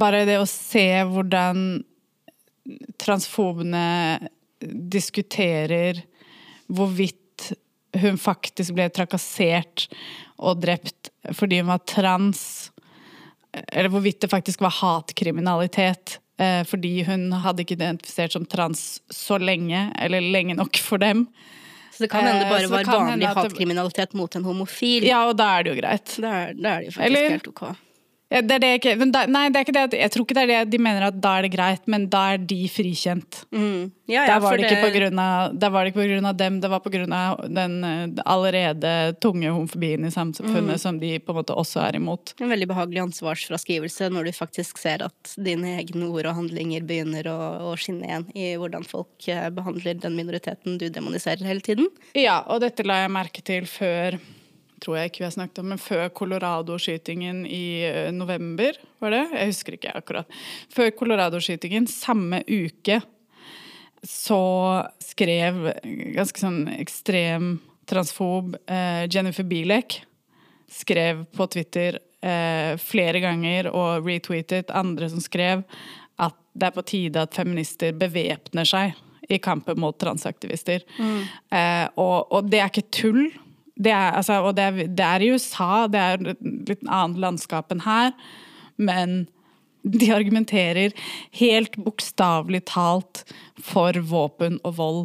Bare 0.00 0.24
det 0.28 0.38
å 0.40 0.46
se 0.48 0.86
hvordan 1.08 1.82
transfobene 3.00 3.86
diskuterer 4.60 6.02
hvorvidt 6.68 7.50
hun 8.00 8.20
faktisk 8.20 8.76
ble 8.76 8.86
trakassert 8.94 9.88
og 10.40 10.60
drept 10.62 11.10
fordi 11.36 11.60
hun 11.60 11.72
var 11.72 11.82
trans, 11.88 12.70
eller 13.52 13.90
hvorvidt 13.92 14.22
det 14.22 14.30
faktisk 14.32 14.62
var 14.64 14.76
hatkriminalitet 14.78 16.16
eh, 16.16 16.20
fordi 16.64 17.02
hun 17.06 17.26
hadde 17.44 17.64
ikke 17.64 17.76
identifisert 17.76 18.32
som 18.32 18.46
trans 18.48 19.00
så 19.12 19.36
lenge, 19.40 19.92
eller 20.00 20.20
lenge 20.24 20.54
nok 20.56 20.76
for 20.80 20.98
dem. 21.02 21.26
Så 21.92 22.04
det 22.06 22.10
kan 22.12 22.24
hende 22.24 22.40
det 22.40 22.46
Eh, 22.46 22.52
bare 22.54 22.70
var 22.70 22.84
vanlig 22.96 23.26
det- 23.26 23.36
hatkriminalitet 23.36 24.14
mot 24.14 24.36
en 24.36 24.44
homofil. 24.44 25.04
Ja, 25.04 25.26
og 25.28 25.36
da 25.36 25.58
er 25.58 25.62
det 25.66 25.74
jo 25.74 25.80
greit. 25.82 26.16
Da 26.22 26.30
er 26.48 26.54
det 26.54 26.86
jo 26.86 26.90
faktisk 26.96 27.06
Eller- 27.06 27.30
helt 27.30 27.48
ok. 27.48 27.64
Det 28.30 28.54
er 28.54 28.62
det 28.62 28.68
ikke, 28.78 28.92
men 29.00 29.10
da, 29.10 29.24
nei, 29.26 29.48
det 29.50 29.58
er 29.58 29.64
ikke 29.66 29.74
det. 29.74 29.98
Jeg 29.98 30.12
tror 30.14 30.22
ikke 30.22 30.34
det 30.38 30.42
er 30.44 30.50
det 30.52 30.74
de 30.76 30.78
mener 30.78 31.08
at 31.08 31.16
da 31.18 31.32
er 31.38 31.46
det 31.48 31.50
greit, 31.50 31.82
men 31.90 32.04
da 32.12 32.20
er 32.36 32.44
de 32.52 32.60
frikjent. 32.70 33.40
Mm. 33.50 33.90
Ja, 34.06 34.22
ja, 34.22 34.36
Der 34.36 34.44
var 34.44 34.58
det 34.58 34.68
ikke 34.68 34.84
på 34.84 34.92
grunn 34.94 35.18
av, 35.22 35.56
der 35.58 35.72
var 35.74 35.86
det 35.86 35.92
ikke 35.92 36.20
av 36.30 36.38
dem, 36.38 36.60
det 36.62 36.70
var 36.70 36.86
av 36.86 37.42
den 37.50 37.74
eh, 37.84 38.22
allerede 38.22 38.94
tunge 39.22 39.50
homofobien 39.50 40.06
i 40.06 40.12
samfunnet 40.14 40.80
som 40.82 40.98
de 41.02 41.16
på 41.18 41.34
en 41.34 41.40
måte 41.40 41.58
også 41.58 41.82
er 41.88 41.98
imot. 41.98 42.34
En 42.38 42.50
veldig 42.50 42.70
behagelig 42.70 43.02
ansvarsfraskrivelse 43.08 44.10
når 44.14 44.30
du 44.30 44.32
faktisk 44.38 44.78
ser 44.78 45.02
at 45.06 45.34
dine 45.34 45.76
egne 45.82 46.10
ord 46.10 46.30
og 46.30 46.38
handlinger 46.38 46.86
begynner 46.86 47.26
å, 47.30 47.38
å 47.70 47.76
skinne 47.78 48.06
igjen 48.06 48.28
i 48.34 48.52
hvordan 48.60 48.86
folk 48.86 49.30
eh, 49.30 49.48
behandler 49.54 49.98
den 49.98 50.18
minoriteten 50.18 50.78
du 50.78 50.86
demoniserer 50.86 51.46
hele 51.50 51.66
tiden. 51.66 51.90
Ja, 52.14 52.44
og 52.46 52.62
dette 52.62 52.86
la 52.86 53.02
jeg 53.04 53.14
merke 53.14 53.42
til 53.42 53.66
før 53.70 54.18
tror 54.80 54.98
jeg 54.98 55.10
ikke 55.10 55.22
vi 55.22 55.28
har 55.28 55.36
snakket 55.36 55.62
om, 55.62 55.70
men 55.72 55.80
før 55.80 56.08
Colorado-skytingen 56.16 57.44
i 57.46 57.64
eh, 57.88 58.10
november, 58.16 58.78
var 59.02 59.14
det? 59.16 59.24
Jeg 59.36 59.52
husker 59.52 59.76
ikke 59.76 59.96
akkurat. 60.00 60.38
Før 60.72 60.92
Colorado-skytingen, 60.98 61.88
samme 61.90 62.42
uke, 62.48 63.00
så 64.06 64.42
skrev 65.04 65.66
ganske 66.16 66.40
sånn 66.40 66.62
ekstrem 66.78 67.58
transfob 67.90 68.54
eh, 68.70 69.04
Jennifer 69.10 69.44
Bilek 69.44 70.00
skrev 70.70 71.24
på 71.36 71.46
Twitter 71.50 71.98
eh, 72.22 72.76
flere 72.80 73.20
ganger 73.22 73.70
og 73.74 74.06
retweetet 74.06 74.70
andre 74.70 75.10
som 75.10 75.22
skrev 75.22 75.64
at 76.20 76.36
det 76.54 76.68
er 76.68 76.76
på 76.76 76.86
tide 76.86 77.24
at 77.24 77.36
feminister 77.36 77.96
bevæpner 77.96 78.68
seg 78.68 78.96
i 79.30 79.38
kampen 79.42 79.78
mot 79.78 79.94
transaktivister. 79.98 80.82
Eh, 81.54 81.86
og, 81.94 82.32
og 82.34 82.48
det 82.50 82.60
er 82.60 82.70
ikke 82.70 82.90
tull. 82.90 83.28
Det 83.80 83.92
er, 83.96 84.12
altså, 84.18 84.40
og 84.44 84.56
det 84.58 84.68
er, 84.68 84.80
det 84.86 85.06
er 85.08 85.24
i 85.24 85.32
USA, 85.32 85.86
det 85.90 86.00
er 86.00 86.24
litt 86.68 86.82
annet 86.86 87.20
landskap 87.22 87.72
enn 87.72 87.84
her. 87.86 88.12
Men 88.80 89.22
de 89.82 90.10
argumenterer 90.12 90.92
helt 91.40 91.76
bokstavelig 91.80 92.60
talt 92.68 93.22
for 93.64 93.96
våpen 94.04 94.58
og 94.66 94.74
vold 94.76 95.00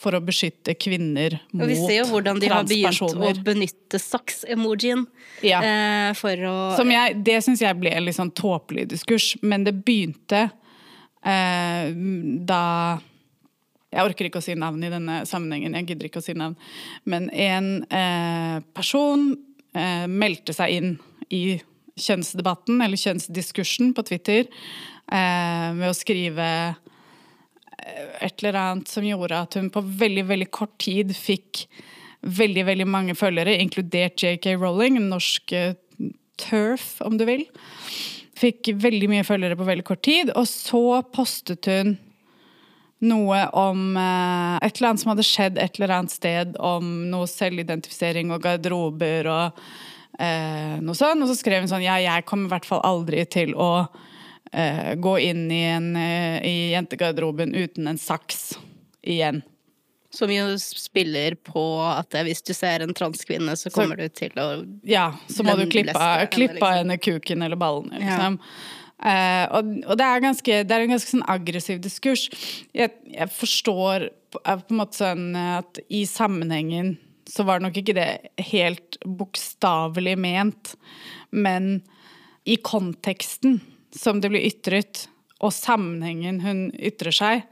for 0.00 0.16
å 0.16 0.22
beskytte 0.24 0.74
kvinner 0.80 1.36
mot 1.52 1.66
Og 1.66 1.70
vi 1.70 1.76
ser 1.76 1.98
jo 2.00 2.06
hvordan 2.14 2.40
de 2.40 2.48
har 2.48 2.64
begynt 2.68 3.02
å 3.04 3.32
benytte 3.44 4.00
saks-emojien 4.00 5.04
Ja. 5.44 5.60
eh, 5.60 6.12
for 6.16 6.32
å 6.48 6.54
Som 6.78 6.92
jeg, 6.92 7.20
det 7.24 7.42
syns 7.44 7.60
jeg 7.60 7.76
ble 7.80 7.92
en 7.92 8.06
litt 8.08 8.16
sånn 8.16 8.32
tåpelig 8.32 8.88
diskurs, 8.96 9.34
men 9.42 9.68
det 9.68 9.76
begynte 9.84 10.46
eh, 11.24 11.92
da 12.48 12.64
Jeg 13.94 14.10
orker 14.10 14.28
ikke 14.28 14.42
å 14.42 14.44
si 14.44 14.56
navn 14.58 14.82
i 14.82 14.90
denne 14.90 15.20
sammenhengen, 15.28 15.76
jeg 15.78 15.92
gidder 15.92 16.08
ikke 16.08 16.22
å 16.22 16.26
si 16.26 16.34
navn. 16.34 16.56
Men 17.06 17.28
en 17.30 17.68
eh, 17.94 18.58
person 18.74 19.28
eh, 19.76 20.08
meldte 20.10 20.56
seg 20.56 20.74
inn 20.74 20.96
i 21.30 21.44
kjønnsdebatten, 21.94 22.80
eller 22.82 22.98
kjønnsdiskursen, 22.98 23.92
på 23.94 24.04
Twitter 24.08 24.42
eh, 24.42 25.68
med 25.76 25.86
å 25.90 25.96
skrive 25.96 26.48
eh, 26.50 28.08
et 28.24 28.42
eller 28.42 28.58
annet 28.58 28.90
som 28.90 29.06
gjorde 29.06 29.44
at 29.46 29.58
hun 29.58 29.70
på 29.72 29.84
veldig, 30.02 30.26
veldig 30.32 30.50
kort 30.54 30.74
tid 30.82 31.14
fikk 31.14 31.66
veldig, 32.24 32.64
veldig 32.66 32.88
mange 32.88 33.14
følgere, 33.18 33.58
inkludert 33.60 34.22
JK 34.22 34.54
Rowling, 34.58 34.98
norsk 35.10 35.54
eh, 35.54 35.76
turf, 36.40 36.96
om 37.04 37.18
du 37.20 37.26
vil. 37.28 37.46
Fikk 38.34 38.72
veldig 38.82 39.10
mye 39.12 39.26
følgere 39.26 39.58
på 39.58 39.68
veldig 39.68 39.86
kort 39.86 40.02
tid, 40.06 40.32
og 40.34 40.48
så 40.50 40.98
postet 41.14 41.70
hun 41.70 41.94
noe 43.04 43.40
om 43.56 43.96
eh, 44.00 44.56
et 44.64 44.78
eller 44.78 44.90
annet 44.90 45.02
som 45.02 45.12
hadde 45.12 45.26
skjedd 45.26 45.60
et 45.60 45.78
eller 45.78 45.96
annet 45.98 46.14
sted, 46.14 46.56
om 46.58 46.90
noe 47.12 47.28
selvidentifisering 47.30 48.32
og 48.34 48.42
garderober 48.46 49.30
og 49.30 49.64
eh, 50.18 50.76
noe 50.82 50.98
sånn. 50.98 51.22
Og 51.24 51.30
så 51.30 51.38
skrev 51.38 51.64
hun 51.64 51.70
sånn 51.70 51.84
Ja, 51.86 51.98
jeg 52.02 52.26
kommer 52.28 52.48
i 52.50 52.54
hvert 52.56 52.68
fall 52.68 52.84
aldri 52.86 53.24
til 53.30 53.54
å 53.54 53.72
eh, 54.52 54.94
gå 54.96 55.16
inn 55.30 55.48
i, 55.52 55.64
en, 55.72 55.90
eh, 55.96 56.38
i 56.44 56.54
jentegarderoben 56.74 57.54
uten 57.54 57.90
en 57.90 58.00
saks 58.00 58.54
igjen. 59.02 59.42
Som 60.14 60.30
jo 60.30 60.46
spiller 60.62 61.34
på 61.42 61.62
at 61.82 62.14
hvis 62.22 62.44
du 62.46 62.52
ser 62.54 62.84
en 62.84 62.94
transkvinne, 62.94 63.56
så 63.58 63.70
kommer 63.74 63.98
du 63.98 64.06
til 64.14 64.30
å 64.38 64.46
Ja, 64.86 65.08
så 65.26 65.42
må 65.42 65.56
du 65.58 65.66
klippe, 65.66 65.90
Lemleste 65.90 66.04
henne, 66.06 66.22
av 66.22 66.38
liksom. 66.38 66.68
henne 66.78 66.98
kuken 67.02 67.42
eller 67.48 67.58
ballene, 67.58 67.98
Ja. 67.98 68.30
Eh, 69.04 69.46
og 69.52 69.72
og 69.84 69.98
det, 70.00 70.04
er 70.04 70.22
ganske, 70.24 70.60
det 70.64 70.74
er 70.74 70.84
en 70.84 70.94
ganske 70.94 71.12
sånn 71.12 71.26
aggressiv 71.28 71.80
diskurs. 71.84 72.28
Jeg, 72.76 72.94
jeg 73.12 73.30
forstår 73.32 74.08
på, 74.32 74.40
er 74.44 74.62
på 74.62 74.74
en 74.74 74.80
måte 74.80 75.00
sånn 75.02 75.26
at 75.36 75.80
i 75.92 76.04
sammenhengen 76.08 76.94
så 77.28 77.44
var 77.48 77.62
nok 77.64 77.76
ikke 77.80 77.96
det 77.96 78.08
helt 78.52 78.98
bokstavelig 79.04 80.16
ment, 80.20 80.74
men 81.32 81.78
i 82.44 82.58
konteksten 82.60 83.60
som 83.94 84.20
det 84.20 84.30
blir 84.32 84.44
ytret, 84.44 85.06
og 85.44 85.52
sammenhengen 85.54 86.40
hun 86.44 86.66
ytrer 86.76 87.14
seg, 87.14 87.46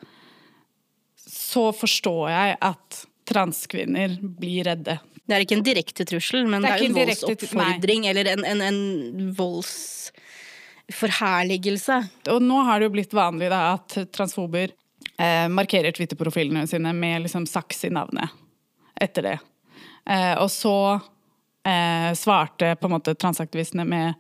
så 1.17 1.71
forstår 1.77 2.29
jeg 2.33 2.59
at 2.69 3.01
transkvinner 3.29 4.19
blir 4.21 4.67
redde. 4.69 4.99
Det 5.23 5.37
er 5.37 5.45
ikke 5.45 5.57
en 5.61 5.65
direkte 5.67 6.07
trussel, 6.09 6.47
men 6.51 6.65
Det 6.65 6.69
det 6.69 6.73
er 6.73 6.79
er, 6.79 6.83
jo 6.83 6.91
en 6.91 6.99
voldsoppfordring 6.99 8.09
eller 8.11 8.33
en, 8.33 8.45
en, 8.45 8.63
en 8.67 8.81
voldsforherligelse. 10.89 12.09
Og 12.31 12.43
nå 12.43 12.63
har 12.63 12.81
det 12.81 12.89
jo 12.89 12.95
blitt 12.97 13.15
vanlig 13.15 13.51
da, 13.51 13.75
at 13.77 14.13
transfober 14.13 14.73
eh, 15.19 15.49
markerer 15.49 15.93
Twitter-profilene 15.93 16.67
sine 16.67 16.93
med 16.93 17.23
liksom 17.23 17.47
saks 17.47 17.85
i 17.85 17.91
navnet 17.91 18.31
etter 19.01 19.23
det. 19.23 19.39
Eh, 20.11 20.35
og 20.39 20.51
så 20.51 21.01
eh, 21.67 22.13
svarte 22.15 22.77
på 22.77 22.87
en 22.87 22.97
måte 22.99 23.15
transaktivistene 23.15 23.85
med 23.85 24.15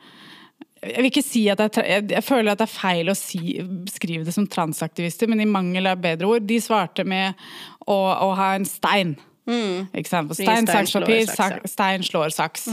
jeg 0.82 0.98
vil 0.98 1.12
ikke 1.12 1.22
si 1.22 1.44
at 1.46 1.60
jeg, 1.78 2.08
jeg 2.10 2.24
føler 2.26 2.50
at 2.50 2.58
det 2.58 2.64
er 2.66 2.72
feil 2.72 3.06
å 3.06 3.14
si, 3.14 3.52
beskrive 3.86 4.24
det 4.26 4.32
som 4.34 4.48
transaktivister, 4.50 5.28
men 5.30 5.38
i 5.38 5.46
mangel 5.46 5.86
av 5.86 6.00
bedre 6.02 6.26
ord. 6.26 6.42
De 6.42 6.56
svarte 6.58 7.04
med 7.06 7.38
å, 7.86 7.94
å 7.94 8.32
ha 8.34 8.48
en 8.56 8.66
stein. 8.66 9.12
Ikke 9.46 10.10
sant? 10.10 10.32
For 10.32 10.34
Stein, 10.34 10.66
stein 10.66 10.90
saks, 10.90 10.96
papir. 10.98 11.70
Stein 11.70 12.02
slår 12.02 12.34
saks. 12.34 12.66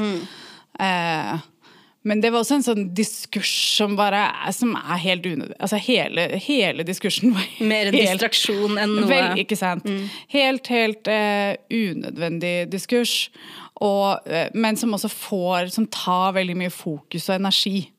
Eh, 0.82 1.46
men 2.08 2.22
det 2.24 2.30
var 2.32 2.40
også 2.40 2.56
en 2.60 2.64
sånn 2.64 2.84
diskurs 2.96 3.52
som 3.76 3.98
bare 4.00 4.22
som 4.56 4.72
er 4.78 5.02
helt 5.04 5.26
unødvendig. 5.28 5.58
Altså 5.60 5.80
hele, 5.84 6.28
hele 6.46 6.86
diskursen 6.88 7.34
var 7.36 7.48
Mer 7.72 7.90
en 7.90 7.98
helt- 7.98 8.14
distraksjon 8.16 8.80
enn 8.80 8.94
noe 8.96 9.10
Vel, 9.10 9.42
ikke 9.44 9.58
sant. 9.60 9.88
Helt, 10.32 10.70
helt 10.72 11.12
uh, 11.12 11.60
unødvendig 11.68 12.70
diskurs. 12.72 13.18
Og, 13.84 14.24
uh, 14.32 14.48
men 14.56 14.80
som 14.80 14.96
også 14.96 15.08
får 15.12 15.70
Som 15.72 15.86
tar 15.88 16.34
veldig 16.36 16.56
mye 16.60 16.72
fokus 16.72 17.30
og 17.30 17.38
energi. 17.38 17.90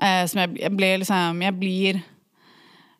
Uh, 0.00 0.24
som 0.28 0.42
jeg, 0.44 0.56
jeg 0.62 0.72
blir 0.76 1.00
liksom 1.00 1.44
Jeg 1.44 1.56
blir 1.60 2.02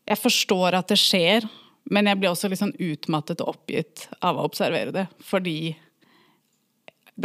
Jeg 0.08 0.20
forstår 0.20 0.76
at 0.78 0.88
det 0.92 1.00
skjer, 1.00 1.48
men 1.88 2.08
jeg 2.08 2.20
blir 2.20 2.32
også 2.34 2.48
litt 2.52 2.60
sånn 2.60 2.76
utmattet 2.76 3.40
og 3.44 3.56
oppgitt 3.56 4.10
av 4.24 4.36
å 4.36 4.44
observere 4.48 4.92
det. 4.92 5.08
Fordi 5.24 5.72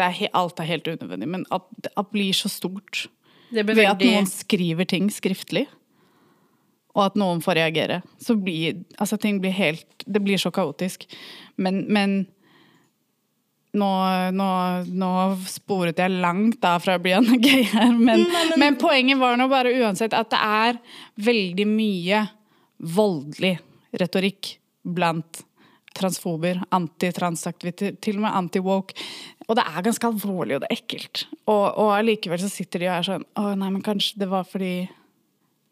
er 0.02 0.30
alt 0.34 0.60
er 0.60 0.70
helt 0.70 0.88
unødvendig. 0.88 1.30
Men 1.30 1.46
at 1.54 1.66
det 1.86 1.94
blir 2.12 2.34
så 2.34 2.50
stort 2.50 3.08
Det 3.54 3.66
ble 3.66 3.76
ved 3.78 3.90
at 3.92 4.02
noen 4.02 4.30
skriver 4.30 4.90
ting 4.90 5.12
skriftlig, 5.14 5.68
og 6.94 7.08
at 7.08 7.18
noen 7.18 7.42
får 7.42 7.58
reagere, 7.58 8.02
så 8.22 8.36
blir 8.38 8.84
altså 9.02 9.18
ting 9.18 9.40
blir 9.42 9.54
helt 9.54 10.06
Det 10.06 10.22
blir 10.22 10.38
så 10.38 10.52
kaotisk. 10.52 11.06
Men, 11.58 11.86
men 11.90 12.26
nå, 13.74 13.90
nå, 14.38 14.50
nå 14.86 15.12
sporet 15.50 15.98
jeg 15.98 16.22
langt 16.22 16.60
da 16.62 16.76
fra 16.82 16.98
å 16.98 17.02
bli 17.02 17.16
en 17.18 17.30
gay 17.46 17.64
her, 17.72 17.94
men, 17.98 18.26
men 18.60 18.78
poenget 18.82 19.22
var 19.22 19.38
nå 19.40 19.48
bare 19.52 19.74
uansett 19.82 20.14
at 20.18 20.30
det 20.34 20.42
er 20.42 20.82
veldig 21.26 21.68
mye 21.70 22.26
voldelig 22.84 23.56
retorikk 24.02 24.58
blant 24.84 25.44
transfober, 25.98 26.60
antitransaktivitet, 26.74 28.00
til 28.04 28.20
og 28.20 28.26
med 28.26 28.36
anti-woke. 28.40 28.98
Og 29.48 29.58
det 29.60 29.66
er 29.68 29.86
ganske 29.86 30.10
alvorlig, 30.10 30.58
og 30.58 30.64
det 30.64 30.70
er 30.72 30.78
ekkelt. 30.80 31.26
Og, 31.46 31.66
og 31.70 31.94
allikevel 31.98 32.42
så 32.42 32.50
sitter 32.52 32.84
de 32.84 32.90
og 32.90 32.96
er 32.96 33.08
sånn 33.08 33.26
Å, 33.40 33.48
nei, 33.60 33.72
men 33.76 33.84
kanskje 33.86 34.22
det 34.24 34.30
var 34.32 34.48
fordi 34.48 34.76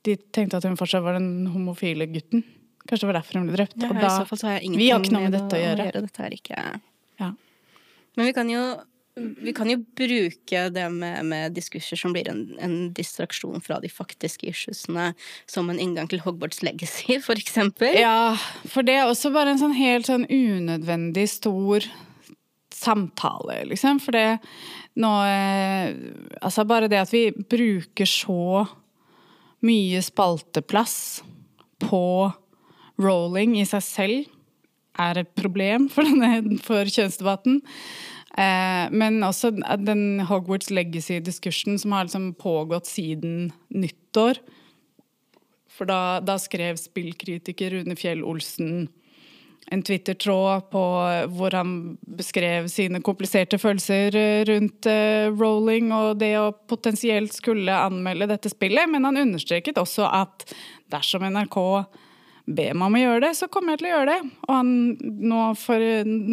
de 0.08 0.18
tenkte 0.34 0.58
at 0.58 0.66
hun 0.66 0.80
fortsatt 0.80 1.06
var 1.06 1.18
den 1.20 1.48
homofile 1.54 2.08
gutten. 2.10 2.44
Kanskje 2.88 3.06
det 3.06 3.12
var 3.12 3.20
derfor 3.20 3.38
hun 3.38 3.50
ble 3.50 3.58
drept. 3.60 3.78
Ja, 3.78 3.90
og 3.92 4.00
da, 4.02 4.56
vi 4.74 4.90
har 4.90 5.02
ikke 5.02 5.14
noe 5.14 5.28
med 5.28 5.36
dette 5.38 5.58
å 5.58 5.62
gjøre. 5.62 5.92
Dette 5.98 6.26
er 6.26 6.38
ikke 6.38 6.62
Ja. 7.22 7.34
Men 8.18 8.28
vi 8.28 8.34
kan 8.36 8.50
jo, 8.52 8.62
vi 9.16 9.54
kan 9.54 9.70
jo 9.70 9.82
bruke 9.98 10.62
det 10.72 10.86
med, 10.94 11.26
med 11.28 11.56
diskurser 11.56 12.00
som 12.00 12.14
blir 12.16 12.30
en, 12.32 12.46
en 12.64 12.76
distraksjon 12.96 13.60
fra 13.64 13.82
de 13.84 13.90
faktiske 13.92 14.48
issuesene, 14.48 15.12
som 15.52 15.70
en 15.70 15.80
inngang 15.82 16.08
til 16.12 16.24
Hogwarts 16.24 16.62
legacy, 16.64 17.20
for 17.28 17.40
eksempel. 17.40 17.98
Ja, 18.00 18.38
for 18.72 18.88
det 18.88 19.00
er 19.00 19.10
også 19.10 19.34
bare 19.36 19.54
en 19.54 19.62
sånn 19.62 19.76
helt 19.78 20.08
sånn 20.10 20.28
unødvendig 20.30 21.28
stor 21.34 21.88
samtale, 22.82 23.62
liksom. 23.70 24.00
For 24.02 24.16
det 24.16 24.40
nå 25.00 25.10
eh, 25.24 25.92
Altså 26.42 26.66
bare 26.68 26.90
det 26.92 27.00
at 27.00 27.12
vi 27.14 27.30
bruker 27.32 28.10
så 28.10 28.66
mye 29.62 30.02
spalteplass 30.02 31.22
på 31.82 32.06
rolling 33.02 33.54
i 33.62 33.66
seg 33.70 33.84
selv, 33.86 34.32
er 35.00 35.22
et 35.22 35.30
problem 35.38 35.88
for, 35.94 36.06
denne, 36.06 36.58
for 36.66 36.90
kjønnsdebatten. 36.90 37.62
Eh, 38.38 38.86
men 38.96 39.20
også 39.28 39.52
den 39.84 40.24
Hogwarts 40.30 40.72
legacy-diskursen 40.72 41.80
som 41.82 41.96
har 41.96 42.08
liksom 42.08 42.32
pågått 42.40 42.88
siden 42.88 43.52
nyttår. 43.70 44.40
For 45.72 45.90
da, 45.90 46.20
da 46.24 46.38
skrev 46.40 46.80
spillkritiker 46.80 47.76
Rune 47.76 47.98
Fjell 48.00 48.24
Olsen 48.24 48.88
en 49.72 49.84
Twitter-tråd 49.86 50.72
hvor 50.72 51.56
han 51.56 51.74
beskrev 52.18 52.68
sine 52.72 53.00
kompliserte 53.06 53.60
følelser 53.62 54.16
rundt 54.50 54.88
eh, 54.90 55.30
rolling 55.32 55.92
og 55.96 56.20
det 56.20 56.34
å 56.40 56.52
potensielt 56.52 57.36
skulle 57.36 57.76
anmelde 57.76 58.28
dette 58.34 58.52
spillet, 58.52 58.90
men 58.92 59.08
han 59.08 59.22
understreket 59.22 59.80
også 59.80 60.10
at 60.10 60.48
dersom 60.92 61.24
NRK 61.30 61.60
ber 62.56 62.76
meg 62.78 62.88
om 62.88 62.98
å 62.98 63.02
gjøre 63.02 63.24
det, 63.26 63.32
så 63.40 63.48
kommer 63.52 63.74
jeg 63.74 63.82
til 63.82 63.90
å 63.90 63.94
gjøre 63.94 64.14
det. 64.16 64.30
Og 64.48 64.56
han, 64.56 64.72
nå, 65.32 65.42
for, 65.60 65.86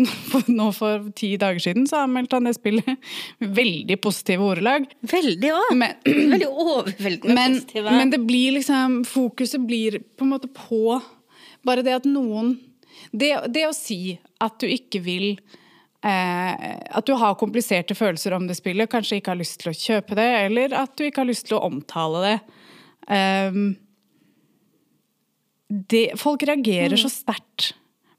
nå 0.61 0.69
for 0.77 1.11
ti 1.19 1.33
dager 1.41 1.63
siden 1.63 1.89
så 1.91 2.05
anmeldte 2.05 2.39
han 2.39 2.49
det 2.49 2.57
spillet 2.59 3.13
veldig 3.61 3.99
positive 4.05 4.49
ordelag. 4.53 4.89
Veldig 5.15 5.53
òg! 5.55 5.85
Veldig 6.35 6.49
overveldende 6.49 7.37
men, 7.37 7.59
positive. 7.59 7.95
Men 8.01 8.13
det 8.15 8.21
blir 8.27 8.59
liksom 8.59 9.03
Fokuset 9.09 9.63
blir 9.67 10.01
på 10.19 10.27
en 10.27 10.33
måte 10.35 10.49
på 10.53 10.99
bare 11.67 11.83
det 11.87 11.95
at 11.99 12.07
noen 12.09 12.57
det, 13.13 13.31
det 13.55 13.65
å 13.69 13.75
si 13.77 14.19
at 14.43 14.59
du 14.61 14.67
ikke 14.69 15.01
vil 15.05 15.29
eh, 16.05 16.55
At 16.91 17.07
du 17.07 17.15
har 17.19 17.39
kompliserte 17.41 17.97
følelser 17.99 18.35
om 18.37 18.49
det 18.49 18.59
spillet, 18.59 18.91
kanskje 18.91 19.21
ikke 19.21 19.33
har 19.35 19.41
lyst 19.41 19.61
til 19.63 19.73
å 19.73 19.77
kjøpe 19.77 20.19
det, 20.19 20.29
eller 20.49 20.75
at 20.77 20.97
du 20.99 21.07
ikke 21.07 21.23
har 21.23 21.31
lyst 21.31 21.49
til 21.49 21.59
å 21.59 21.65
omtale 21.69 22.25
det. 22.25 22.39
Um, 23.09 23.63
det 25.69 26.07
folk 26.21 26.45
reagerer 26.49 26.97
så 27.01 27.11
sterkt 27.13 27.73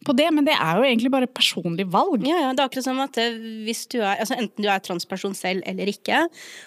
på 0.08 0.16
det, 0.16 0.30
men 0.32 0.46
det 0.48 0.56
er 0.56 0.80
jo 0.80 0.86
egentlig 0.88 1.12
bare 1.12 1.28
personlig 1.28 1.86
valg. 1.92 2.24
Ja, 2.28 2.38
ja, 2.40 2.52
det 2.56 2.64
er 2.64 2.70
akkurat 2.70 2.88
som 2.88 3.02
at 3.04 3.18
eh, 3.20 3.40
hvis 3.66 3.84
du 3.92 3.98
er, 4.00 4.22
altså 4.22 4.38
Enten 4.40 4.64
du 4.64 4.70
er 4.72 4.84
transperson 4.84 5.36
selv 5.36 5.66
eller 5.68 5.92
ikke, 5.92 6.22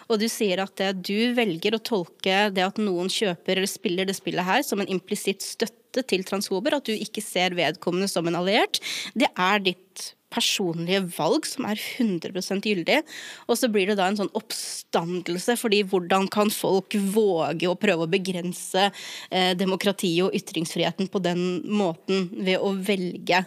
og 0.09 0.21
du 0.21 0.27
sier 0.31 0.61
at 0.65 0.83
eh, 0.85 0.93
du 0.93 1.33
velger 1.37 1.77
å 1.77 1.83
tolke 1.83 2.51
det 2.53 2.67
at 2.67 2.81
noen 2.83 3.09
kjøper 3.13 3.57
eller 3.57 3.71
spiller 3.71 4.09
det 4.09 4.19
spillet 4.19 4.47
her 4.47 4.65
som 4.67 4.83
en 4.85 4.93
implisitt 4.93 5.45
støtte 5.45 6.05
til 6.09 6.27
transhober, 6.29 6.77
at 6.77 6.89
du 6.89 6.93
ikke 6.93 7.25
ser 7.25 7.57
vedkommende 7.57 8.11
som 8.11 8.29
en 8.29 8.37
alliert, 8.37 8.83
det 9.17 9.33
er 9.33 9.65
ditt 9.65 10.13
personlige 10.33 11.03
valg 11.19 11.47
som 11.49 11.67
er 11.69 11.81
100 12.01 12.63
gyldig. 12.65 13.01
Og 13.47 13.59
så 13.61 13.69
blir 13.73 13.91
det 13.93 13.99
da 14.01 14.09
en 14.11 14.19
sånn 14.19 14.33
oppstandelse, 14.39 15.57
fordi 15.61 15.83
hvordan 15.93 16.29
kan 16.33 16.51
folk 16.53 16.97
våge 17.15 17.69
å 17.71 17.77
prøve 17.79 18.07
å 18.07 18.11
begrense 18.13 18.89
eh, 19.31 19.53
demokratiet 19.59 20.27
og 20.27 20.37
ytringsfriheten 20.39 21.11
på 21.13 21.23
den 21.23 21.61
måten 21.69 22.31
ved 22.41 22.59
å 22.61 22.73
velge 22.75 23.45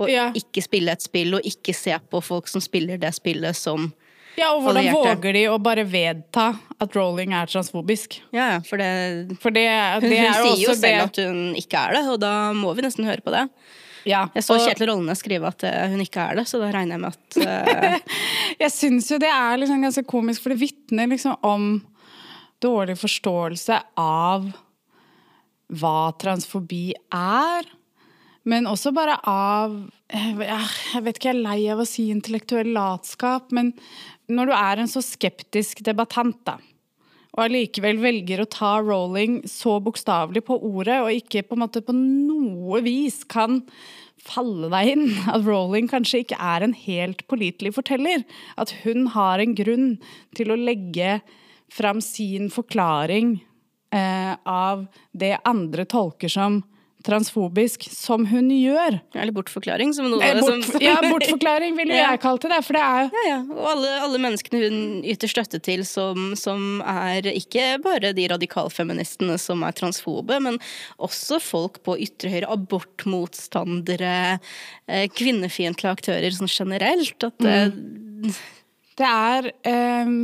å 0.00 0.08
Ja. 0.08 0.30
ikke 0.32 0.62
spille 0.64 0.94
et 0.94 1.02
spill 1.04 1.34
og 1.36 1.44
ikke 1.44 1.74
se 1.76 1.92
på 2.10 2.22
folk 2.24 2.48
som 2.48 2.62
spiller 2.64 2.96
det 3.00 3.12
spillet 3.18 3.56
som 3.56 3.90
Ja, 4.38 4.54
og 4.54 4.62
hvordan 4.62 4.86
våger 4.94 5.34
de 5.36 5.42
å 5.50 5.58
bare 5.60 5.82
vedta 5.84 6.54
at 6.80 6.94
rolling 6.96 7.34
er 7.36 7.50
transfobisk? 7.50 8.20
Ja, 8.32 8.60
for 8.64 8.80
det 8.80 9.36
For 9.42 9.50
det, 9.52 9.66
det 10.00 10.08
hun, 10.08 10.24
hun 10.24 10.34
sier 10.38 10.62
jo 10.62 10.70
også 10.70 10.80
selv 10.80 10.86
det 10.86 11.02
at 11.02 11.20
hun 11.26 11.42
ikke 11.58 11.82
er 11.82 11.98
det, 11.98 12.04
og 12.14 12.20
da 12.22 12.32
må 12.56 12.72
vi 12.78 12.86
nesten 12.86 13.04
høre 13.04 13.20
på 13.20 13.34
det. 13.34 13.42
Ja, 14.08 14.24
Jeg 14.34 14.44
så 14.46 14.56
og- 14.56 14.66
Kjetil 14.66 14.90
Rollene 14.90 15.16
skrive 15.18 15.50
at 15.50 15.64
eh, 15.68 15.88
hun 15.92 16.00
ikke 16.04 16.24
er 16.30 16.40
det, 16.40 16.46
så 16.48 16.60
da 16.62 16.70
regner 16.74 16.96
jeg 16.96 17.02
med 17.04 17.12
at 17.12 17.40
uh... 17.44 18.16
Jeg 18.64 18.72
syns 18.74 19.10
jo 19.12 19.18
det 19.22 19.30
er 19.32 19.60
liksom 19.60 19.82
ganske 19.84 20.06
komisk, 20.08 20.44
for 20.44 20.54
det 20.54 20.60
vitner 20.62 21.10
liksom 21.10 21.36
om 21.46 21.68
dårlig 22.60 22.98
forståelse 23.00 23.78
av 24.00 24.50
hva 25.80 25.98
transfobi 26.20 26.90
er. 27.14 27.68
Men 28.48 28.66
også 28.66 28.92
bare 28.96 29.18
av 29.28 29.76
Jeg 30.10 30.36
jeg 30.40 31.04
vet 31.06 31.20
ikke, 31.20 31.30
jeg 31.30 31.36
er 31.36 31.44
lei 31.44 31.60
av 31.72 31.82
å 31.82 31.88
si 31.88 32.08
intellektuell 32.10 32.72
latskap, 32.74 33.52
men 33.54 33.72
når 34.30 34.50
du 34.50 34.54
er 34.56 34.80
en 34.82 34.90
så 34.90 35.02
skeptisk 35.04 35.84
debattant, 35.86 36.38
da, 36.46 36.56
og 37.36 37.44
allikevel 37.44 38.00
velger 38.02 38.42
å 38.42 38.48
ta 38.50 38.76
Rowling 38.82 39.40
så 39.48 39.78
bokstavelig 39.82 40.42
på 40.48 40.56
ordet, 40.58 40.98
og 41.04 41.14
ikke 41.14 41.44
på, 41.46 41.56
en 41.56 41.64
måte 41.64 41.82
på 41.84 41.94
noe 41.96 42.80
vis 42.84 43.22
kan 43.30 43.60
falle 44.20 44.68
deg 44.72 44.94
inn 44.94 45.04
at 45.34 45.44
Rowling 45.46 45.90
kanskje 45.90 46.24
ikke 46.24 46.40
er 46.40 46.66
en 46.66 46.74
helt 46.76 47.22
pålitelig 47.30 47.74
forteller. 47.76 48.24
At 48.60 48.74
hun 48.82 49.10
har 49.14 49.42
en 49.42 49.54
grunn 49.58 49.94
til 50.38 50.52
å 50.52 50.58
legge 50.58 51.20
fram 51.70 52.02
sin 52.02 52.50
forklaring 52.50 53.36
eh, 53.94 54.34
av 54.42 54.88
det 55.14 55.36
andre 55.46 55.86
tolker 55.86 56.32
som 56.32 56.60
transfobisk, 57.06 57.86
som 57.92 58.26
hun 58.28 58.50
gjør. 58.52 58.98
Eller 59.16 59.32
bortforklaring, 59.32 59.92
som 59.96 60.08
noe 60.12 60.20
Bort, 60.40 60.64
som 60.66 60.82
ja, 60.84 60.96
bortforklaring 61.04 61.76
ville 61.78 61.94
Ja. 62.00 62.10
jeg 62.12 62.20
kalt 62.24 62.44
det. 62.44 62.58
For 62.66 62.76
det 62.76 62.82
er 62.84 63.08
Ja, 63.14 63.22
ja. 63.28 63.38
Og 63.56 63.68
alle, 63.72 63.92
alle 64.04 64.20
menneskene 64.22 64.60
hun 64.66 64.78
yter 65.08 65.30
støtte 65.32 65.60
til, 65.64 65.84
som, 65.88 66.32
som 66.38 66.82
er 66.84 67.30
ikke 67.32 67.78
bare 67.84 68.12
de 68.16 68.26
radikalfeministene 68.32 69.38
som 69.40 69.64
er 69.66 69.76
transfobe, 69.78 70.40
men 70.44 70.58
også 71.00 71.40
folk 71.42 71.80
på 71.86 71.96
ytre 72.04 72.32
høyre, 72.34 72.50
abortmotstandere, 72.52 74.14
eh, 74.88 75.06
kvinnefiendtlige 75.16 75.96
aktører 75.96 76.36
sånn 76.36 76.50
generelt. 76.52 77.26
At 77.26 77.48
eh, 77.48 77.72
Det 79.00 79.08
er 79.08 79.50
ehm, 79.64 80.20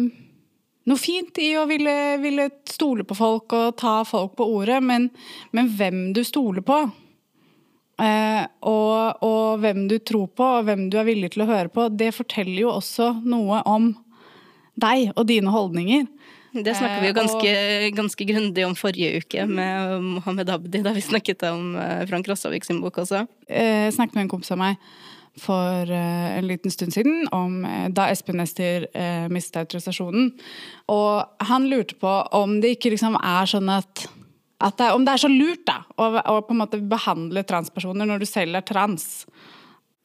noe 0.87 1.01
fint 1.01 1.39
i 1.43 1.51
å 1.59 1.67
ville, 1.69 1.95
ville 2.23 2.49
stole 2.71 3.07
på 3.07 3.17
folk 3.19 3.55
og 3.57 3.77
ta 3.81 3.99
folk 4.07 4.37
på 4.39 4.47
ordet, 4.59 4.79
men, 4.85 5.11
men 5.57 5.71
hvem 5.79 6.11
du 6.17 6.23
stoler 6.27 6.65
på, 6.67 6.79
eh, 8.03 8.43
og, 8.71 9.25
og 9.27 9.63
hvem 9.65 9.87
du 9.91 9.99
tror 9.99 10.29
på, 10.31 10.51
og 10.59 10.69
hvem 10.69 10.87
du 10.93 10.99
er 11.01 11.09
villig 11.09 11.35
til 11.35 11.47
å 11.47 11.51
høre 11.51 11.73
på, 11.73 11.89
det 11.91 12.13
forteller 12.15 12.63
jo 12.63 12.75
også 12.77 13.17
noe 13.27 13.63
om 13.67 13.93
deg 14.77 15.11
og 15.17 15.27
dine 15.31 15.53
holdninger. 15.53 16.07
det 16.57 16.77
snakka 16.77 17.01
vi 17.03 17.11
jo 17.11 17.15
Eh, 17.15 17.19
ganske, 17.19 17.57
ganske 17.97 18.29
grundig 18.29 18.67
om 18.67 18.77
forrige 18.79 19.25
uke 19.25 19.47
med 19.49 20.03
Mohammed 20.05 20.51
Abdi, 20.55 20.85
da 20.85 20.95
vi 20.97 21.05
snakket 21.05 21.43
om 21.51 21.75
eh, 21.81 22.07
Frank 22.07 22.29
Rossavik 22.29 22.65
sin 22.65 22.81
bok 22.85 23.03
også. 23.03 23.27
eh, 23.49 23.91
snakket 23.91 24.15
med 24.15 24.27
en 24.27 24.33
kompis 24.37 24.55
av 24.55 24.63
meg 24.63 24.79
for 25.41 25.91
eh, 25.93 26.39
en 26.39 26.47
liten 26.49 26.71
stund 26.71 26.95
siden 26.95 27.27
om 27.35 27.65
eh, 27.65 27.89
da 27.93 28.09
Espen 28.13 28.41
Ester 28.41 28.87
eh, 28.97 29.27
mistet 29.33 29.61
autorisasjonen. 29.65 30.31
Og 30.93 31.49
han 31.51 31.69
lurte 31.71 31.99
på 32.01 32.13
om 32.37 32.59
det 32.63 32.77
ikke 32.77 32.95
liksom 32.95 33.19
er 33.21 33.51
sånn 33.51 33.69
at, 33.73 34.07
at 34.65 34.79
det, 34.81 34.93
Om 34.97 35.05
det 35.05 35.13
er 35.17 35.25
så 35.27 35.33
lurt 35.33 35.67
da, 35.69 35.83
å, 35.97 36.09
å 36.17 36.41
på 36.47 36.57
en 36.57 36.63
måte 36.63 36.81
behandle 36.81 37.45
transpersoner 37.45 38.09
når 38.09 38.25
du 38.25 38.29
selv 38.31 38.57
er 38.57 38.65
trans. 38.67 39.27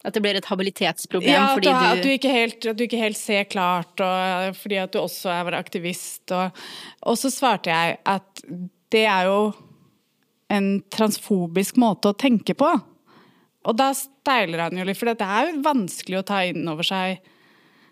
At 0.02 0.16
det 0.18 0.24
blir 0.24 0.38
et 0.38 0.50
habilitetsproblem 0.50 1.30
Ja, 1.30 1.52
fordi 1.54 1.70
du, 1.70 1.74
du, 1.78 1.88
at, 1.88 2.04
du 2.04 2.10
ikke 2.10 2.34
helt, 2.34 2.66
at 2.66 2.78
du 2.78 2.86
ikke 2.88 3.02
helt 3.02 3.20
ser 3.20 3.46
klart, 3.50 3.94
og 4.02 4.48
eh, 4.50 4.54
fordi 4.58 4.80
at 4.82 4.94
du 4.94 5.02
også 5.04 5.32
er 5.34 5.60
aktivist. 5.60 6.24
Og, 6.34 6.64
og 7.06 7.20
så 7.22 7.32
svarte 7.34 7.72
jeg 7.72 8.00
at 8.10 8.46
det 8.92 9.06
er 9.06 9.30
jo 9.30 9.52
en 10.52 10.74
transfobisk 10.92 11.78
måte 11.80 12.12
å 12.12 12.18
tenke 12.18 12.58
på. 12.58 12.74
Og 13.70 13.78
da 13.78 13.91
steiler 13.97 14.66
han 14.66 14.80
jo 14.80 14.88
litt, 14.88 14.97
for 14.97 15.12
det 15.12 15.22
er 15.22 15.51
jo 15.51 15.62
vanskelig 15.66 16.22
å 16.22 16.26
ta 16.26 16.41
inn 16.49 16.66
over 16.72 16.88
seg 16.88 17.22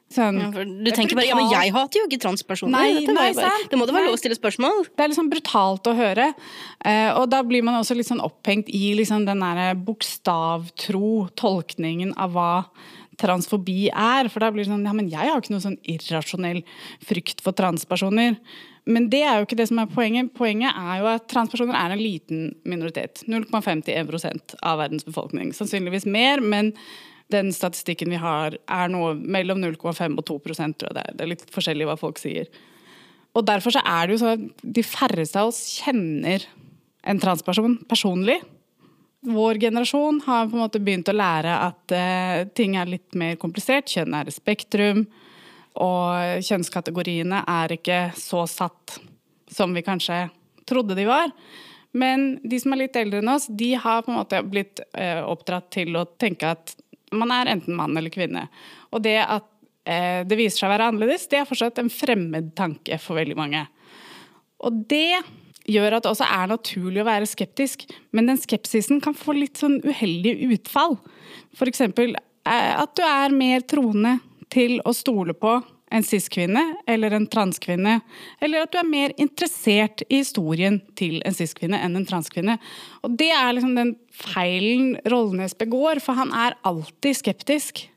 sånn 0.09 0.39
ja, 0.41 0.47
for 0.53 0.65
Du 0.65 0.89
er 0.89 0.95
tenker 0.97 1.17
bare 1.20 1.28
ja, 1.30 1.38
men 1.38 1.51
jeg 1.53 1.74
hater 1.76 2.01
jo 2.01 2.07
ikke 2.09 2.22
transpersoner. 2.24 2.74
Nei, 2.74 3.01
Dette 3.03 3.13
nei, 3.13 3.28
bare, 3.38 3.67
det 3.70 3.78
må 3.78 3.86
da 3.86 3.93
være 3.93 4.09
lov 4.09 4.17
å 4.17 4.22
stille 4.22 4.38
spørsmål. 4.38 4.88
Det 4.89 5.05
er 5.05 5.11
liksom 5.11 5.30
brutalt 5.30 5.89
å 5.89 5.93
høre. 5.97 6.32
Uh, 6.82 7.11
og 7.20 7.28
da 7.34 7.43
blir 7.45 7.65
man 7.65 7.78
også 7.78 7.97
litt 7.97 8.09
sånn 8.09 8.24
opphengt 8.26 8.72
i 8.74 8.95
liksom 8.97 9.28
den 9.30 9.43
derre 9.45 9.76
bokstavtro 9.78 11.30
tolkningen 11.38 12.15
av 12.17 12.34
hva 12.34 12.49
transfobi 13.22 13.91
er. 13.91 14.32
For 14.34 14.41
da 14.41 14.49
blir 14.53 14.65
det 14.65 14.72
sånn 14.72 14.88
Ja, 14.88 14.95
men 14.97 15.11
jeg 15.11 15.30
har 15.30 15.38
ikke 15.38 15.53
noe 15.53 15.67
sånn 15.67 15.80
irrasjonell 15.86 16.63
frykt 17.05 17.45
for 17.45 17.57
transpersoner. 17.57 18.39
Men 18.86 19.09
det 19.11 19.21
er 19.25 19.39
jo 19.39 19.47
ikke 19.47 19.59
det 19.59 19.67
som 19.69 19.82
er 19.82 19.91
poenget. 19.91 20.32
Poenget 20.38 20.77
er 20.77 21.01
jo 21.01 21.09
at 21.11 21.27
transpersoner 21.32 21.77
er 21.77 21.93
en 21.93 22.01
liten 22.01 22.49
minoritet. 22.69 23.23
0,51% 23.27 24.55
av 24.63 24.80
verdens 24.82 25.05
befolkning. 25.07 25.51
Sannsynligvis 25.55 26.07
mer, 26.09 26.41
men 26.41 26.73
den 27.34 27.51
statistikken 27.53 28.09
vi 28.09 28.21
har, 28.21 28.55
er 28.65 28.89
noe 28.89 29.13
mellom 29.13 29.61
0,5 29.61 30.17
og 30.17 30.25
2 30.25 30.39
tror 30.45 30.55
jeg 30.57 30.75
det 30.82 31.03
er. 31.03 31.13
Det 31.13 31.25
er 31.25 31.34
litt 31.36 31.45
forskjellig 31.53 31.89
hva 31.89 31.97
folk 31.99 32.21
sier. 32.21 32.49
Og 33.38 33.45
derfor 33.45 33.75
så 33.75 33.84
er 33.86 34.07
det 34.07 34.15
jo 34.15 34.21
sånn 34.23 34.47
at 34.47 34.63
de 34.77 34.86
færreste 34.86 35.41
av 35.41 35.51
oss 35.51 35.61
kjenner 35.77 36.47
en 37.07 37.21
transperson 37.21 37.77
personlig. 37.89 38.39
vår 39.21 39.59
generasjon 39.59 40.21
har 40.25 40.47
på 40.47 40.55
en 40.55 40.61
måte 40.63 40.80
begynt 40.80 41.09
å 41.11 41.15
lære 41.15 41.51
at 41.51 41.91
uh, 41.91 42.47
ting 42.55 42.77
er 42.80 42.88
litt 42.88 43.15
mer 43.19 43.36
komplisert. 43.36 43.89
Kjønn 43.91 44.15
er 44.15 44.30
et 44.30 44.36
spektrum, 44.36 45.03
og 45.80 46.43
kjønnskategoriene 46.45 47.43
er 47.47 47.73
ikke 47.75 47.99
så 48.19 48.43
satt 48.49 48.99
som 49.49 49.73
vi 49.73 49.84
kanskje 49.86 50.27
trodde 50.69 50.97
de 50.97 51.07
var. 51.09 51.32
Men 51.91 52.36
de 52.43 52.59
som 52.61 52.75
er 52.75 52.84
litt 52.84 52.97
eldre 52.99 53.23
enn 53.23 53.32
oss, 53.32 53.47
de 53.49 53.73
har 53.80 54.03
på 54.05 54.11
en 54.11 54.19
måte 54.19 54.41
blitt 54.45 54.84
eh, 54.93 55.23
oppdratt 55.25 55.71
til 55.73 55.97
å 55.97 56.05
tenke 56.21 56.51
at 56.53 56.75
man 57.15 57.34
er 57.34 57.49
enten 57.55 57.77
mann 57.77 57.97
eller 57.97 58.13
kvinne. 58.13 58.45
Og 58.93 59.01
det 59.05 59.17
at 59.23 59.47
eh, 59.89 60.21
det 60.27 60.38
viser 60.38 60.61
seg 60.61 60.69
å 60.69 60.73
være 60.75 60.91
annerledes, 60.91 61.25
det 61.32 61.41
er 61.41 61.49
fortsatt 61.49 61.82
en 61.82 61.89
fremmed 61.93 62.53
tanke 62.59 62.99
for 63.01 63.17
veldig 63.17 63.38
mange. 63.39 63.65
Og 64.61 64.86
det 64.91 65.21
gjør 65.69 65.97
at 65.97 66.05
det 66.05 66.11
også 66.11 66.30
er 66.30 66.49
naturlig 66.51 67.01
å 67.01 67.09
være 67.09 67.30
skeptisk, 67.30 67.88
men 68.13 68.30
den 68.30 68.39
skepsisen 68.41 69.01
kan 69.03 69.17
få 69.17 69.36
litt 69.38 69.59
sånn 69.61 69.80
uheldige 69.86 70.49
utfall. 70.53 70.97
Eksempel 71.65 72.13
eh, 72.13 72.73
at 72.75 72.93
du 72.97 73.03
er 73.05 73.34
mer 73.34 73.65
troende 73.65 74.19
til 74.54 74.80
å 74.88 74.93
stole 74.95 75.36
på 75.38 75.60
en 75.89 76.06
cis-kvinne 76.06 76.62
eller 76.89 77.16
en 77.18 77.26
transkvinne, 77.30 78.00
eller 78.41 78.66
at 78.66 78.74
du 78.74 78.78
er 78.82 78.89
mer 78.89 79.14
interessert 79.18 80.04
i 80.08 80.22
historien 80.22 80.80
til 81.00 81.18
en 81.26 81.36
cis-kvinne 81.36 81.80
enn 81.82 81.97
en 81.97 82.08
transkvinne. 82.10 82.60
Og 83.06 83.16
det 83.18 83.32
er 83.34 83.56
liksom 83.56 83.74
den 83.78 83.95
feilen 84.14 84.95
Rollnes 85.10 85.58
begår, 85.58 86.02
for 86.04 86.20
han 86.20 86.34
er 86.36 86.58
alltid 86.68 87.18
skeptisk. 87.24 87.88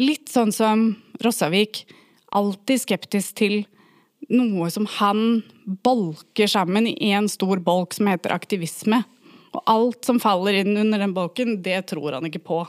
Litt 0.00 0.32
sånn 0.32 0.52
som 0.52 0.90
Rossavik. 1.24 1.84
Alltid 2.32 2.84
skeptisk 2.84 3.36
til 3.40 3.62
noe 4.32 4.68
som 4.72 4.86
han 4.98 5.42
bolker 5.84 6.48
sammen 6.48 6.88
i 6.88 7.12
én 7.12 7.28
stor 7.28 7.60
bolk 7.64 7.96
som 7.96 8.08
heter 8.08 8.32
aktivisme. 8.34 9.02
Og 9.52 9.60
alt 9.68 10.08
som 10.08 10.20
faller 10.20 10.62
inn 10.62 10.76
under 10.80 11.02
den 11.02 11.12
bolken, 11.16 11.58
det 11.64 11.84
tror 11.92 12.16
han 12.16 12.28
ikke 12.28 12.44
på. 12.44 12.62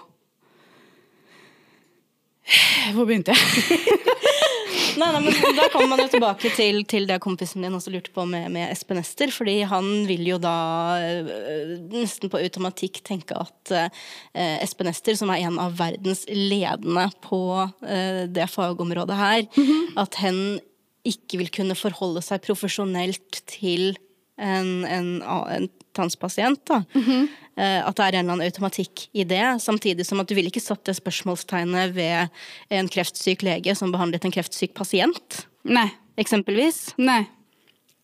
Hvor 2.93 3.07
begynte 3.07 3.35
jeg? 3.35 3.77
nei, 4.99 5.09
nei, 5.15 5.21
men 5.25 5.57
Da 5.57 5.67
kommer 5.71 5.93
man 5.93 6.03
jo 6.03 6.09
tilbake 6.11 6.51
til, 6.55 6.81
til 6.89 7.07
det 7.09 7.19
kompisen 7.23 7.63
din 7.63 7.75
også 7.75 7.93
lurte 7.93 8.13
på 8.13 8.25
med, 8.29 8.49
med, 8.53 8.67
Espen 8.73 8.99
Ester. 9.01 9.31
fordi 9.33 9.61
han 9.69 9.89
vil 10.09 10.25
jo 10.33 10.39
da 10.41 10.55
øh, 10.99 11.73
nesten 11.93 12.31
på 12.31 12.41
automatikk 12.41 13.01
tenke 13.07 13.37
at 13.39 13.73
eh, 13.77 14.57
Espen 14.63 14.91
Ester, 14.91 15.17
som 15.19 15.31
er 15.33 15.45
en 15.47 15.59
av 15.61 15.77
verdens 15.79 16.25
ledende 16.29 17.07
på 17.23 17.41
eh, 17.87 18.25
det 18.27 18.49
fagområdet 18.51 19.17
her, 19.17 19.45
mm 19.55 19.63
-hmm. 19.63 20.01
at 20.01 20.15
hen 20.15 20.59
ikke 21.03 21.37
vil 21.37 21.51
kunne 21.51 21.75
forholde 21.75 22.21
seg 22.21 22.41
profesjonelt 22.41 23.43
til 23.47 23.95
en, 24.39 24.85
en, 24.85 25.21
en 25.21 25.69
transpasient. 25.93 26.69
Mm 26.69 27.03
-hmm. 27.03 27.27
At 27.53 27.93
det 27.99 28.05
er 28.05 28.15
en 28.17 28.23
eller 28.23 28.33
annen 28.33 28.47
automatikk 28.47 29.07
i 29.13 29.25
det. 29.29 29.43
Samtidig 29.61 30.07
som 30.07 30.21
at 30.23 30.29
du 30.29 30.33
ville 30.33 30.49
ikke 30.49 30.63
satt 30.63 30.81
det 30.89 30.95
spørsmålstegnet 30.97 31.93
ved 31.93 32.31
en 32.73 32.89
kreftsyk 32.89 33.45
lege 33.45 33.75
som 33.77 33.93
behandlet 33.93 34.25
en 34.25 34.33
kreftsyk 34.33 34.73
pasient. 34.77 35.43
Nei. 35.69 35.91
Eksempelvis. 36.19 36.95
Nei. 37.01 37.23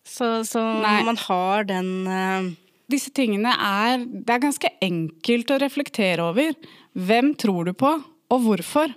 Så, 0.05 0.43
så 0.45 0.61
Nei. 0.81 0.99
man 1.05 1.19
har 1.27 1.69
den 1.69 1.93
uh... 2.09 2.49
Disse 2.89 3.11
tingene 3.13 3.51
er 3.53 4.01
Det 4.01 4.33
er 4.33 4.41
ganske 4.41 4.69
enkelt 4.81 5.51
å 5.53 5.59
reflektere 5.61 6.25
over. 6.25 6.55
Hvem 6.97 7.35
tror 7.37 7.69
du 7.69 7.75
på, 7.77 7.91
og 8.33 8.39
hvorfor? 8.47 8.95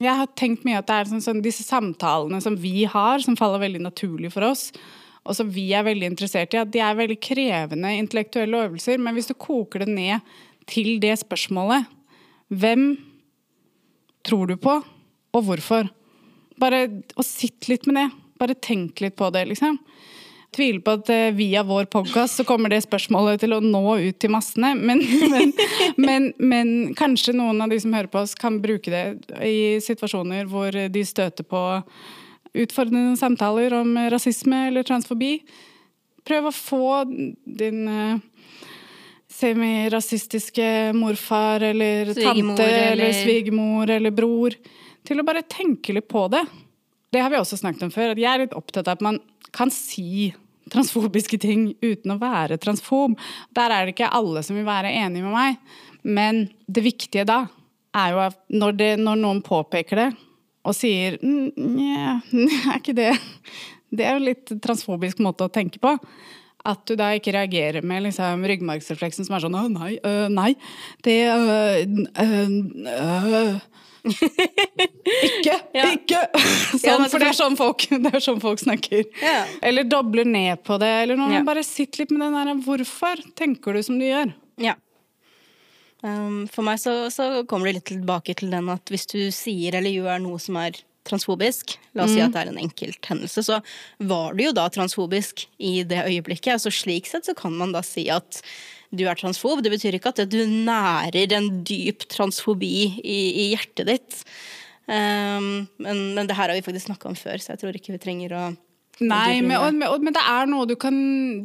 Jeg 0.00 0.16
har 0.16 0.30
tenkt 0.38 0.62
mye 0.64 0.78
at 0.78 0.86
det 0.88 0.96
er 0.96 1.10
sånn, 1.10 1.24
sånn, 1.24 1.42
disse 1.44 1.66
samtalene 1.66 2.38
som 2.40 2.54
vi 2.56 2.86
har, 2.88 3.20
som 3.20 3.36
faller 3.36 3.60
veldig 3.66 3.82
naturlig 3.84 4.30
for 4.32 4.46
oss, 4.46 4.70
og 5.30 5.36
som 5.38 5.50
vi 5.54 5.68
er 5.76 5.86
veldig 5.86 6.10
interessert 6.10 6.54
i, 6.56 6.60
at 6.60 6.72
de 6.74 6.82
er 6.82 6.98
veldig 6.98 7.16
krevende 7.22 7.92
intellektuelle 8.00 8.64
øvelser. 8.66 8.98
Men 8.98 9.14
hvis 9.14 9.30
du 9.30 9.36
koker 9.38 9.84
det 9.84 9.92
ned 9.94 10.32
til 10.70 10.98
det 11.02 11.16
spørsmålet 11.22 11.88
Hvem 12.50 12.96
tror 14.26 14.50
du 14.50 14.56
på, 14.58 14.72
og 15.30 15.44
hvorfor? 15.46 15.86
Bare 16.58 16.80
og 17.14 17.22
sitt 17.22 17.68
litt 17.70 17.86
med 17.86 17.94
det. 17.94 18.08
Bare 18.42 18.56
tenk 18.58 18.98
litt 19.04 19.14
på 19.14 19.28
det, 19.30 19.44
liksom 19.52 19.78
tviler 20.56 20.80
på 20.82 20.94
at 20.98 21.10
eh, 21.14 21.28
via 21.36 21.62
vår 21.66 21.86
podkast 21.92 22.40
så 22.40 22.46
kommer 22.46 22.72
det 22.72 22.82
spørsmålet 22.84 23.42
til 23.44 23.54
å 23.54 23.60
nå 23.62 23.82
ut 24.00 24.18
til 24.20 24.32
massene. 24.34 24.72
Men, 24.78 25.02
men, 25.32 25.52
men, 25.96 26.30
men, 26.38 26.72
kanskje 26.98 27.36
noen 27.38 27.62
av 27.62 27.70
de 27.70 27.80
som 27.82 27.94
hører 27.94 28.10
på 28.10 28.24
oss, 28.24 28.34
kan 28.38 28.60
bruke 28.62 28.90
det 28.90 29.04
i 29.46 29.78
situasjoner 29.84 30.50
hvor 30.50 30.74
de 30.74 31.04
støter 31.06 31.46
på 31.46 31.62
utfordrende 32.54 33.16
samtaler 33.16 33.74
om 33.78 33.94
rasisme 34.10 34.66
eller 34.68 34.86
transfobi. 34.86 35.38
Prøv 36.26 36.50
å 36.50 36.54
få 36.54 37.04
din 37.08 37.86
uh, 37.88 38.18
semirasistiske 39.40 40.92
morfar 40.96 41.64
eller 41.70 42.12
svigemor, 42.12 42.56
tante 42.56 42.66
eller, 42.66 42.92
eller 42.92 43.16
svigermor 43.22 43.90
eller 43.90 44.14
bror 44.14 44.56
til 45.06 45.20
å 45.20 45.26
bare 45.26 45.46
tenke 45.48 45.94
litt 45.96 46.08
på 46.10 46.26
det. 46.32 46.42
Det 47.10 47.22
har 47.22 47.32
vi 47.32 47.40
også 47.40 47.58
snakket 47.58 47.86
om 47.86 47.92
før, 47.94 48.12
at 48.12 48.20
jeg 48.20 48.30
er 48.30 48.44
litt 48.44 48.56
opptatt 48.58 48.88
av 48.88 48.98
at 48.98 49.04
man 49.04 49.20
kan 49.56 49.72
si 49.74 50.30
transfobiske 50.70 51.40
ting 51.42 51.70
uten 51.82 52.14
å 52.14 52.20
være 52.20 52.60
transfob. 52.62 53.16
Der 53.56 53.72
er 53.74 53.86
det 53.86 53.96
ikke 53.96 54.12
alle 54.14 54.44
som 54.46 54.58
vil 54.58 54.68
være 54.68 54.92
enige 54.92 55.26
med 55.26 55.34
meg. 55.34 55.78
Men 56.06 56.44
det 56.70 56.84
viktige 56.84 57.26
da 57.28 57.44
er 57.96 58.14
jo 58.14 58.20
at 58.28 58.38
når, 58.54 58.76
det, 58.78 58.90
når 59.02 59.18
noen 59.18 59.40
påpeker 59.44 59.98
det 59.98 60.10
og 60.66 60.76
sier 60.76 61.16
Nja, 61.22 62.20
er 62.72 62.76
ikke 62.78 62.96
det 62.96 63.14
Det 63.90 64.06
er 64.06 64.18
jo 64.18 64.28
litt 64.28 64.52
transfobisk 64.62 65.22
måte 65.24 65.46
å 65.46 65.52
tenke 65.52 65.80
på. 65.82 65.96
At 66.68 66.84
du 66.86 66.92
da 66.98 67.08
ikke 67.16 67.32
reagerer 67.34 67.84
med 67.86 68.04
liksom 68.04 68.44
ryggmargsrefleksen 68.46 69.26
som 69.26 69.36
er 69.36 69.44
sånn 69.46 69.56
Å, 69.56 69.64
nei, 69.72 69.94
øh, 70.04 70.28
nei. 70.32 70.52
Det 71.06 71.16
øh, 71.32 71.78
øh, 72.20 73.54
ikke! 75.28 75.56
Ja. 75.76 75.88
Ikke! 75.92 76.20
Sånn, 76.80 77.04
for 77.12 77.20
det 77.20 77.30
er 77.30 77.36
sånn 77.36 77.56
folk, 77.58 77.84
det 77.90 78.12
er 78.16 78.22
sånn 78.24 78.40
folk 78.40 78.62
snakker. 78.62 79.02
Ja. 79.20 79.42
Eller 79.66 79.84
dobler 79.88 80.28
ned 80.28 80.62
på 80.64 80.78
det. 80.80 80.88
Eller 81.02 81.20
noe. 81.20 81.42
Bare 81.44 81.64
sitt 81.66 82.00
litt 82.00 82.12
med 82.14 82.24
den 82.24 82.38
der 82.38 82.62
Hvorfor 82.64 83.20
tenker 83.36 83.76
du 83.76 83.82
som 83.84 84.00
du 84.00 84.06
gjør? 84.08 84.32
Um, 86.00 86.46
for 86.48 86.64
meg 86.64 86.80
så, 86.80 86.94
så, 87.12 87.42
kommer 87.48 87.68
det 87.68 87.76
litt 87.76 87.90
tilbake 87.92 88.34
til 88.38 88.52
den 88.54 88.70
at 88.72 88.92
hvis 88.92 89.04
du 89.10 89.18
sier 89.34 89.76
eller 89.76 89.92
gjør 89.92 90.22
noe 90.24 90.40
som 90.40 90.56
er 90.60 90.78
transfobisk, 91.08 91.74
la 91.96 92.04
oss 92.04 92.12
mm. 92.12 92.16
si 92.16 92.24
at 92.24 92.34
det 92.34 92.42
er 92.42 92.50
en 92.52 92.60
enkelt 92.60 93.08
hendelse, 93.10 93.44
så 93.44 93.58
var 94.10 94.36
du 94.36 94.44
jo 94.44 94.54
da 94.56 94.66
transfobisk 94.72 95.46
i 95.58 95.80
det 95.88 96.04
øyeblikket. 96.06 96.62
Så 96.62 96.72
slik 96.74 97.08
sett 97.08 97.28
så 97.28 97.34
kan 97.36 97.56
man 97.56 97.74
da 97.76 97.82
si 97.84 98.06
at 98.12 98.42
du 98.90 99.04
er 99.06 99.18
transfob. 99.18 99.62
Det 99.64 99.72
betyr 99.72 99.96
ikke 99.96 100.12
at 100.12 100.24
du 100.30 100.40
nærer 100.48 101.36
en 101.36 101.50
dyp 101.66 102.06
transfobi 102.10 102.74
i, 103.00 103.20
i 103.44 103.44
hjertet 103.52 103.88
ditt. 103.88 104.18
Um, 104.90 105.68
men, 105.78 106.10
men, 106.16 106.26
det 106.26 106.34
her 106.34 106.50
har 106.50 106.56
vi 106.56 106.64
faktisk 106.66 106.88
snakka 106.88 107.12
om 107.12 107.18
før, 107.18 107.38
så 107.38 107.54
jeg 107.54 107.62
tror 107.62 107.76
ikke 107.78 107.94
vi 107.94 108.02
trenger 108.02 108.34
å 108.34 108.44
Nei, 109.00 109.40
men, 109.40 109.56
og, 109.56 110.02
men 110.04 110.12
det, 110.12 110.22
er 110.28 110.48
noe 110.50 110.66
du 110.68 110.74
kan, 110.80 110.96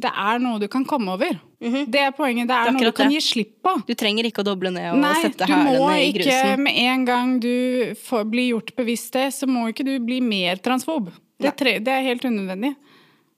det 0.02 0.10
er 0.10 0.40
noe 0.44 0.60
du 0.60 0.66
kan 0.68 0.84
komme 0.88 1.14
over. 1.14 1.38
Mm 1.60 1.72
-hmm. 1.72 1.84
Det 1.88 2.00
er 2.00 2.10
poenget. 2.10 2.48
Det 2.48 2.54
er, 2.54 2.64
det 2.64 2.68
er 2.68 2.72
noe 2.72 2.90
du 2.90 2.92
kan 2.92 3.10
gi 3.10 3.20
slipp 3.20 3.62
på. 3.62 3.72
Du 3.86 3.94
trenger 3.94 4.24
ikke 4.24 4.42
å 4.42 4.44
doble 4.44 4.70
ned 4.70 4.92
og 4.92 4.98
Nei, 4.98 5.14
sette 5.22 5.46
hælene 5.48 5.70
i 5.72 5.72
grusen. 5.72 5.82
Nei, 5.82 6.02
du 6.12 6.18
må 6.18 6.36
ikke 6.36 6.62
med 6.62 6.74
en 6.76 7.04
gang 7.04 7.40
du 7.40 7.94
får, 8.04 8.24
blir 8.24 8.48
gjort 8.50 8.76
bevisst 8.76 9.12
det, 9.12 9.32
så 9.32 9.46
må 9.46 9.68
ikke 9.68 9.84
du 9.84 9.98
bli 10.00 10.20
mer 10.20 10.56
transfob. 10.56 11.10
Det, 11.40 11.56
tre, 11.56 11.78
det 11.78 11.92
er 11.92 12.02
helt 12.02 12.24
unødvendig. 12.24 12.74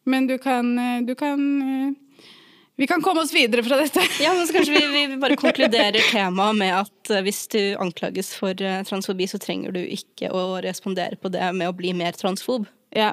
Men 0.04 0.26
du 0.26 0.38
kan, 0.38 0.76
du 1.06 1.14
kan 1.14 1.62
eh, 1.62 1.92
vi 2.76 2.86
kan 2.86 3.02
komme 3.02 3.20
oss 3.20 3.34
videre 3.34 3.62
fra 3.62 3.76
dette. 3.76 4.00
Ja, 4.24 4.34
men 4.34 4.46
så 4.46 4.52
Kanskje 4.52 4.74
vi, 4.74 5.06
vi 5.06 5.16
bare 5.16 5.36
konkluderer 5.44 6.00
temaet 6.10 6.56
med 6.56 6.74
at 6.74 7.10
uh, 7.10 7.22
hvis 7.22 7.46
du 7.48 7.76
anklages 7.78 8.34
for 8.34 8.54
transfobi, 8.54 9.26
så 9.26 9.38
trenger 9.38 9.70
du 9.70 9.80
ikke 9.80 10.30
å 10.34 10.58
respondere 10.62 11.16
på 11.16 11.28
det 11.28 11.52
med 11.54 11.68
å 11.68 11.76
bli 11.76 11.94
mer 11.94 12.12
transfob. 12.18 12.66
Ja. 12.90 13.12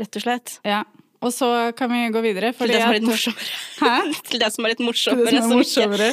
Rett 0.00 0.16
og 0.16 0.24
slett. 0.24 0.56
Ja. 0.64 0.82
Og 1.20 1.32
så 1.36 1.46
kan 1.76 1.90
vi 1.92 2.06
gå 2.14 2.20
videre. 2.24 2.54
Til 2.56 2.70
det 2.72 2.80
som 2.80 2.88
er 2.88 2.96
litt 2.96 3.08
morsommere. 3.10 3.56
Hæ? 3.80 3.96
Til 4.30 4.40
det 4.40 4.48
som 4.54 4.64
er 4.64 4.72
litt 4.72 4.84
morsommere. 4.84 5.28
Til 5.28 5.36
Det 5.36 5.42
som 5.44 5.52
er 5.52 5.58
morsommere. 5.60 6.08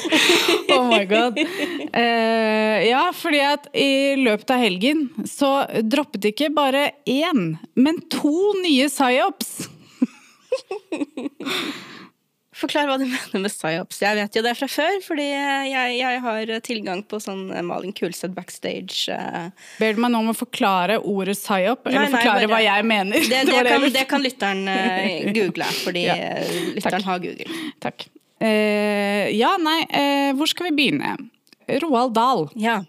oh 0.76 0.90
my 0.90 1.04
god. 1.08 1.40
Uh, 1.96 2.76
ja, 2.84 3.06
fordi 3.16 3.40
at 3.48 3.70
i 3.72 3.92
løpet 4.20 4.52
av 4.52 4.60
helgen 4.66 5.06
så 5.24 5.52
droppet 5.80 6.28
ikke 6.34 6.52
bare 6.52 6.90
én, 7.08 7.54
men 7.80 8.04
to 8.12 8.36
nye 8.60 8.92
psyops. 8.92 9.70
Forklar 12.58 12.88
hva 12.90 12.98
du 12.98 13.06
mener 13.10 13.44
med 13.44 13.54
psyops. 13.54 14.00
Jeg 14.02 14.18
vet 14.18 14.38
jo 14.40 14.44
det 14.46 14.54
fra 14.58 14.70
før, 14.72 14.98
fordi 15.06 15.28
jeg, 15.30 15.94
jeg 16.00 16.22
har 16.24 16.52
tilgang 16.66 17.04
på 17.06 17.20
sånn 17.22 17.52
eh, 17.54 17.64
Malin 17.66 17.94
Kulseth 17.96 18.34
backstage. 18.34 19.14
Uh... 19.14 19.52
Ber 19.82 19.94
du 19.94 20.02
meg 20.02 20.14
nå 20.14 20.24
om 20.26 20.32
å 20.34 20.38
forklare 20.38 20.98
ordet 20.98 21.38
psyop, 21.38 21.86
eller 21.86 22.08
nei, 22.08 22.12
forklare 22.16 22.48
bare... 22.48 22.52
hva 22.56 22.62
jeg 22.66 22.88
mener? 22.90 23.30
Det, 23.30 23.44
det, 23.50 23.58
det, 23.62 23.70
kan, 23.70 23.88
det 24.00 24.06
kan, 24.10 24.26
lytteren 24.26 24.64
uh, 24.74 25.32
google, 25.38 25.70
fordi 25.84 26.06
ja. 26.08 26.18
lytteren 26.74 27.00
Takk. 27.00 27.10
har 27.12 27.24
Google. 27.28 27.64
Takk. 27.84 28.10
Uh, 28.42 29.26
ja, 29.34 29.56
nei, 29.62 29.80
hvor 30.38 30.50
skal 30.50 30.72
vi 30.72 30.76
begynne? 30.82 31.16
Roald 31.84 32.16
Dahl. 32.18 32.48
Ja. 32.58 32.80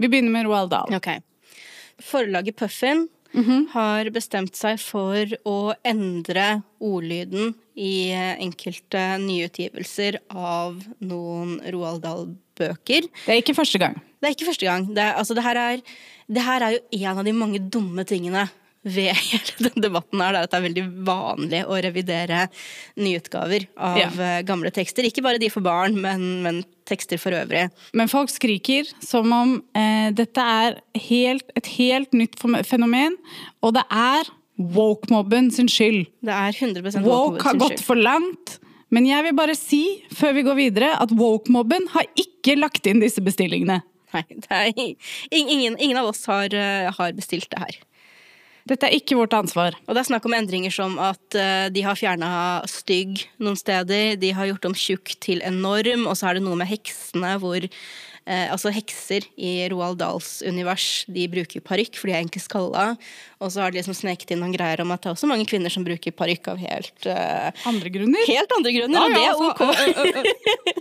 Vi 0.00 0.10
begynner 0.10 0.32
med 0.34 0.48
Roald 0.48 0.72
Dahl. 0.74 0.92
Okay. 0.96 1.22
Forlaget 2.02 2.56
Puffin 2.58 3.06
mm 3.32 3.44
-hmm. 3.44 3.66
har 3.72 4.10
bestemt 4.10 4.56
seg 4.56 4.80
for 4.80 5.36
å 5.44 5.74
endre 5.84 6.62
ordlyden 6.80 7.54
i 7.74 8.10
enkelte 8.38 9.02
nyutgivelser 9.22 10.20
av 10.30 10.80
noen 11.02 11.56
Roald 11.74 12.02
Dahl-bøker. 12.04 13.08
Det 13.26 13.32
er 13.34 13.40
ikke 13.42 13.56
første 13.58 13.80
gang. 13.82 13.96
Det 14.22 14.30
er 14.30 14.36
ikke 14.36 14.46
første 14.50 14.68
gang. 14.68 14.86
Det, 14.94 15.06
altså, 15.18 15.34
det, 15.36 15.42
her 15.46 15.58
er, 15.60 15.80
det 16.30 16.44
her 16.46 16.64
er 16.68 16.76
jo 16.76 16.84
en 17.00 17.18
av 17.18 17.24
de 17.26 17.34
mange 17.36 17.58
dumme 17.72 18.04
tingene 18.08 18.46
ved 18.84 19.16
hele 19.30 19.68
den 19.70 19.80
debatten 19.86 20.20
her, 20.20 20.34
det 20.36 20.40
er 20.42 20.44
at 20.46 20.52
det 20.52 20.58
er 20.58 20.64
veldig 20.66 20.84
vanlig 21.08 21.60
å 21.72 21.78
revidere 21.86 22.42
nyutgaver 23.00 23.64
av 23.80 23.96
Ja. 24.02 24.08
eh, 24.12 24.42
gamle 24.44 24.70
tekster. 24.76 25.06
Ikke 25.08 25.24
bare 25.24 25.40
de 25.40 25.48
for 25.52 25.64
barn, 25.64 25.96
men, 26.04 26.26
men 26.44 26.58
tekster 26.86 27.16
for 27.20 27.32
øvrig. 27.32 27.66
Men 27.96 28.12
folk 28.12 28.28
skriker 28.32 28.90
som 29.02 29.32
om 29.32 29.54
eh, 29.74 30.10
dette 30.12 30.44
er 30.60 30.76
helt, 31.08 31.48
et 31.56 31.72
helt 31.78 32.12
nytt 32.12 32.36
fenomen, 32.68 33.16
og 33.64 33.72
det 33.78 33.86
er 33.88 34.28
woke-mobben 34.58 35.50
sin 35.54 35.70
skyld. 35.70 36.06
Det 36.24 36.34
er 36.34 36.54
100% 36.54 37.06
Woke 37.06 37.42
har 37.42 37.58
gått 37.58 37.82
for 37.82 37.98
langt. 37.98 38.58
Men 38.94 39.08
jeg 39.08 39.26
vil 39.26 39.34
bare 39.34 39.56
si, 39.58 39.82
før 40.14 40.36
vi 40.36 40.44
går 40.46 40.58
videre, 40.58 40.92
at 41.02 41.14
woke-mobben 41.16 41.88
har 41.96 42.06
ikke 42.20 42.54
lagt 42.60 42.86
inn 42.86 43.02
disse 43.02 43.22
bestillingene. 43.24 43.80
Nei, 44.14 44.94
ingen, 45.34 45.74
ingen 45.74 45.98
av 45.98 46.12
oss 46.12 46.22
har, 46.30 46.54
eh, 46.54 46.92
har 46.94 47.16
bestilt 47.16 47.50
det 47.50 47.64
her. 47.64 47.80
Dette 48.64 48.88
er 48.88 48.94
ikke 48.96 49.18
vårt 49.18 49.34
ansvar. 49.36 49.74
Og 49.84 49.92
det 49.92 50.00
er 50.00 50.08
snakk 50.08 50.24
om 50.28 50.36
endringer 50.36 50.72
som 50.72 50.94
at 51.02 51.36
eh, 51.36 51.66
de 51.74 51.82
har 51.84 51.98
fjerna 51.98 52.30
stygg 52.70 53.26
noen 53.42 53.58
steder, 53.60 54.14
de 54.20 54.30
har 54.36 54.48
gjort 54.48 54.70
om 54.70 54.76
tjukk 54.78 55.16
til 55.24 55.42
enorm, 55.44 56.06
og 56.08 56.16
så 56.16 56.30
er 56.30 56.38
det 56.38 56.46
noe 56.46 56.56
med 56.60 56.70
heksene 56.70 57.34
hvor 57.42 57.66
eh, 58.26 58.50
Altså 58.52 58.72
hekser 58.74 59.26
i 59.36 59.68
Roald 59.72 59.98
Dahls 60.00 60.42
univers, 60.46 61.04
de 61.10 61.26
bruker 61.30 61.64
parykk, 61.64 61.98
for 61.98 62.10
de 62.10 62.16
er 62.16 62.22
egentlig 62.22 62.44
skalla. 62.44 62.94
Og 63.42 63.52
så 63.52 63.64
har 63.64 63.72
de 63.72 63.80
liksom 63.80 63.96
sneket 63.96 64.32
inn 64.32 64.42
noen 64.42 64.54
greier 64.54 64.82
om 64.84 64.92
at 64.94 65.02
det 65.04 65.10
er 65.10 65.16
også 65.16 65.28
mange 65.30 65.46
kvinner 65.48 65.72
som 65.72 65.84
bruker 65.86 66.14
parykk 66.16 66.52
av 66.54 66.62
helt 66.62 67.08
eh, 67.10 67.64
Andre 67.68 67.92
grunner? 67.92 68.28
Helt 68.28 68.56
andre 68.56 68.74
grunner, 68.76 68.98
Ja, 68.98 69.04
og 69.04 69.14
det 69.14 69.22
ja, 69.22 69.26
er 69.26 69.34
altså, 69.34 70.04
ok. 70.04 70.30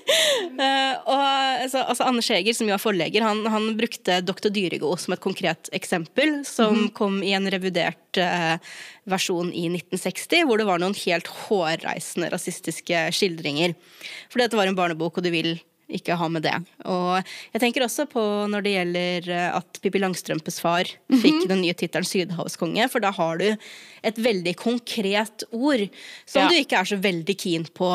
Eh, 0.54 0.94
og 1.10 1.22
altså, 1.64 1.82
altså 1.89 2.06
Anders 2.06 2.28
Heger, 2.30 2.54
som 2.56 2.68
jo 2.70 2.76
er 2.76 2.82
forlegger, 2.82 3.24
han, 3.26 3.41
han 3.50 3.66
brukte 3.78 4.20
Dr. 4.22 4.52
Dyrego 4.54 4.91
som 5.00 5.16
et 5.16 5.24
konkret 5.24 5.70
eksempel, 5.76 6.44
som 6.48 6.88
kom 6.96 7.22
i 7.26 7.34
en 7.36 7.50
revidert 7.52 8.20
eh, 8.22 8.56
versjon 9.10 9.50
i 9.50 9.66
1960, 9.72 10.46
hvor 10.48 10.62
det 10.62 10.68
var 10.70 10.82
noen 10.84 10.96
helt 11.04 11.30
hårreisende 11.48 12.30
rasistiske 12.34 13.08
skildringer. 13.16 13.76
For 14.32 14.44
dette 14.44 14.60
var 14.60 14.70
en 14.70 14.78
barnebok, 14.78 15.18
og 15.18 15.26
du 15.26 15.32
vil 15.34 15.56
ikke 15.92 16.16
ha 16.18 16.28
med 16.32 16.44
det. 16.46 16.56
Og 16.90 17.20
jeg 17.54 17.62
tenker 17.62 17.84
også 17.86 18.06
på 18.10 18.22
når 18.50 18.64
det 18.66 18.74
gjelder 18.78 19.30
eh, 19.36 19.50
at 19.58 19.80
Pippi 19.84 20.00
Langstrømpes 20.02 20.60
far 20.64 20.88
fikk 21.12 21.44
den 21.50 21.62
nye 21.66 21.76
tittelen 21.78 22.08
Sydhavskonge, 22.08 22.88
for 22.90 23.04
da 23.04 23.12
har 23.12 23.38
du 23.42 23.50
et 24.04 24.18
veldig 24.24 24.56
konkret 24.60 25.44
ord 25.52 25.88
som 26.26 26.44
Ja. 26.44 26.50
du 26.50 26.56
ikke 26.62 26.80
er 26.80 26.90
så 26.94 26.98
veldig 27.04 27.36
keen 27.38 27.66
på 27.76 27.92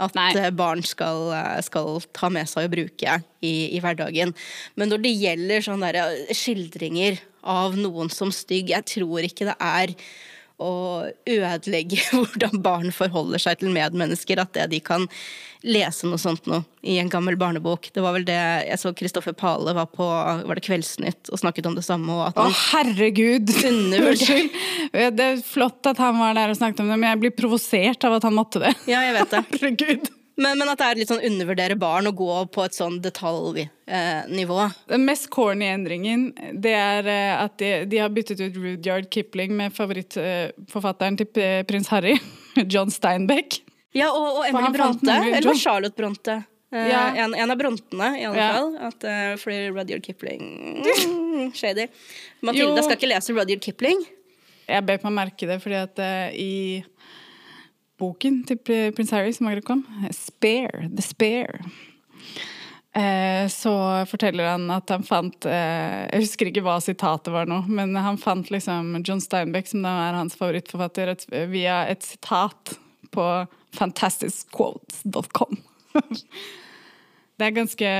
at 0.00 0.14
Nei. 0.14 0.28
eh, 0.38 0.50
barn 0.54 0.84
skal, 0.86 1.32
eh, 1.34 1.60
skal 1.66 1.98
ta 2.14 2.28
med 2.30 2.46
seg 2.48 2.68
og 2.68 2.76
bruke 2.76 3.16
i, 3.42 3.54
i 3.74 3.80
hverdagen. 3.82 4.34
Men 4.76 4.88
når 4.92 5.02
det 5.02 5.16
gjelder 5.18 5.64
sånne 5.66 5.90
der, 5.96 6.20
skildringer 6.36 7.18
av 7.42 7.74
noen 7.76 8.10
som 8.12 8.30
stygg, 8.30 8.68
jeg 8.70 8.84
tror 8.86 9.24
ikke 9.26 9.48
det 9.50 9.56
er 9.58 9.94
å 10.60 10.72
ødelegge 11.28 12.00
hvordan 12.12 12.60
barn 12.64 12.92
forholder 12.94 13.42
seg 13.42 13.62
til 13.62 13.72
medmennesker, 13.74 14.40
at 14.42 14.52
det 14.56 14.68
de 14.74 14.82
kan 14.84 15.08
lese 15.60 16.08
noe 16.08 16.20
sånt 16.20 16.46
noe 16.48 16.62
i 16.80 16.94
en 17.00 17.10
gammel 17.12 17.36
barnebok. 17.40 17.90
Det 17.92 18.00
var 18.00 18.14
vel 18.16 18.24
det 18.28 18.38
jeg 18.38 18.80
så 18.80 18.94
Kristoffer 18.96 19.34
Pale 19.36 19.74
var 19.76 19.90
på 19.92 20.06
var 20.06 20.56
det 20.56 20.64
Kveldsnytt 20.64 21.28
og 21.28 21.42
snakket 21.42 21.68
om 21.68 21.76
det 21.76 21.84
samme, 21.84 22.14
og 22.16 22.30
at 22.30 22.40
Å, 22.40 22.46
herregud! 22.70 23.52
Unnskyld. 23.70 24.56
Det 24.92 25.26
er 25.26 25.44
flott 25.44 25.90
at 25.90 26.00
han 26.00 26.16
var 26.20 26.38
der 26.38 26.54
og 26.54 26.60
snakket 26.60 26.84
om 26.84 26.88
det, 26.92 26.96
men 26.96 27.12
jeg 27.12 27.22
blir 27.26 27.36
provosert 27.36 28.08
av 28.08 28.16
at 28.20 28.28
han 28.28 28.36
måtte 28.36 28.64
det. 28.64 28.72
Ja, 28.88 29.04
jeg 29.08 29.18
vet 29.18 29.36
det. 29.36 29.44
Herregud. 29.60 30.10
Men, 30.40 30.56
men 30.56 30.70
at 30.72 30.78
det 30.80 30.86
er 30.88 30.98
litt 31.02 31.10
sånn 31.10 31.20
undervurdere 31.26 31.76
barn 31.76 32.08
å 32.08 32.14
gå 32.16 32.32
på 32.54 32.62
et 32.64 32.72
sånn 32.76 32.96
detaljnivå. 33.04 34.60
Den 34.88 35.04
mest 35.04 35.28
corny 35.34 35.66
endringen 35.68 36.30
det 36.64 36.72
er 36.78 37.08
eh, 37.10 37.34
at 37.42 37.58
de, 37.60 37.72
de 37.90 37.98
har 38.00 38.12
byttet 38.14 38.40
ut 38.40 38.56
Rudyard 38.56 39.10
Kipling 39.12 39.52
med 39.58 39.74
favorittforfatteren 39.76 41.18
til 41.20 41.28
prins 41.68 41.90
Harry, 41.92 42.16
John 42.72 42.90
Steinbeck. 42.94 43.60
Ja, 43.96 44.12
og, 44.14 44.40
og 44.40 44.46
Emily 44.48 44.70
Bronte. 44.76 45.16
Eller 45.34 45.58
Charlotte 45.58 45.96
Bronte. 45.98 46.38
Eh, 46.72 46.86
Ja. 46.92 47.08
en, 47.24 47.34
en 47.34 47.50
av 47.50 47.58
Brontene, 47.58 48.12
i 48.20 48.24
alle 48.28 48.38
Ja. 48.38 48.50
fall. 48.54 48.68
At, 48.86 49.02
uh, 49.04 49.32
fordi 49.42 49.56
Rudyard 49.74 50.04
Kipling 50.06 50.44
mm, 50.86 51.48
Shady. 51.58 51.88
Mathilde 52.46 52.78
Jo. 52.78 52.84
skal 52.86 52.96
ikke 52.96 53.10
lese 53.10 53.34
Rudyard 53.34 53.60
Kipling. 53.64 54.04
Jeg 54.70 54.86
bet 54.86 55.02
meg 55.02 55.16
merke 55.16 55.48
det, 55.50 55.56
fordi 55.64 55.80
at 55.82 55.98
uh, 55.98 56.30
i 56.30 56.84
boken 58.00 58.42
til 58.48 58.58
pr- 58.64 58.90
prins 58.96 59.12
Harry 59.14 59.32
som 59.36 59.50
akkurat 59.50 59.68
kom, 59.68 59.84
Spare, 60.16 60.88
The 60.88 61.04
Spare, 61.04 61.60
eh, 62.96 63.44
så 63.52 63.74
forteller 64.10 64.52
han 64.52 64.66
at 64.74 64.90
han 64.90 65.06
fant 65.06 65.46
eh, 65.48 66.06
Jeg 66.10 66.26
husker 66.26 66.50
ikke 66.50 66.64
hva 66.66 66.78
sitatet 66.84 67.32
var 67.34 67.50
nå, 67.50 67.62
men 67.68 67.94
han 67.96 68.20
fant 68.20 68.50
liksom 68.52 68.98
John 69.04 69.22
Steinbeck, 69.22 69.70
som 69.70 69.84
da 69.86 69.96
er 70.08 70.18
hans 70.18 70.38
favorittforfatter, 70.40 71.14
via 71.52 71.84
et 71.92 72.06
sitat 72.06 72.76
på 73.14 73.26
fantasticquotes.com. 73.76 75.60
Det 77.40 77.46
er 77.46 77.56
ganske 77.56 77.90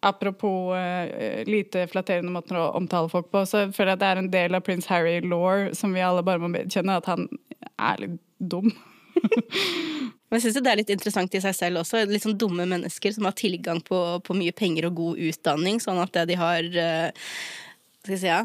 Apropos 0.00 0.76
uh, 0.76 1.44
lite 1.44 1.86
flatterende 1.90 2.30
måter 2.30 2.54
å 2.54 2.68
omtale 2.78 3.10
folk 3.10 3.32
på, 3.32 3.42
så 3.42 3.64
jeg 3.64 3.72
føler 3.74 3.96
jeg 3.96 3.98
at 3.98 4.02
det 4.02 4.10
er 4.10 4.20
en 4.20 4.30
del 4.30 4.54
av 4.54 4.62
prins 4.62 4.86
Harry-law 4.86 5.72
som 5.74 5.94
vi 5.96 6.04
alle 6.06 6.22
bare 6.22 6.38
må 6.38 6.52
kjenne 6.70 7.00
at 7.00 7.08
han 7.10 7.26
er 7.74 8.04
litt 8.04 8.20
dum. 8.38 8.70
Men 10.28 10.36
jeg 10.36 10.44
syns 10.44 10.58
det 10.60 10.72
er 10.72 10.80
litt 10.82 10.92
interessant 10.92 11.34
i 11.34 11.40
seg 11.40 11.54
selv 11.56 11.80
også. 11.80 12.02
Litt 12.08 12.26
sånn 12.26 12.36
dumme 12.40 12.66
mennesker 12.68 13.14
som 13.14 13.24
har 13.28 13.36
tilgang 13.38 13.80
på, 13.84 13.98
på 14.24 14.36
mye 14.36 14.52
penger 14.52 14.90
og 14.90 14.98
god 14.98 15.22
utdanning, 15.30 15.80
sånn 15.80 16.00
at 16.02 16.18
de 16.28 16.36
har 16.36 16.68
eh, 16.68 17.30
skal 18.02 18.14
jeg 18.14 18.20
si, 18.22 18.28
ja, 18.28 18.40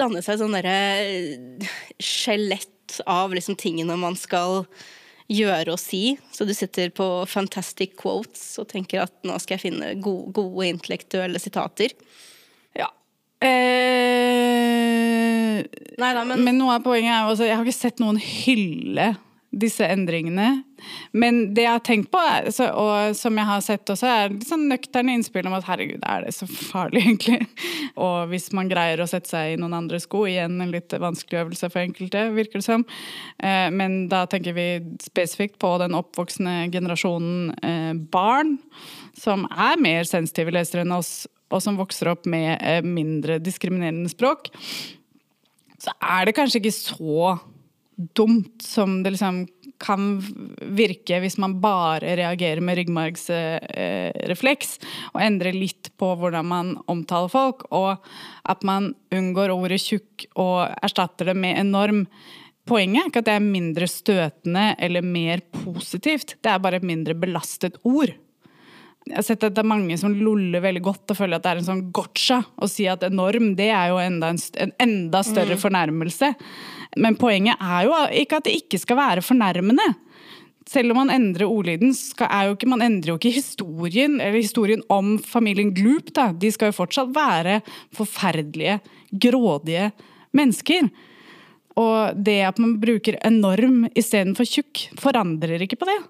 dannet 0.00 0.24
seg 0.26 0.40
sånn 0.40 0.56
derre 0.56 0.76
skjelett 2.02 3.00
av 3.08 3.32
liksom 3.36 3.56
tingene 3.60 3.96
man 3.96 4.16
skal 4.18 4.66
gjøre 5.32 5.72
og 5.72 5.80
si. 5.80 6.18
Så 6.32 6.44
du 6.44 6.52
sitter 6.56 6.90
på 6.92 7.24
fantastic 7.30 7.96
quotes 8.00 8.58
og 8.60 8.68
tenker 8.72 9.00
at 9.06 9.14
nå 9.24 9.38
skal 9.40 9.56
jeg 9.56 9.64
finne 9.70 9.94
gode, 10.04 10.32
gode 10.36 10.68
intellektuelle 10.68 11.40
sitater. 11.40 11.96
Ja. 12.76 12.90
Eh, 13.44 13.54
Nei 16.00 16.10
da, 16.16 16.24
men 16.26 16.44
men 16.44 16.58
noe 16.58 16.74
av 16.76 16.84
poenget 16.84 17.12
er 17.14 17.20
jo 17.22 17.30
altså, 17.32 17.44
Jeg 17.46 17.56
har 17.56 17.64
ikke 17.64 17.76
sett 17.76 18.00
noen 18.02 18.18
hylle 18.20 19.14
disse 19.60 19.86
endringene. 19.86 20.62
Men 21.16 21.40
det 21.56 21.64
jeg 21.64 21.72
har 21.76 21.82
tenkt 21.86 22.10
på, 22.12 22.20
er, 22.20 22.48
og 22.76 23.16
som 23.16 23.38
jeg 23.38 23.48
har 23.48 23.62
sett 23.64 23.90
også, 23.92 24.08
er 24.08 24.32
litt 24.34 24.48
sånn 24.48 24.66
nøkterne 24.70 25.14
innspill 25.16 25.46
om 25.48 25.56
at 25.56 25.66
herregud, 25.68 26.02
er 26.02 26.26
det 26.26 26.34
så 26.36 26.48
farlig, 26.50 27.02
egentlig? 27.06 27.38
Og 27.94 28.32
hvis 28.32 28.50
man 28.56 28.70
greier 28.70 29.00
å 29.00 29.08
sette 29.10 29.30
seg 29.30 29.54
i 29.54 29.60
noen 29.60 29.76
andre 29.78 30.00
sko, 30.02 30.24
igjen 30.30 30.58
en 30.60 30.74
litt 30.74 30.92
vanskelig 30.92 31.44
øvelse 31.44 31.70
for 31.72 31.84
enkelte, 31.84 32.26
virker 32.36 32.60
det 32.60 32.66
som. 32.66 32.86
Eh, 33.38 33.68
men 33.74 34.04
da 34.12 34.24
tenker 34.30 34.56
vi 34.56 34.68
spesifikt 35.04 35.60
på 35.62 35.76
den 35.82 35.96
oppvoksende 35.98 36.68
generasjonen 36.74 37.54
eh, 37.64 37.94
barn, 38.12 38.58
som 39.18 39.48
er 39.52 39.80
mer 39.80 40.10
sensitive 40.10 40.52
lesere 40.54 40.84
enn 40.84 40.98
oss, 40.98 41.24
og 41.54 41.62
som 41.62 41.78
vokser 41.78 42.10
opp 42.10 42.26
med 42.26 42.56
eh, 42.58 42.82
mindre 42.84 43.38
diskriminerende 43.42 44.10
språk 44.10 44.50
så 45.84 45.92
er 46.00 46.28
det 46.28 46.36
kanskje 46.36 46.62
ikke 46.62 46.74
så 46.74 47.34
dumt 47.96 48.62
som 48.62 49.02
det 49.02 49.14
liksom 49.14 49.44
kan 49.82 50.18
virke 50.76 51.18
hvis 51.22 51.36
man 51.42 51.58
bare 51.62 52.14
reagerer 52.18 52.62
med 52.64 52.78
ryggmargsrefleks 52.78 54.76
og 55.12 55.20
endrer 55.22 55.56
litt 55.56 55.90
på 56.00 56.12
hvordan 56.18 56.46
man 56.48 56.72
omtaler 56.90 57.32
folk, 57.32 57.66
og 57.74 57.96
at 58.50 58.64
man 58.66 58.92
unngår 59.14 59.52
ordet 59.54 59.82
tjukk 59.82 60.26
og 60.40 60.70
erstatter 60.82 61.32
det 61.32 61.36
med 61.38 61.58
enorm. 61.60 62.04
Poenget 62.64 63.02
er 63.02 63.10
ikke 63.10 63.24
at 63.24 63.28
det 63.28 63.36
er 63.36 63.44
mindre 63.44 63.88
støtende 63.90 64.66
eller 64.80 65.04
mer 65.04 65.42
positivt, 65.64 66.38
det 66.40 66.50
er 66.50 66.62
bare 66.62 66.80
et 66.80 66.86
mindre 66.86 67.14
belastet 67.18 67.76
ord. 67.84 68.14
Jeg 69.04 69.18
har 69.18 69.24
sett 69.26 69.42
at 69.44 69.52
det 69.52 69.60
er 69.60 69.68
mange 69.68 69.96
som 70.00 70.14
loller 70.16 70.62
veldig 70.64 70.80
godt 70.84 71.12
og 71.12 71.18
føler 71.18 71.36
at 71.36 71.44
det 71.44 71.50
er 71.50 71.58
en 71.60 71.66
sånn 71.66 71.82
gotcha. 71.92 72.38
Å 72.56 72.68
si 72.70 72.86
at 72.88 73.04
enorm, 73.04 73.50
det 73.58 73.68
er 73.68 73.90
jo 73.92 73.98
enda 74.00 74.30
en, 74.32 74.40
en 74.64 74.72
enda 74.80 75.20
større 75.26 75.58
fornærmelse. 75.60 76.30
Men 77.04 77.18
poenget 77.20 77.60
er 77.60 77.84
jo 77.84 77.98
ikke 78.22 78.40
at 78.40 78.48
det 78.48 78.56
ikke 78.62 78.80
skal 78.80 78.98
være 79.02 79.24
fornærmende. 79.26 79.84
Selv 80.64 80.94
om 80.94 81.02
man 81.02 81.12
endrer 81.12 81.50
ordlyden, 81.50 81.92
skal, 81.92 82.30
jo 82.48 82.56
ikke, 82.56 82.70
man 82.72 82.84
endrer 82.86 83.12
jo 83.12 83.18
ikke 83.18 83.34
historien 83.34 84.16
eller 84.16 84.40
historien 84.40 84.84
om 84.88 85.18
familien 85.20 85.74
Gloop. 85.76 86.08
Da. 86.16 86.30
De 86.32 86.48
skal 86.54 86.72
jo 86.72 86.78
fortsatt 86.78 87.12
være 87.12 87.58
forferdelige, 87.92 88.78
grådige 89.12 89.90
mennesker. 90.32 90.88
Og 91.76 92.16
det 92.24 92.40
at 92.48 92.60
man 92.62 92.78
bruker 92.80 93.20
enorm 93.26 93.84
istedenfor 93.92 94.48
tjukk, 94.48 94.86
forandrer 95.02 95.66
ikke 95.66 95.82
på 95.82 95.92
det. 95.92 96.00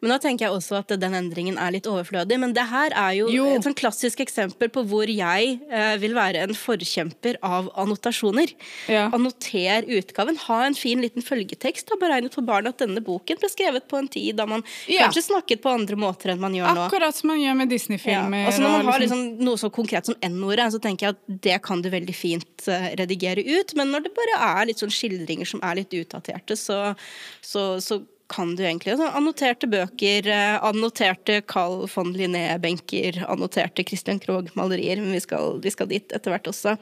Men 0.00 0.10
da 0.14 0.18
tenker 0.18 0.46
jeg 0.46 0.54
også 0.56 0.78
at 0.80 0.94
den 1.00 1.12
endringen 1.12 1.58
er 1.60 1.72
litt 1.74 1.84
overflødig. 1.90 2.38
Men 2.40 2.52
det 2.56 2.64
her 2.70 2.90
er 2.96 3.12
jo, 3.18 3.28
Jo. 3.28 3.46
et 3.56 3.62
sånn 3.66 3.76
klassisk 3.76 4.20
eksempel 4.24 4.70
på 4.72 4.84
hvor 4.88 5.04
jeg 5.12 5.60
eh, 5.70 5.96
vil 6.00 6.14
være 6.16 6.42
en 6.46 6.54
forkjemper 6.56 7.36
av 7.44 7.68
annotasjoner. 7.76 8.54
Ja. 8.88 9.10
Annoter 9.12 9.84
utgaven. 9.98 10.38
Ha 10.46 10.64
en 10.66 10.74
fin 10.74 11.00
liten 11.04 11.22
følgetekst. 11.22 11.86
Da 11.90 11.96
beregnet 12.00 12.32
for 12.34 12.42
barn 12.42 12.66
at 12.70 12.78
denne 12.80 13.02
boken 13.04 13.38
ble 13.40 13.50
skrevet 13.52 13.86
på 13.90 13.98
en 13.98 14.08
tid 14.08 14.36
da 14.36 14.46
man 14.46 14.64
Ja. 14.88 15.06
kanskje 15.08 15.26
snakket 15.28 15.60
på 15.62 15.72
andre 15.72 15.96
måter 15.96 16.30
enn 16.32 16.40
man 16.40 16.52
gjør 16.54 16.74
nå. 16.74 16.86
Akkurat 16.88 17.14
som 17.14 17.28
man 17.28 17.38
gjør 17.40 17.56
med 17.56 17.68
Disney-filmer. 17.68 18.46
Altså 18.46 18.62
når 18.62 18.70
man 18.70 18.86
og 18.86 18.92
har 18.92 19.00
liksom- 19.00 19.36
liksom 19.36 19.44
noe 19.44 19.56
så 19.56 19.70
konkret 19.70 20.06
som 20.06 20.14
N-ordet, 20.22 20.72
så 20.72 20.80
tenker 20.80 21.06
jeg 21.06 21.10
at 21.10 21.40
det 21.42 21.62
kan 21.62 21.82
du 21.82 21.90
veldig 21.90 22.14
fint 22.14 22.68
eh, 22.68 22.94
redigere 22.96 23.44
ut. 23.44 23.74
Men 23.76 23.90
når 23.92 24.04
det 24.04 24.14
bare 24.14 24.60
er 24.60 24.66
litt 24.66 24.78
sånn 24.78 24.90
skildringer 24.90 25.46
som 25.46 25.60
er 25.62 25.74
litt 25.76 25.90
utdaterte, 25.90 26.56
så, 26.56 26.96
så, 27.42 27.76
så 27.80 28.02
kan 28.30 28.54
du 28.56 28.62
egentlig 28.64 28.94
altså, 28.94 29.10
Annoterte 29.18 29.68
bøker, 29.70 30.28
eh, 30.30 30.56
annoterte 30.64 31.40
Carl 31.50 31.84
von 31.90 32.12
Linné-benker, 32.14 33.24
annoterte 33.30 33.84
Christian 33.86 34.20
Krogh-malerier. 34.22 35.02
Men 35.02 35.16
vi 35.16 35.22
skal, 35.24 35.58
vi 35.64 35.72
skal 35.74 35.90
dit 35.90 36.14
etter 36.14 36.34
hvert 36.34 36.50
også. 36.50 36.76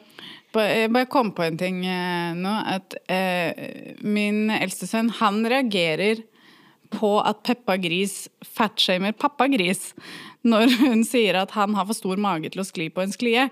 Jeg 0.57 0.93
bare 0.95 1.09
kom 1.13 1.33
på 1.37 1.45
en 1.45 1.59
ting 1.61 1.83
eh, 1.89 2.35
nå. 2.37 2.55
At 2.77 2.99
eh, 3.13 3.97
min 4.05 4.49
eldste 4.55 4.89
sønn, 4.91 5.13
han 5.21 5.41
reagerer 5.49 6.25
på 6.93 7.19
at 7.21 7.43
Peppa 7.45 7.77
Gris 7.81 8.27
fatshamer 8.45 9.13
pappa 9.17 9.49
Gris 9.53 9.91
når 10.51 10.73
hun 10.81 11.05
sier 11.07 11.39
at 11.43 11.53
han 11.57 11.75
har 11.79 11.87
for 11.89 11.97
stor 11.99 12.21
mage 12.21 12.51
til 12.55 12.63
å 12.63 12.67
skli 12.67 12.89
på 12.95 13.03
en 13.05 13.13
sklie. 13.15 13.49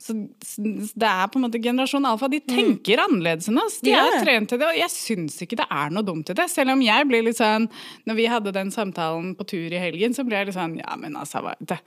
Så 0.00 0.14
det 0.16 1.06
er 1.08 1.26
på 1.30 1.38
en 1.40 1.44
måte 1.46 1.60
generasjon 1.62 2.06
alfa. 2.08 2.28
De 2.32 2.40
tenker 2.40 3.02
annerledes 3.04 3.48
enn 3.50 3.60
oss. 3.62 3.78
De 3.84 3.92
har 3.94 4.10
er 4.16 4.24
trent 4.24 4.48
til 4.50 4.60
det, 4.60 4.68
og 4.70 4.78
jeg 4.80 4.92
syns 4.94 5.36
ikke 5.44 5.58
det 5.60 5.66
er 5.70 5.92
noe 5.94 6.04
dumt 6.06 6.30
i 6.32 6.36
det. 6.38 6.46
Selv 6.52 6.72
om 6.74 6.82
jeg 6.84 7.08
blir 7.10 7.24
litt 7.26 7.38
sånn 7.40 7.66
Når 8.08 8.16
vi 8.18 8.26
hadde 8.30 8.52
den 8.56 8.70
samtalen 8.74 9.34
på 9.38 9.46
tur 9.50 9.72
i 9.76 9.80
helgen, 9.82 10.14
så 10.16 10.24
ble 10.26 10.38
jeg 10.40 10.50
litt 10.50 10.56
sånn 10.58 10.78
Ja, 10.80 10.96
men 11.00 11.16
altså, 11.20 11.42
var 11.44 11.56
det, 11.60 11.78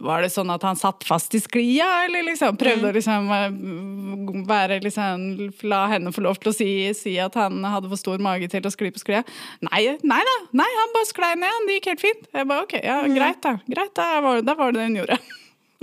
var- 0.00 0.22
det 0.22 0.30
sånn 0.34 0.50
at 0.52 0.62
han 0.66 0.76
satt 0.80 1.04
fast 1.06 1.34
i 1.36 1.40
sklia, 1.42 1.86
eller 2.06 2.24
liksom 2.30 2.56
prøvde 2.60 2.90
å 2.90 2.94
liksom 2.96 3.30
eh, 3.36 4.42
være 4.48 4.80
liksom 4.84 5.26
La 5.68 5.84
henne 5.92 6.12
få 6.14 6.24
lov 6.24 6.38
til 6.42 6.52
å 6.52 6.56
si, 6.56 6.68
si 6.96 7.16
at 7.22 7.34
han 7.38 7.62
hadde 7.64 7.90
for 7.90 8.00
stor 8.00 8.22
mage 8.22 8.48
til 8.52 8.64
å 8.66 8.72
skli 8.72 8.92
på 8.94 9.02
sklia? 9.02 9.22
Nei, 9.66 9.82
nei 10.06 10.22
da. 10.30 10.36
Nei, 10.62 10.68
han 10.80 10.94
bare 10.94 11.08
sklei 11.10 11.32
ned, 11.36 11.48
han. 11.52 11.66
Det 11.68 11.78
gikk 11.80 11.90
helt 11.92 12.04
fint. 12.04 12.28
Jeg 12.32 12.48
bare 12.50 12.66
ok, 12.68 12.76
ja, 12.84 13.00
greit 13.10 13.40
da. 13.44 13.55
Greit, 13.66 13.94
da 13.96 14.20
var, 14.24 14.44
da 14.44 14.54
var 14.58 14.72
det 14.72 14.82
det 14.82 14.88
hun 14.90 15.02
gjorde. 15.02 15.18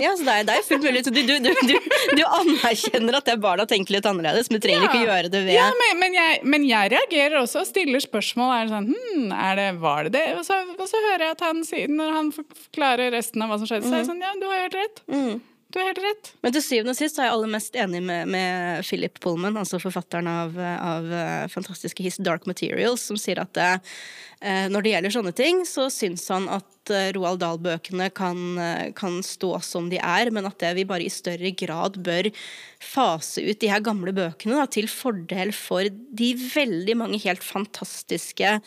Ja, 0.01 0.15
så 0.17 0.25
det 0.25 0.33
er, 0.33 0.45
det 0.47 0.53
er 0.57 0.63
fullt 0.65 0.85
mulig. 0.87 1.03
Du, 1.05 1.11
du, 1.13 1.33
du, 1.45 1.73
du, 2.17 2.23
anerkjenner 2.25 3.19
at 3.19 3.27
det 3.27 3.35
er 3.35 3.43
barna 3.43 3.67
tenker 3.69 3.93
litt 3.93 4.07
annerledes, 4.09 4.49
men 4.49 4.57
du 4.57 4.65
trenger 4.65 4.87
ikke 4.87 5.03
å 5.03 5.05
gjøre 5.05 5.29
det 5.29 5.43
ved 5.45 5.53
Ja, 5.53 5.67
men, 5.77 5.99
men, 6.01 6.17
jeg, 6.17 6.39
men 6.49 6.65
jeg 6.65 6.93
reagerer 6.95 7.37
også 7.43 7.61
og 7.61 7.69
stiller 7.69 8.01
spørsmål. 8.01 8.55
Er 8.55 8.65
det 8.65 8.73
sånn, 8.73 8.89
hm, 8.89 9.31
er 9.37 9.61
det, 9.61 9.69
var 9.83 10.09
det 10.09 10.15
det? 10.17 10.25
Og 10.39 10.45
så, 10.49 10.57
og 10.73 10.85
så 10.89 11.01
hører 11.11 11.27
jeg 11.27 11.37
at 11.37 11.45
han 11.45 11.63
sier, 11.67 11.93
når 12.01 12.13
han 12.17 12.33
forklarer 12.33 13.13
resten 13.13 13.45
av 13.45 13.53
hva 13.53 13.61
som 13.61 13.69
skjedde, 13.69 13.85
så 13.85 13.99
er 13.99 14.01
jeg 14.01 14.09
sånn, 14.09 14.23
ja, 14.25 14.33
du 14.41 14.47
har 14.49 14.63
helt 14.65 14.79
rett. 14.81 15.03
Du 15.73 15.79
har 15.79 15.87
helt 15.89 16.03
rett. 16.03 16.33
Men 16.45 16.53
til 16.53 16.61
syvende 16.61 16.93
og 16.93 16.97
sist 16.99 17.17
er 17.17 17.29
jeg 17.29 17.33
aller 17.33 17.49
mest 17.53 17.77
enig 17.81 18.01
med, 18.05 18.29
med 18.33 18.83
Philip 18.85 19.15
Pullman, 19.21 19.57
altså 19.57 19.79
forfatteren 19.81 20.29
av, 20.29 20.57
av 20.57 21.07
eh, 21.17 21.47
fantastiske 21.49 22.05
His 22.05 22.19
Dark 22.21 22.45
Materials, 22.49 23.07
som 23.09 23.17
sier 23.17 23.41
at 23.41 23.57
eh, 23.57 23.97
når 24.69 24.83
det 24.83 24.91
gjelder 24.95 25.13
sånne 25.15 25.33
ting, 25.37 25.63
så 25.67 25.87
syns 25.93 26.27
han 26.33 26.49
at 26.51 26.91
eh, 26.91 27.11
Roald 27.15 27.39
Dahl-bøkene 27.39 28.09
kan, 28.15 28.39
eh, 28.59 28.89
kan 28.97 29.21
stå 29.23 29.53
som 29.63 29.87
de 29.91 29.97
er, 30.03 30.31
men 30.35 30.45
at 30.49 30.57
det 30.59 30.73
vi 30.75 30.83
bare 30.89 31.05
i 31.07 31.11
større 31.13 31.51
grad 31.55 31.95
bør 32.03 32.27
fase 32.83 33.39
ut 33.47 33.61
de 33.61 33.69
her 33.71 33.79
gamle 33.79 34.11
bøkene 34.11 34.57
da, 34.59 34.65
til 34.67 34.89
fordel 34.91 35.53
for 35.55 35.87
de 35.87 36.33
veldig 36.35 36.97
mange 36.99 37.19
helt 37.23 37.39
fantastiske 37.47 38.57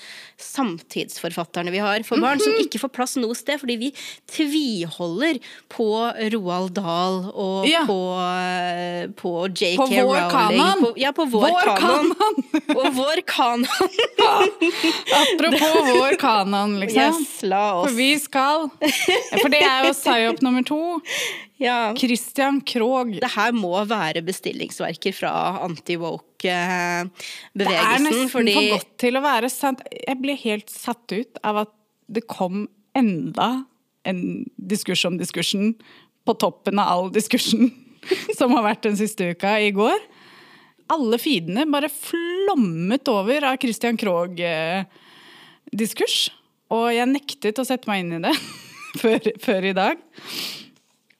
samtidsforfatterne 0.40 1.72
vi 1.74 1.82
har 1.84 2.00
for 2.08 2.20
barn, 2.24 2.40
som 2.40 2.56
ikke 2.62 2.80
får 2.80 2.92
plass 2.96 3.16
noe 3.20 3.36
sted, 3.36 3.60
fordi 3.60 3.76
vi 3.82 3.90
tviholder 4.32 5.36
på 5.72 5.88
Roald 6.32 6.72
Dahl 6.78 7.18
og 7.34 7.68
Ja. 7.68 7.84
på, 7.84 7.98
eh, 8.24 9.06
på 9.20 9.34
JK 9.52 9.76
Rowling. 9.76 10.00
På 10.00 10.06
vår 10.08 10.30
kanon. 10.32 10.80
På, 10.86 10.92
ja, 10.96 11.12
på 11.12 11.28
vår, 11.36 11.48
Vår 11.50 11.60
kanon. 11.76 12.14
kanon. 12.16 12.34
og 12.80 12.86
vår 12.96 13.22
kanon. 13.28 13.66
Apropos 15.20 15.65
vår 15.86 16.16
kanon, 16.20 16.78
liksom. 16.80 17.16
Yes, 17.20 17.42
la 17.46 17.62
For 17.84 17.94
vi 17.96 18.10
skal, 18.20 18.68
for 19.40 19.48
det 19.52 19.62
er 19.66 19.86
jo 19.88 19.92
psyop 19.96 20.42
nummer 20.46 20.64
to, 20.66 20.80
Ja. 21.60 21.94
Christian 21.96 22.60
Krog. 22.68 23.14
Det 23.20 23.30
her 23.32 23.52
må 23.56 23.72
være 23.88 24.20
bestillingsverker 24.26 25.14
fra 25.16 25.30
anti-woke-bevegelsen. 25.64 27.10
Det 27.56 27.66
er 27.72 28.02
nesten 28.04 28.28
Fordi 28.32 28.54
for 28.56 28.74
godt 28.76 28.90
til 29.00 29.16
å 29.16 29.22
være 29.24 29.50
sant. 29.52 29.80
Jeg 29.94 30.20
ble 30.20 30.36
helt 30.42 30.68
satt 30.72 31.16
ut 31.16 31.40
av 31.46 31.62
at 31.64 31.72
det 32.12 32.26
kom 32.30 32.66
enda 32.96 33.64
en 34.06 34.20
diskurs 34.56 35.04
om 35.08 35.16
diskursen 35.18 35.74
på 36.26 36.34
toppen 36.38 36.78
av 36.82 36.92
all 36.92 37.08
diskursen 37.14 37.72
som 38.38 38.52
har 38.54 38.66
vært 38.68 38.84
den 38.86 38.98
siste 38.98 39.32
uka 39.32 39.56
i 39.62 39.72
går. 39.74 39.98
Alle 40.92 41.18
feedene 41.18 41.64
bare 41.70 41.90
flommet 41.90 43.08
over 43.10 43.48
av 43.48 43.56
Christian 43.62 43.96
Krogh-diskurs. 45.66 46.30
Og 46.72 46.90
jeg 46.90 47.06
nektet 47.10 47.58
å 47.58 47.64
sette 47.66 47.86
meg 47.90 48.04
inn 48.04 48.16
i 48.18 48.22
det 48.24 48.34
før, 49.02 49.20
før 49.42 49.66
i 49.70 49.74
dag. 49.76 49.98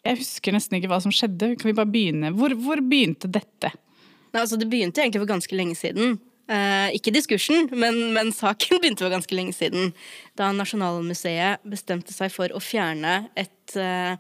Jeg 0.07 0.21
husker 0.21 0.55
nesten 0.55 0.79
ikke 0.79 0.91
hva 0.91 1.01
som 1.03 1.13
skjedde. 1.15 1.57
Kan 1.59 1.71
vi 1.71 1.77
bare 1.77 1.91
begynne? 1.91 2.33
Hvor, 2.35 2.55
hvor 2.55 2.81
begynte 2.83 3.29
dette? 3.29 3.73
Nei, 4.33 4.43
altså, 4.43 4.59
det 4.59 4.69
begynte 4.71 5.03
egentlig 5.03 5.23
for 5.23 5.31
ganske 5.31 5.57
lenge 5.57 5.77
siden. 5.79 6.19
Eh, 6.47 6.95
ikke 6.95 7.11
diskursen, 7.11 7.69
men, 7.75 8.13
men 8.15 8.31
saken 8.35 8.79
begynte 8.83 9.03
for 9.03 9.15
ganske 9.15 9.35
lenge 9.35 9.55
siden. 9.57 9.93
Da 10.39 10.53
Nasjonalmuseet 10.55 11.65
bestemte 11.67 12.15
seg 12.15 12.31
for 12.35 12.55
å 12.55 12.63
fjerne 12.63 13.25
et 13.39 13.79
eh, 13.79 14.15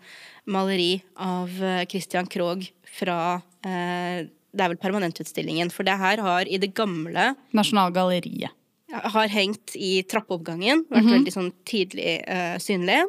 maleri 0.50 0.96
av 1.22 1.54
eh, 1.62 1.84
Christian 1.90 2.26
Krogh 2.30 2.66
fra 2.98 3.38
eh, 3.66 4.26
Det 4.26 4.64
er 4.64 4.72
vel 4.72 4.80
permanentutstillingen. 4.80 5.70
For 5.70 5.86
det 5.86 5.98
her 6.00 6.22
har 6.22 6.50
i 6.50 6.58
det 6.58 6.72
gamle 6.74 7.34
Nasjonalgalleriet. 7.54 8.54
Har 8.92 9.28
hengt 9.32 9.74
i 9.74 10.00
trappeoppgangen, 10.06 10.84
vært 10.92 11.10
veldig 11.10 11.34
sånn 11.34 11.52
tidlig 11.66 12.20
uh, 12.30 12.56
synlig. 12.62 13.02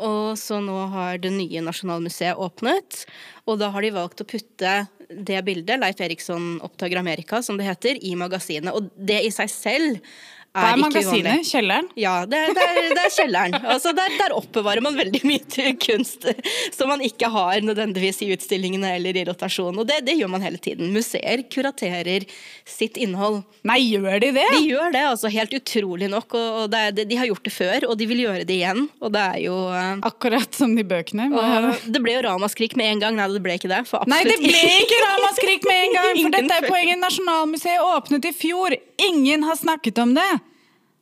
Og 0.00 0.36
så 0.38 0.60
nå 0.62 0.76
har 0.92 1.18
det 1.18 1.32
nye 1.34 1.62
Nasjonalmuseet 1.66 2.38
åpnet, 2.38 3.04
og 3.48 3.58
da 3.62 3.72
har 3.74 3.82
de 3.82 3.94
valgt 3.96 4.22
å 4.22 4.28
putte 4.28 4.74
det 5.10 5.40
bildet, 5.42 5.80
Leif 5.80 5.98
Eriksson 6.04 6.60
oppdager 6.62 7.00
Amerika, 7.00 7.40
som 7.42 7.58
det 7.58 7.66
heter, 7.66 7.98
i 7.98 8.14
magasinet. 8.18 8.70
Og 8.76 8.92
det 8.94 9.18
i 9.26 9.32
seg 9.34 9.50
selv 9.50 10.12
Hva 10.50 10.72
er 10.72 10.80
magasinet? 10.82 11.44
Kjelleren? 11.46 11.86
Ja, 11.94 12.24
det, 12.26 12.38
er- 12.42 12.54
det, 12.56 12.62
er, 12.66 12.86
det 12.96 13.02
er 13.06 13.12
kjelleren. 13.14 13.52
Altså 13.70 13.92
der, 13.94 14.10
der 14.18 14.32
oppbevarer 14.34 14.82
man 14.82 14.96
veldig 14.98 15.20
mye 15.28 15.74
kunst 15.78 16.26
som 16.74 16.90
man 16.90 17.04
ikke 17.06 17.28
har 17.30 17.62
nødvendigvis 17.62 18.18
i 18.26 18.32
utstillingene 18.34 18.96
eller 18.96 19.14
i 19.14 19.22
rotasjon. 19.28 19.78
Og 19.78 19.86
det, 19.86 20.00
det 20.08 20.16
gjør 20.18 20.32
man 20.32 20.42
hele 20.42 20.58
tiden. 20.58 20.90
Museer 20.90 21.44
kuraterer 21.54 22.26
sitt 22.66 22.98
innhold. 22.98 23.44
Nei, 23.62 23.78
gjør 23.92 24.18
de 24.24 24.32
det? 24.40 24.46
De 24.56 24.64
gjør 24.72 24.90
det, 24.96 25.04
altså 25.12 25.30
helt 25.30 25.54
utrolig 25.54 26.10
nok. 26.10 26.34
Og, 26.34 26.58
og 26.64 26.74
det 26.74 27.06
de 27.06 27.20
har 27.20 27.30
gjort 27.30 27.46
det 27.46 27.54
før, 27.54 27.86
og 27.92 27.94
de 28.02 28.10
vil 28.10 28.24
gjøre 28.24 28.42
det 28.48 28.58
igjen. 28.58 28.88
Og 28.98 29.14
det 29.14 29.22
er 29.36 29.38
jo 29.46 29.54
uh, 29.70 30.02
Akkurat 30.10 30.50
som 30.58 30.74
de 30.74 30.82
bøkene. 30.82 31.30
Og 31.30 31.86
Det 31.94 32.02
ble 32.02 32.16
jo 32.18 32.26
ramaskrik 32.26 32.74
med 32.80 32.90
en 32.96 33.04
gang. 33.06 33.20
Nei, 33.22 33.30
det 33.30 33.44
ble 33.46 33.54
ikke 33.60 33.70
det. 33.70 33.84
Nei, 34.10 34.22
det 34.26 34.40
ble 34.42 34.66
ikke 34.82 35.00
ramaskrik 35.06 35.70
med 35.70 35.86
en 35.86 35.96
gang! 36.00 36.12
For 36.24 36.34
dette 36.40 36.58
er 36.58 36.66
poenget. 36.66 37.02
Nasjonalmuseet 37.06 37.86
åpnet 37.86 38.30
i 38.32 38.34
fjor. 38.34 38.74
Ingen 39.06 39.46
har 39.46 39.62
snakket 39.62 40.02
om 40.02 40.18
det! 40.18 40.30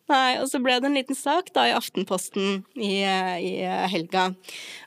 Nei, 0.08 0.38
og 0.40 0.48
så 0.48 0.60
ble 0.64 0.78
det 0.80 0.88
en 0.88 0.96
liten 0.96 1.16
sak 1.16 1.50
da 1.52 1.66
i 1.68 1.74
Aftenposten 1.76 2.62
i, 2.80 3.02
i 3.04 3.52
helga, 3.92 4.30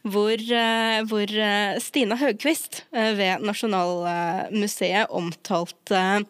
hvor, 0.01 0.33
eh, 0.41 1.01
hvor 1.09 1.29
eh, 1.29 1.77
Stina 1.83 2.17
Høgquist 2.17 2.81
eh, 2.89 3.11
ved 3.19 3.45
Nasjonalmuseet 3.45 5.13
omtalte 5.13 6.23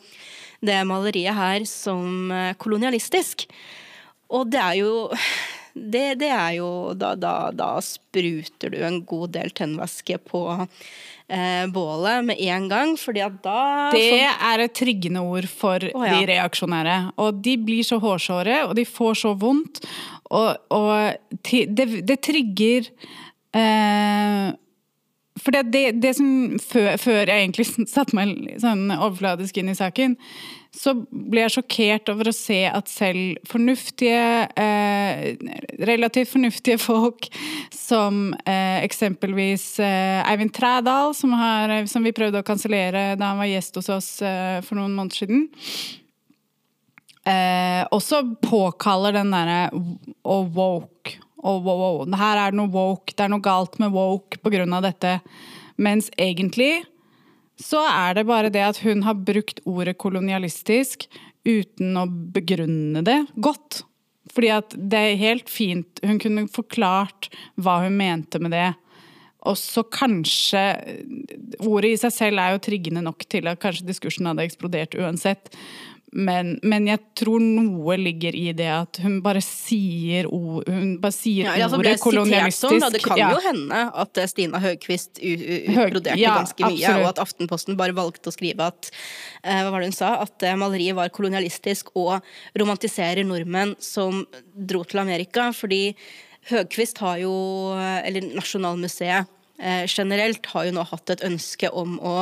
det 0.62 0.82
maleriet 0.90 1.38
her 1.38 1.64
som 1.70 2.34
kolonialistisk. 2.62 3.48
Og 4.32 4.52
det 4.52 4.60
er 4.60 4.76
jo 4.82 4.92
det, 5.74 6.20
det 6.20 6.30
er 6.36 6.58
jo 6.60 6.92
da, 6.92 7.14
da, 7.16 7.36
da 7.56 7.72
spruter 7.84 8.74
du 8.74 8.82
en 8.84 9.00
god 9.08 9.32
del 9.38 9.56
tennvæske 9.56 10.20
på 10.28 10.44
eh, 11.32 11.66
bålet 11.72 12.26
med 12.28 12.42
en 12.52 12.68
gang, 12.72 12.94
fordi 13.00 13.24
at 13.26 13.40
da 13.44 13.90
Det 13.94 14.22
er 14.28 14.66
et 14.66 14.76
tryggende 14.78 15.24
ord 15.24 15.48
for 15.50 15.84
oh, 15.94 16.06
ja. 16.06 16.20
de 16.20 16.30
reaksjonære. 16.34 16.98
Og 17.18 17.42
de 17.44 17.58
blir 17.58 17.88
så 17.88 18.00
hårsåre, 18.02 18.66
og 18.68 18.76
de 18.78 18.86
får 18.86 19.22
så 19.24 19.34
vondt. 19.40 19.84
Og, 20.32 20.56
og 20.72 21.40
det, 21.52 21.88
det 22.08 22.20
trigger 22.24 22.88
eh, 23.58 24.48
For 25.42 25.56
det, 25.56 25.66
det, 25.74 25.84
det 26.04 26.14
som 26.16 26.60
før, 26.62 26.96
før 27.02 27.20
jeg 27.26 27.48
egentlig 27.48 27.68
satte 27.96 28.16
meg 28.16 28.36
sånn 28.62 28.88
overfladisk 28.96 29.60
inn 29.60 29.74
i 29.74 29.78
saken, 29.78 30.16
så 30.72 30.94
ble 30.96 31.44
jeg 31.44 31.52
sjokkert 31.58 32.10
over 32.14 32.30
å 32.32 32.36
se 32.36 32.62
at 32.70 32.88
selv 32.88 33.40
fornuftige, 33.50 34.48
eh, 34.56 35.36
relativt 35.84 36.32
fornuftige 36.32 36.80
folk 36.80 37.28
som 37.76 38.30
eh, 38.46 38.80
eksempelvis 38.86 39.66
eh, 39.84 40.22
Eivind 40.32 40.54
Trædal, 40.56 41.12
som, 41.18 41.36
har, 41.36 41.76
som 41.92 42.08
vi 42.08 42.16
prøvde 42.16 42.40
å 42.40 42.48
kansellere 42.48 43.18
da 43.20 43.34
han 43.34 43.42
var 43.42 43.52
gjest 43.52 43.82
hos 43.82 43.92
oss 43.92 44.12
eh, 44.24 44.62
for 44.64 44.80
noen 44.80 44.96
måneder 44.96 45.26
siden, 45.26 45.44
eh, 47.28 47.84
også 47.92 48.24
påkaller 48.40 49.20
den 49.20 49.36
derre 49.36 49.66
oh, 50.24 50.48
woke. 50.48 51.18
Oh, 51.42 51.60
wow, 51.60 51.84
wow. 51.84 52.16
Her 52.16 52.46
er 52.46 52.54
det 52.54 52.62
noe 52.62 52.72
woke, 52.72 53.12
det 53.12 53.28
er 53.28 53.34
noe 53.34 53.44
galt 53.44 53.76
med 53.82 53.92
woke 53.92 54.40
av 54.40 54.88
dette. 54.88 55.20
Mens 55.82 56.08
egentlig 56.16 56.86
så 57.62 57.84
er 57.86 58.18
det 58.18 58.28
bare 58.30 58.52
det 58.54 58.64
at 58.66 58.82
hun 58.84 59.04
har 59.06 59.22
brukt 59.22 59.62
ordet 59.70 59.98
kolonialistisk 60.02 61.08
uten 61.48 61.98
å 61.98 62.06
begrunne 62.10 63.04
det 63.06 63.20
godt. 63.38 63.84
Fordi 64.32 64.52
at 64.54 64.76
det 64.78 65.00
er 65.00 65.18
helt 65.20 65.50
fint 65.52 66.00
Hun 66.06 66.20
kunne 66.22 66.46
forklart 66.54 67.28
hva 67.60 67.82
hun 67.84 67.98
mente 68.00 68.40
med 68.40 68.54
det. 68.54 68.70
Og 69.50 69.58
så 69.60 69.84
kanskje 69.84 70.62
Ordet 71.66 71.96
i 71.96 72.00
seg 72.00 72.14
selv 72.16 72.40
er 72.40 72.54
jo 72.54 72.62
triggende 72.64 73.04
nok 73.04 73.26
til 73.32 73.50
at 73.50 73.60
kanskje 73.62 73.90
diskursen 73.90 74.30
hadde 74.30 74.46
eksplodert 74.46 74.96
uansett. 75.00 75.52
Men, 76.12 76.58
men, 76.60 76.90
jeg 76.90 77.00
tror 77.16 77.40
noe 77.40 77.96
ligger 77.96 78.36
i 78.36 78.50
det 78.56 78.68
at 78.68 78.98
hun 79.00 79.22
bare 79.24 79.40
sier, 79.46 80.28
ord, 80.28 80.68
hun 80.68 80.98
bare 81.00 81.16
sier 81.16 81.48
ja, 81.48 81.54
altså 81.70 81.80
ordet 81.80 81.94
kolonialistisk. 82.04 82.66
Sånn, 82.68 82.84
det 82.92 83.00
kan 83.06 83.20
ja. 83.20 83.30
jo 83.32 83.40
hende 83.46 83.80
at 84.04 84.20
eh, 84.20 84.28
Stina 84.28 84.60
Høgquist 84.60 85.22
utbroderte 85.24 86.20
ja, 86.20 86.34
ganske 86.42 86.66
mye, 86.66 86.82
absolutt. 86.82 87.06
og 87.06 87.08
at 87.14 87.22
Aftenposten 87.24 87.80
bare 87.80 87.96
valgte 87.96 88.28
å 88.28 88.36
skrive 88.36 88.68
at 88.74 88.90
eh, 88.92 89.62
hva 89.62 89.70
var 89.72 89.80
det 89.80 89.94
hun 89.94 89.96
sa, 89.96 90.12
at 90.26 90.44
eh, 90.44 90.58
maleriet 90.60 91.00
var 91.00 91.14
kolonialistisk 91.16 91.94
og 91.96 92.18
romantiserer 92.60 93.24
nordmenn 93.28 93.78
som 93.80 94.26
dro 94.52 94.84
til 94.84 95.00
Amerika. 95.06 95.48
Fordi 95.56 95.94
Høgquist 96.52 97.00
har 97.06 97.24
jo, 97.24 97.32
eller 97.80 98.34
Nasjonalmuseet 98.36 99.32
eh, 99.64 99.88
generelt, 99.88 100.44
har 100.52 100.68
jo 100.68 100.76
nå 100.76 100.88
hatt 100.92 101.16
et 101.16 101.28
ønske 101.32 101.72
om 101.72 101.96
å 102.04 102.18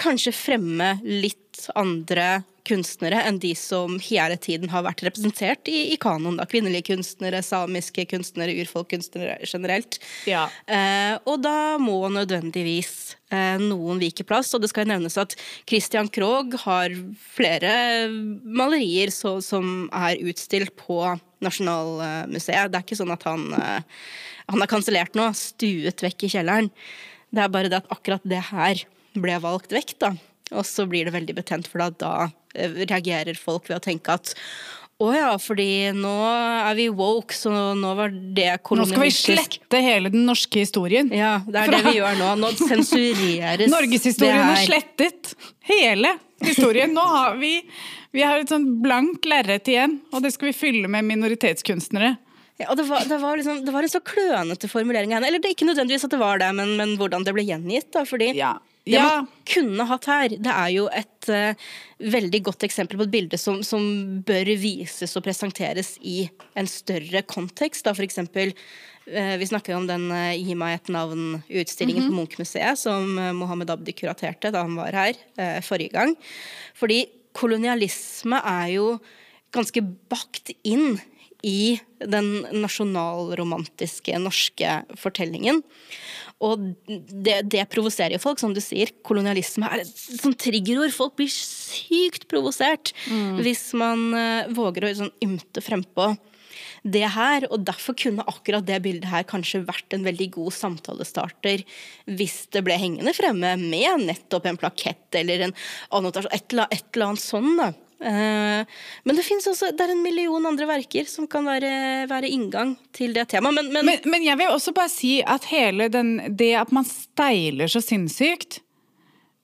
kanskje 0.00 0.32
fremme 0.34 0.88
litt 1.04 1.49
andre 1.78 2.42
kunstnere 2.68 3.22
enn 3.26 3.38
de 3.42 3.52
som 3.58 3.96
hele 4.04 4.36
tiden 4.40 4.70
har 4.72 4.84
vært 4.86 5.02
representert 5.06 5.68
i, 5.70 5.90
i 5.94 5.96
kanoen. 6.00 6.38
Da. 6.38 6.46
Kvinnelige 6.48 6.90
kunstnere, 6.92 7.42
samiske 7.44 8.04
kunstnere, 8.10 8.54
urfolkkunstnere 8.62 9.38
generelt. 9.48 9.98
Ja. 10.28 10.46
Eh, 10.66 11.16
og 11.24 11.40
da 11.44 11.78
må 11.82 11.98
nødvendigvis 12.12 13.16
eh, 13.32 13.56
noen 13.62 14.00
vike 14.02 14.26
plass. 14.28 14.52
Og 14.54 14.62
det 14.62 14.70
skal 14.72 14.88
nevnes 14.90 15.18
at 15.20 15.36
Christian 15.68 16.10
Krogh 16.12 16.56
har 16.66 16.94
flere 17.34 17.74
malerier 18.44 19.12
så, 19.14 19.38
som 19.44 19.88
er 19.90 20.20
utstilt 20.30 20.76
på 20.80 21.02
Nasjonalmuseet. 21.44 22.70
Det 22.70 22.80
er 22.80 22.86
ikke 22.86 23.00
sånn 23.00 23.14
at 23.16 23.26
han, 23.28 23.48
eh, 23.56 24.00
han 24.52 24.62
er 24.62 24.70
kansellert 24.70 25.18
nå, 25.18 25.30
stuet 25.36 26.04
vekk 26.06 26.28
i 26.28 26.34
kjelleren. 26.36 26.72
Det 27.30 27.44
er 27.44 27.52
bare 27.52 27.70
det 27.70 27.82
at 27.82 27.94
akkurat 27.94 28.24
det 28.26 28.42
her 28.50 28.82
ble 29.18 29.38
valgt 29.42 29.72
vekk, 29.74 29.96
da. 30.02 30.14
Og 30.50 30.66
så 30.66 30.86
blir 30.90 31.06
det 31.06 31.14
veldig 31.14 31.36
betent, 31.38 31.70
for 31.70 31.84
da, 31.84 31.90
da 32.00 32.12
eh, 32.54 32.82
reagerer 32.84 33.38
folk 33.38 33.70
ved 33.70 33.78
å 33.78 33.84
tenke 33.84 34.18
at 34.18 34.34
å 35.00 35.08
ja, 35.14 35.30
fordi 35.40 35.94
nå 35.96 36.12
er 36.28 36.74
vi 36.76 36.90
woke, 36.92 37.32
så 37.32 37.50
nå 37.72 37.92
var 37.96 38.12
det 38.12 38.58
kolonialistisk. 38.68 38.98
Nå 38.98 39.14
skal 39.16 39.38
vi 39.38 39.46
slette 39.48 39.80
hele 39.80 40.10
den 40.12 40.26
norske 40.28 40.60
historien. 40.60 41.08
Ja, 41.16 41.38
det 41.46 41.62
er 41.62 41.70
Fra... 41.70 41.78
det 41.78 41.86
vi 41.86 41.94
gjør 41.96 42.18
nå. 42.18 42.32
Nå 42.42 42.50
sensureres 42.58 43.72
Norgeshistorien 43.76 44.42
er 44.44 44.60
slettet. 44.66 45.32
Hele 45.70 46.18
historien. 46.44 46.92
Nå 46.92 47.06
har 47.14 47.40
vi, 47.40 47.54
vi 48.12 48.26
har 48.28 48.42
et 48.42 48.52
sånn 48.52 48.66
blankt 48.84 49.24
lerret 49.28 49.72
igjen, 49.72 50.02
og 50.12 50.20
det 50.26 50.34
skal 50.36 50.50
vi 50.50 50.58
fylle 50.58 50.92
med 50.92 51.08
minoritetskunstnere. 51.08 52.18
Ja, 52.60 52.74
det 52.76 52.84
var, 52.84 53.06
det, 53.08 53.16
var 53.22 53.40
liksom, 53.40 53.64
det 53.64 53.72
var, 53.72 53.86
en 53.86 53.92
så 53.94 54.02
klønete 54.04 54.68
formulering. 54.68 55.14
Eller 55.16 55.40
det 55.40 55.48
er 55.48 55.56
ikke 55.56 55.70
nødvendigvis 55.70 56.04
at 56.04 56.12
det 56.12 56.20
var 56.20 56.42
det, 56.42 56.50
men, 56.58 56.76
men 56.76 56.98
hvordan 57.00 57.24
det 57.24 57.32
ble 57.32 57.46
gjengitt. 57.48 57.88
Da, 57.96 58.04
fordi 58.04 58.34
ja. 58.36 58.58
Det 58.86 58.96
ja. 58.96 59.02
man 59.04 59.26
kunne 59.44 59.84
hatt 59.90 60.06
her, 60.08 60.34
det 60.40 60.52
er 60.52 60.70
jo 60.72 60.86
et 60.88 61.28
uh, 61.28 61.66
veldig 62.00 62.40
godt 62.48 62.64
eksempel 62.64 62.96
på 62.96 63.04
et 63.04 63.12
bilde 63.12 63.40
som, 63.40 63.60
som, 63.66 63.82
bør 64.24 64.52
vises 64.60 65.12
og 65.18 65.24
presenteres 65.26 65.94
i 66.00 66.22
en 66.58 66.70
større 66.70 67.22
kontekst. 67.28 67.84
Da, 67.84 67.92
eksempel, 67.92 68.54
uh, 69.10 69.36
vi 69.40 69.50
snakker 69.50 69.74
jo 69.74 69.82
om 69.82 69.88
den 69.90 70.08
uh, 70.08 70.32
Gi 70.32 70.56
meg 70.58 70.78
et 70.78 70.92
navn-utstillingen 70.96 72.08
mm 72.08 72.08
-hmm. 72.08 72.16
på 72.16 72.20
Munch-museet 72.22 72.78
som 72.78 73.14
Mohammed 73.36 73.70
Abdi 73.70 73.92
kuraterte 73.92 74.50
da 74.50 74.62
han 74.62 74.76
var 74.76 74.92
her 74.92 75.60
forrige 75.60 75.92
gang. 75.92 76.16
Fordi 76.74 77.06
kolonialisme 77.32 78.40
er 78.44 78.66
jo 78.74 78.98
ganske 79.52 79.82
bakt 79.82 80.52
inn 80.64 80.98
i 81.46 81.78
den 82.00 82.46
nasjonalromantiske 82.52 84.18
norske 84.20 84.80
fortellingen. 85.00 85.62
Og 86.40 86.62
det, 86.86 87.42
det 87.52 87.66
provoserer 87.72 88.16
jo 88.16 88.22
folk, 88.22 88.40
som 88.40 88.54
du 88.56 88.62
sier. 88.64 88.92
Kolonialisme 89.04 89.68
er 89.68 89.82
et 89.82 89.92
sånt 89.92 90.40
triggerord. 90.40 90.92
Folk 90.96 91.18
blir 91.20 91.28
sykt 91.32 92.26
provosert 92.30 92.94
mm. 93.10 93.40
hvis 93.44 93.70
man 93.76 94.06
uh, 94.16 94.48
våger 94.56 94.88
å 94.88 94.92
sånn, 95.02 95.14
ymte 95.24 95.64
frempå 95.64 96.14
det 96.82 97.04
her. 97.12 97.44
Og 97.52 97.66
derfor 97.68 97.96
kunne 97.98 98.24
akkurat 98.30 98.64
det 98.64 98.80
bildet 98.84 99.10
her 99.12 99.28
kanskje 99.28 99.60
vært 99.68 99.96
en 99.96 100.06
veldig 100.06 100.30
god 100.38 100.56
samtalestarter 100.56 101.66
hvis 102.08 102.42
det 102.56 102.64
ble 102.64 102.78
hengende 102.80 103.14
fremme 103.16 103.52
med 103.60 104.08
nettopp 104.08 104.48
en 104.48 104.60
plakett 104.60 105.20
eller 105.20 105.44
en 105.48 105.56
annotasjon, 105.98 106.32
et 106.32 106.56
eller, 106.56 106.72
et 106.72 106.88
eller 106.94 107.10
annet 107.10 107.26
sånn. 107.26 107.52
da. 107.60 107.72
Eh, 108.00 108.64
men 109.04 109.16
det 109.16 109.24
fins 109.26 109.44
også 109.50 109.74
det 109.76 109.84
er 109.84 109.92
en 109.92 110.00
million 110.00 110.46
andre 110.48 110.64
verker 110.70 111.04
som 111.08 111.26
kan 111.28 111.44
være, 111.44 112.06
være 112.08 112.30
inngang 112.32 112.72
til 112.96 113.12
det 113.16 113.26
temaet. 113.34 113.58
Men, 113.58 113.72
men, 113.74 113.86
men, 113.90 114.06
men, 114.08 114.24
jeg 114.24 114.40
vil 114.40 114.54
også 114.54 114.72
bare 114.76 114.92
si 114.92 115.18
at 115.20 115.48
hele 115.50 115.90
den, 115.92 116.14
det 116.36 116.54
at 116.62 116.72
man 116.72 116.86
steiler 116.88 117.68
så 117.68 117.82
sinnssykt, 117.84 118.62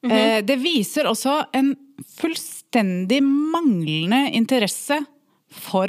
mm 0.03 0.11
-hmm. 0.11 0.41
det 0.43 0.57
viser 0.63 1.05
også 1.05 1.45
en 1.53 1.77
fullstendig 2.17 3.23
manglende 3.23 4.31
interesse 4.33 5.05
for 5.51 5.89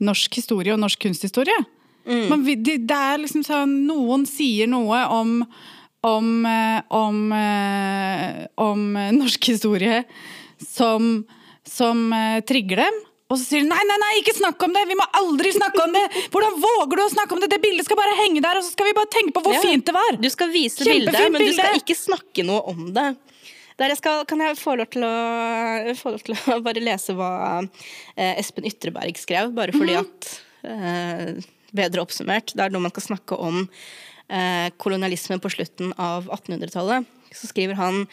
norsk 0.00 0.34
historie 0.34 0.72
og 0.72 0.80
norsk 0.80 0.98
kunsthistorie. 1.02 1.64
Mm. 2.04 2.28
Man, 2.28 2.44
det, 2.44 2.78
det, 2.88 2.96
er 2.96 3.18
liksom 3.18 3.44
sånn 3.44 3.86
Noen 3.86 4.26
sier 4.26 4.66
noe 4.66 5.06
om 5.06 5.44
om, 6.04 6.46
eh, 6.46 6.82
om, 6.88 7.32
om 8.54 8.92
norsk 9.12 9.44
historie 9.44 10.02
som 10.58 11.24
som 11.72 12.04
uh, 12.12 12.38
trigger 12.48 12.84
dem. 12.84 13.00
Og 13.32 13.38
så 13.40 13.46
sier 13.46 13.64
de 13.64 13.70
nei, 13.70 13.80
nei, 13.88 13.96
nei, 14.02 14.12
ikke 14.20 14.34
snakk 14.36 14.60
om 14.66 14.74
det! 14.76 14.82
Vi 14.90 14.96
må 14.98 15.06
aldri 15.16 15.54
snakke 15.56 15.80
om 15.86 15.94
det! 15.94 16.02
Hvordan 16.34 16.58
våger 16.60 16.98
du 17.00 17.02
å 17.06 17.12
snakke 17.14 17.32
om 17.32 17.40
det? 17.40 17.48
Det 17.54 17.62
bildet 17.62 17.88
skal 17.88 17.96
bare 17.96 18.16
henge 18.18 18.42
der, 18.44 18.60
og 18.60 18.66
så 18.66 18.74
skal 18.74 18.90
vi 18.90 18.96
bare 18.98 19.08
tenke 19.14 19.32
på 19.36 19.42
hvor 19.46 19.56
ja. 19.56 19.62
fint 19.64 19.86
det 19.88 19.94
var! 19.96 20.18
Du 20.20 20.28
skal 20.32 20.52
vise 20.52 20.84
bildet, 20.84 21.16
men 21.32 21.40
du 21.40 21.54
skal 21.56 21.78
ikke 21.80 21.96
snakke 21.96 22.44
noe 22.44 22.60
om 22.74 22.90
det. 22.92 23.06
Der 23.80 23.94
jeg 23.94 24.02
skal, 24.02 24.26
kan 24.28 24.44
jeg 24.44 24.58
få 24.60 24.76
lov 24.76 24.98
å, 25.00 25.14
få 25.96 26.12
lov 26.12 26.26
til 26.26 26.36
å 26.36 26.58
bare 26.66 26.84
lese 26.84 27.16
hva 27.16 27.32
eh, 27.62 28.36
Espen 28.36 28.68
Ytreberg 28.68 29.16
skrev, 29.20 29.54
bare 29.56 29.72
fordi 29.72 29.96
mm 29.96 30.04
-hmm. 30.04 30.12
at 30.12 31.40
eh, 31.40 31.50
Bedre 31.72 32.02
oppsummert. 32.04 32.52
Det 32.52 32.60
er 32.60 32.72
noe 32.72 32.84
man 32.84 32.92
skal 32.92 33.16
snakke 33.16 33.36
om 33.40 33.62
eh, 34.28 34.68
kolonialismen 34.76 35.40
på 35.40 35.48
slutten 35.48 35.94
av 35.96 36.28
1800-tallet. 36.28 37.08
Så 37.32 37.48
skriver 37.48 37.78
han 37.80 38.06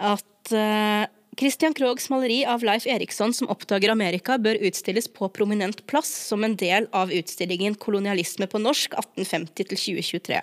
at 0.00 0.52
eh, 0.56 1.04
Christian 1.40 1.72
Krogs 1.72 2.10
maleri 2.12 2.42
av 2.44 2.60
Leif 2.60 2.84
Eriksson 2.86 3.32
som 3.32 3.48
oppdager 3.48 3.88
Amerika, 3.88 4.34
bør 4.36 4.58
utstilles 4.68 5.06
på 5.08 5.24
prominent 5.32 5.78
plass 5.88 6.10
som 6.28 6.44
en 6.44 6.52
del 6.60 6.84
av 6.92 7.08
utstillingen 7.16 7.78
'Kolonialisme 7.80 8.44
på 8.46 8.60
norsk 8.60 8.92
1850-2023'. 8.92 10.42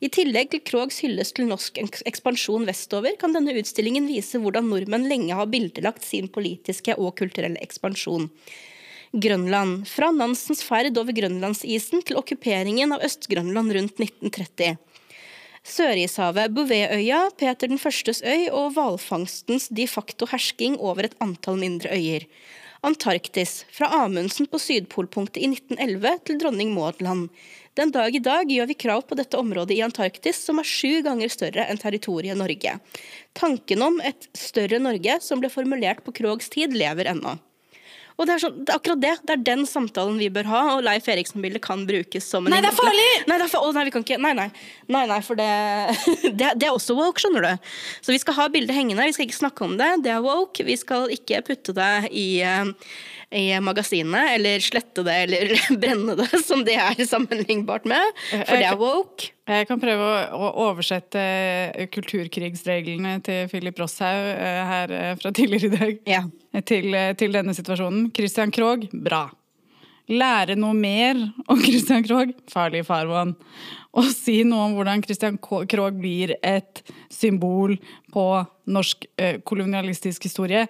I 0.00 0.08
tillegg 0.08 0.48
til 0.54 0.62
Krogs 0.64 1.02
hyllest 1.04 1.36
til 1.36 1.50
norsk 1.50 1.76
ekspansjon 2.08 2.64
vestover, 2.64 3.18
kan 3.20 3.36
denne 3.36 3.52
utstillingen 3.52 4.08
vise 4.08 4.40
hvordan 4.40 4.64
nordmenn 4.72 5.04
lenge 5.12 5.36
har 5.36 5.52
bildelagt 5.52 6.08
sin 6.08 6.32
politiske 6.32 6.96
og 6.96 7.18
kulturelle 7.20 7.60
ekspansjon. 7.60 8.30
Grønland. 9.12 9.84
Fra 9.84 10.08
Nansens 10.08 10.64
ferd 10.64 10.96
over 10.96 11.12
grønlandsisen 11.12 12.00
til 12.00 12.16
okkuperingen 12.16 12.96
av 12.96 13.04
Øst-Grønland 13.04 13.76
rundt 13.76 14.00
1930. 14.00 14.78
Sørishavet, 15.64 16.52
Bouvetøya, 16.52 17.30
Peter 17.40 17.70
den 17.70 17.80
førstes 17.80 18.20
øy 18.20 18.50
og 18.52 18.74
hvalfangstens 18.76 19.70
de 19.72 19.86
facto 19.88 20.28
hersking 20.28 20.76
over 20.76 21.06
et 21.08 21.16
antall 21.24 21.56
mindre 21.56 21.88
øyer. 21.96 22.26
Antarktis, 22.84 23.62
fra 23.72 23.88
Amundsen 24.02 24.44
på 24.52 24.60
sydpolpunktet 24.60 25.40
i 25.40 25.48
1911 25.48 26.18
til 26.28 26.40
dronning 26.42 26.74
Maud. 26.76 27.00
Den 27.74 27.94
dag 27.96 28.12
i 28.12 28.20
dag 28.20 28.44
gjør 28.44 28.68
vi 28.68 28.76
krav 28.76 29.06
på 29.08 29.16
dette 29.16 29.40
området 29.40 29.78
i 29.78 29.80
Antarktis, 29.86 30.36
som 30.44 30.60
er 30.60 30.68
sju 30.68 31.00
ganger 31.06 31.32
større 31.32 31.64
enn 31.64 31.80
territoriet 31.80 32.36
Norge. 32.36 32.76
Tanken 33.32 33.88
om 33.88 33.96
et 34.04 34.28
større 34.36 34.82
Norge, 34.84 35.16
som 35.24 35.40
ble 35.40 35.48
formulert 35.48 36.04
på 36.04 36.12
Krogs 36.20 36.52
tid, 36.52 36.76
lever 36.76 37.08
ennå. 37.16 37.38
Og 38.14 38.28
det 38.28 38.36
er, 38.36 38.42
sånn, 38.44 38.58
det 38.62 38.70
er, 38.70 38.78
akkurat 38.78 39.00
det. 39.02 39.12
Det 39.26 39.34
er 39.34 39.40
den 39.48 39.64
samtalen 39.66 40.20
vi 40.22 40.28
bør 40.30 40.46
ha, 40.46 40.60
og 40.76 40.84
Leif 40.86 41.08
Eriksen-bildet 41.10 41.62
kan 41.64 41.82
brukes 41.88 42.28
som 42.30 42.46
en 42.46 42.54
Nei, 42.54 42.60
det 42.62 42.70
er 42.70 42.76
farlig! 42.76 43.08
Nei, 43.26 43.38
det 43.40 43.48
er 43.48 43.50
farlig. 43.50 43.74
nei, 43.74 43.84
vi 43.88 43.94
kan 43.96 44.04
ikke, 44.06 44.18
nei, 44.22 44.32
nei. 44.38 44.46
nei, 44.94 45.02
nei 45.10 45.18
for 45.26 45.40
det, 45.40 45.48
det, 46.38 46.52
det, 46.60 46.68
er 46.68 46.70
også 46.70 46.94
woke, 46.98 47.24
skjønner 47.24 47.48
du. 47.48 47.72
Så 48.06 48.14
vi 48.14 48.20
skal 48.22 48.38
ha 48.38 48.46
bildet 48.54 48.76
hengende, 48.76 49.08
vi 49.10 49.16
skal 49.16 49.26
ikke 49.26 49.40
snakke 49.40 49.66
om 49.66 49.74
det. 49.80 49.90
Det 50.06 50.14
er 50.14 50.22
woke. 50.22 50.66
Vi 50.68 50.78
skal 50.78 51.10
ikke 51.14 51.42
putte 51.48 51.74
det 51.74 51.90
i, 52.14 52.28
i 53.34 53.60
magasinet, 53.60 54.36
eller 54.36 54.62
slette 54.62 55.02
det 55.06 55.14
eller 55.24 55.54
brenne 55.82 56.16
det, 56.20 56.30
som 56.44 56.62
det 56.66 56.76
er 56.78 57.00
sammenlignbart 57.08 57.86
med. 57.90 58.22
For 58.30 58.54
det 58.54 58.68
er 58.70 58.80
woke. 58.80 59.30
Jeg 59.44 59.68
kan 59.68 59.80
prøve 59.82 60.10
å, 60.32 60.50
oversette 60.64 61.22
kulturkrigsreglene 61.92 63.18
til 63.26 63.48
Philip 63.52 63.80
Rosshaug 63.82 64.30
eh, 64.32 64.60
her 64.70 64.94
eh, 64.96 65.14
fra 65.20 65.34
tidligere 65.36 65.68
i 65.68 65.74
dag 65.74 66.12
Ja. 66.14 66.22
til, 66.64 66.94
eh, 66.96 67.12
til 67.18 67.34
denne 67.34 67.52
situasjonen. 67.56 68.08
Christian 68.16 68.54
Krogh, 68.54 68.88
bra. 68.94 69.26
Lære 70.08 70.56
noe 70.60 70.76
mer 70.76 71.20
om 71.48 71.60
Christian 71.64 72.04
Krogh, 72.04 72.32
farlig 72.52 72.84
farvann. 72.88 73.34
Og 73.94 74.08
si 74.10 74.40
noe 74.46 74.68
om 74.68 74.78
hvordan 74.78 75.04
Christian 75.04 75.36
Krog 75.38 75.68
Krogh 75.70 75.96
blir 75.96 76.34
et 76.42 76.82
symbol 77.12 77.76
på 78.12 78.26
norsk 78.66 79.06
eh, 79.20 79.38
kolonialistisk 79.46 80.26
historie. 80.26 80.66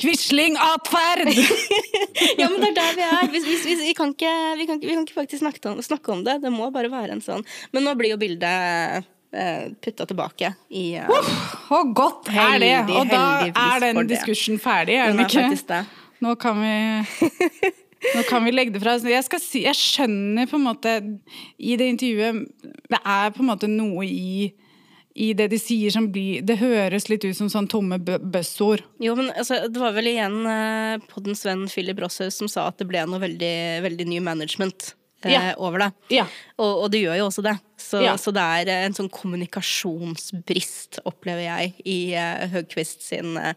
Quisling-atferd! 0.00 1.28
Ja, 2.40 2.46
men 2.50 2.60
det 2.60 2.68
er 2.70 2.76
der 2.76 2.96
vi 2.96 3.04
er. 3.04 3.28
Vi, 3.32 3.40
vi, 3.44 3.74
vi, 3.80 3.92
kan, 3.96 4.12
ikke, 4.14 4.30
vi, 4.58 4.66
kan, 4.68 4.80
vi 4.82 4.92
kan 4.94 5.04
ikke 5.06 5.16
faktisk 5.16 5.40
snakke 5.42 5.70
om, 5.70 5.80
snakke 5.84 6.12
om 6.12 6.22
det. 6.26 6.38
Det 6.42 6.50
må 6.52 6.68
bare 6.72 6.90
være 6.92 7.16
en 7.16 7.22
sånn. 7.24 7.42
Men 7.74 7.84
nå 7.86 7.94
blir 7.98 8.12
jo 8.14 8.18
bildet 8.20 9.06
eh, 9.32 9.66
putta 9.82 10.06
tilbake 10.10 10.52
i 10.76 10.84
eh, 11.00 11.10
Og 11.76 11.92
godt 11.96 12.30
er 12.32 12.56
det! 12.62 12.70
Heldig- 12.76 12.96
Og 13.00 13.12
da 13.12 13.22
er 13.50 13.84
den 13.86 14.02
diskursen 14.10 14.60
ferdig, 14.62 14.98
er 15.00 15.12
Den 15.14 15.24
ikke? 15.26 15.46
det. 15.72 15.82
Nå 16.24 16.34
kan 16.40 16.60
vi 16.60 16.74
Nå 18.16 18.22
kan 18.28 18.44
vi 18.46 18.52
legge 18.54 18.72
det 18.76 18.80
fra 18.84 18.94
oss. 18.96 19.04
Jeg, 19.04 19.24
si, 19.44 19.64
jeg 19.66 19.76
skjønner 19.76 20.48
på 20.48 20.56
en 20.56 20.64
måte 20.70 20.94
i 21.60 21.74
det 21.76 21.88
intervjuet 21.92 22.46
Det 22.88 23.00
er 23.04 23.32
på 23.36 23.42
en 23.44 23.50
måte 23.50 23.68
noe 23.68 24.06
i, 24.08 24.48
i 25.20 25.32
det 25.36 25.50
de 25.52 25.58
sier 25.60 25.92
som 25.92 26.06
blir 26.12 26.40
Det 26.46 26.56
høres 26.62 27.08
litt 27.10 27.24
ut 27.26 27.36
som 27.36 27.50
sånn 27.52 27.68
tomme 27.70 27.98
buzzord. 28.00 28.82
Jo, 29.02 29.12
men 29.18 29.28
altså, 29.36 29.66
det 29.68 29.80
var 29.82 29.92
vel 29.96 30.08
igjen 30.14 30.38
eh, 30.48 31.02
poddens 31.10 31.44
venn 31.44 31.66
Philip 31.68 32.00
Rosshaus 32.00 32.38
som 32.40 32.48
sa 32.48 32.68
at 32.70 32.80
det 32.80 32.88
ble 32.88 33.02
noe 33.08 33.20
veldig, 33.20 33.54
veldig 33.84 34.06
ny 34.08 34.20
management 34.24 34.94
eh, 35.24 35.34
Ja. 35.34 35.42
over 35.60 35.84
det. 35.84 35.90
Ja. 36.16 36.24
Og, 36.56 36.86
og 36.86 36.90
det 36.94 37.02
gjør 37.04 37.18
jo 37.20 37.26
også 37.28 37.44
det. 37.44 37.56
Så, 37.76 38.00
Ja. 38.04 38.14
så 38.20 38.32
det 38.32 38.40
er 38.40 38.70
eh, 38.72 38.84
en 38.88 38.96
sånn 38.96 39.10
kommunikasjonsbrist, 39.12 41.02
opplever 41.08 41.44
jeg, 41.44 41.74
i 41.84 41.98
uh, 42.16 42.46
Høgquist 42.54 43.04
sin 43.04 43.36
eh, 43.40 43.52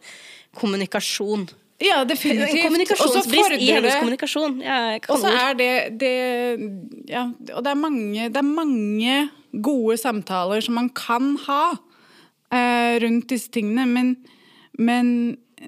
kommunikasjon. 0.59 1.47
Ja, 1.83 2.01
En 2.01 2.07
definitivt. 2.07 2.51
Så 2.59 2.67
kommunikasjonsbrist 2.67 3.55
i 3.57 3.71
hennes 3.71 3.95
kommunikasjon. 3.99 4.59
Og 5.09 5.15
så 5.19 5.31
er 5.31 5.55
det, 5.59 5.71
det 5.99 6.13
Ja, 7.11 7.25
og 7.55 7.63
det 7.65 7.71
er 7.71 7.79
mange, 7.79 8.27
det 8.31 8.39
er 8.39 8.47
mange 8.47 9.15
gode 9.53 9.97
samtaler 10.01 10.63
som 10.65 10.77
man 10.79 10.89
kan 10.97 11.35
ha 11.47 11.63
eh, 12.53 12.99
rundt 13.03 13.29
disse 13.29 13.51
tingene, 13.53 13.85
men, 13.89 14.15
men 14.77 15.09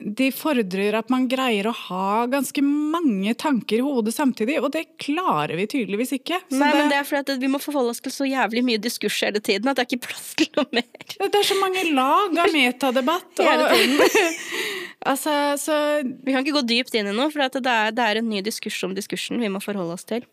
de 0.02 0.28
fordrer 0.34 0.96
at 0.98 1.12
man 1.14 1.28
greier 1.32 1.70
å 1.70 1.74
ha 1.76 2.26
ganske 2.30 2.62
mange 2.66 3.36
tanker 3.40 3.80
i 3.80 3.86
hodet 3.86 4.16
samtidig, 4.16 4.58
og 4.60 4.72
det 4.74 4.84
klarer 5.02 5.56
vi 5.60 5.68
tydeligvis 5.72 6.16
ikke. 6.18 6.42
Så 6.50 6.60
Nei, 6.60 6.72
det, 6.74 6.80
men 6.80 6.92
det 6.92 7.00
er 7.00 7.08
fordi 7.08 7.36
at 7.36 7.44
vi 7.44 7.52
må 7.52 7.62
forholde 7.64 7.94
oss 7.96 8.04
til 8.04 8.14
så 8.14 8.28
jævlig 8.28 8.66
mye 8.68 8.82
diskurs 8.82 9.18
hele 9.24 9.42
tiden 9.44 9.72
at 9.72 9.78
det 9.78 9.86
er 9.86 9.90
ikke 9.92 10.10
plass 10.10 10.34
til 10.40 10.50
noe 10.58 10.68
mer. 10.76 10.90
det 11.16 11.32
er 11.32 11.48
så 11.48 11.60
mange 11.62 11.86
lag 11.96 12.40
av 12.44 12.56
metadebatt. 12.56 13.44
Hele 13.46 13.70
Og, 13.72 14.18
altså, 15.12 15.36
så 15.62 15.78
Vi 16.04 16.34
kan 16.34 16.42
ikke 16.44 16.58
gå 16.60 16.66
dypt 16.76 16.98
inn 16.98 17.12
i 17.12 17.16
noe, 17.16 17.32
for 17.34 17.46
at 17.48 17.56
det, 17.60 17.78
er, 17.88 17.96
det 17.96 18.10
er 18.10 18.22
en 18.22 18.32
ny 18.32 18.44
diskurs 18.46 18.82
om 18.88 18.96
diskursen 18.98 19.42
vi 19.42 19.52
må 19.52 19.64
forholde 19.64 19.96
oss 19.96 20.08
til. 20.08 20.26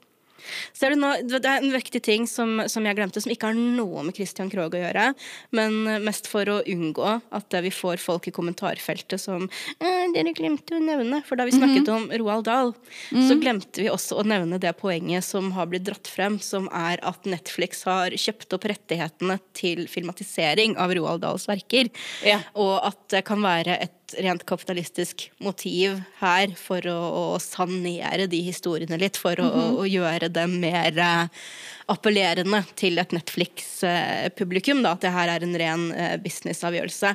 Så 0.72 0.86
er 0.86 0.94
det, 0.96 1.40
det 1.42 1.48
er 1.48 1.62
en 1.62 1.74
viktig 1.74 2.02
ting 2.04 2.26
som, 2.30 2.62
som 2.70 2.86
jeg 2.86 2.98
glemte, 2.98 3.22
som 3.22 3.32
ikke 3.32 3.50
har 3.50 3.58
noe 3.58 4.04
med 4.06 4.16
Christian 4.16 4.50
Krogh 4.52 4.76
å 4.76 4.82
gjøre, 4.82 5.12
men 5.56 5.78
mest 6.04 6.28
for 6.30 6.48
å 6.50 6.60
unngå 6.68 7.08
at 7.32 7.58
vi 7.64 7.72
får 7.74 8.02
folk 8.02 8.28
i 8.28 8.34
kommentarfeltet 8.34 9.20
som 9.20 9.48
'Dere 9.78 10.34
glemte 10.36 10.76
å 10.76 10.82
nevne' 10.82 11.22
For 11.26 11.38
da 11.38 11.46
vi 11.46 11.54
snakket 11.54 11.88
om 11.92 12.08
Roald 12.20 12.46
Dahl, 12.48 12.72
så 13.10 13.36
glemte 13.40 13.82
vi 13.82 13.90
også 13.92 14.18
å 14.20 14.26
nevne 14.26 14.58
det 14.62 14.74
poenget 14.80 15.24
som 15.24 15.52
har 15.56 15.68
blitt 15.70 15.86
dratt 15.86 16.08
frem, 16.10 16.38
som 16.42 16.68
er 16.74 17.00
at 17.06 17.28
Netflix 17.28 17.84
har 17.88 18.14
kjøpt 18.16 18.56
opp 18.56 18.66
rettighetene 18.70 19.38
til 19.56 19.86
filmatisering 19.90 20.76
av 20.80 20.94
Roald 20.96 21.24
Dahls 21.24 21.48
verker. 21.50 21.90
Ja. 22.26 22.40
Og 22.58 22.78
at 22.82 23.00
det 23.14 23.24
kan 23.28 23.42
være 23.44 23.78
et 23.82 24.01
rent 24.20 24.44
kapitalistisk 24.48 25.26
motiv 25.42 26.00
her 26.20 26.52
for 26.58 26.84
å, 26.90 26.96
å 27.34 27.40
sanere 27.42 28.26
de 28.30 28.40
historiene 28.44 28.98
litt, 29.00 29.18
for 29.20 29.38
å, 29.40 29.48
å 29.82 29.86
gjøre 29.88 30.30
dem 30.32 30.58
mer 30.62 30.98
eh, 31.00 31.44
appellerende 31.92 32.62
til 32.78 33.00
et 33.02 33.14
Netflix-publikum. 33.14 34.82
At 34.88 35.04
det 35.04 35.12
her 35.14 35.32
er 35.32 35.46
en 35.46 35.56
ren 35.62 35.86
eh, 35.96 36.16
businessavgjørelse. 36.22 37.14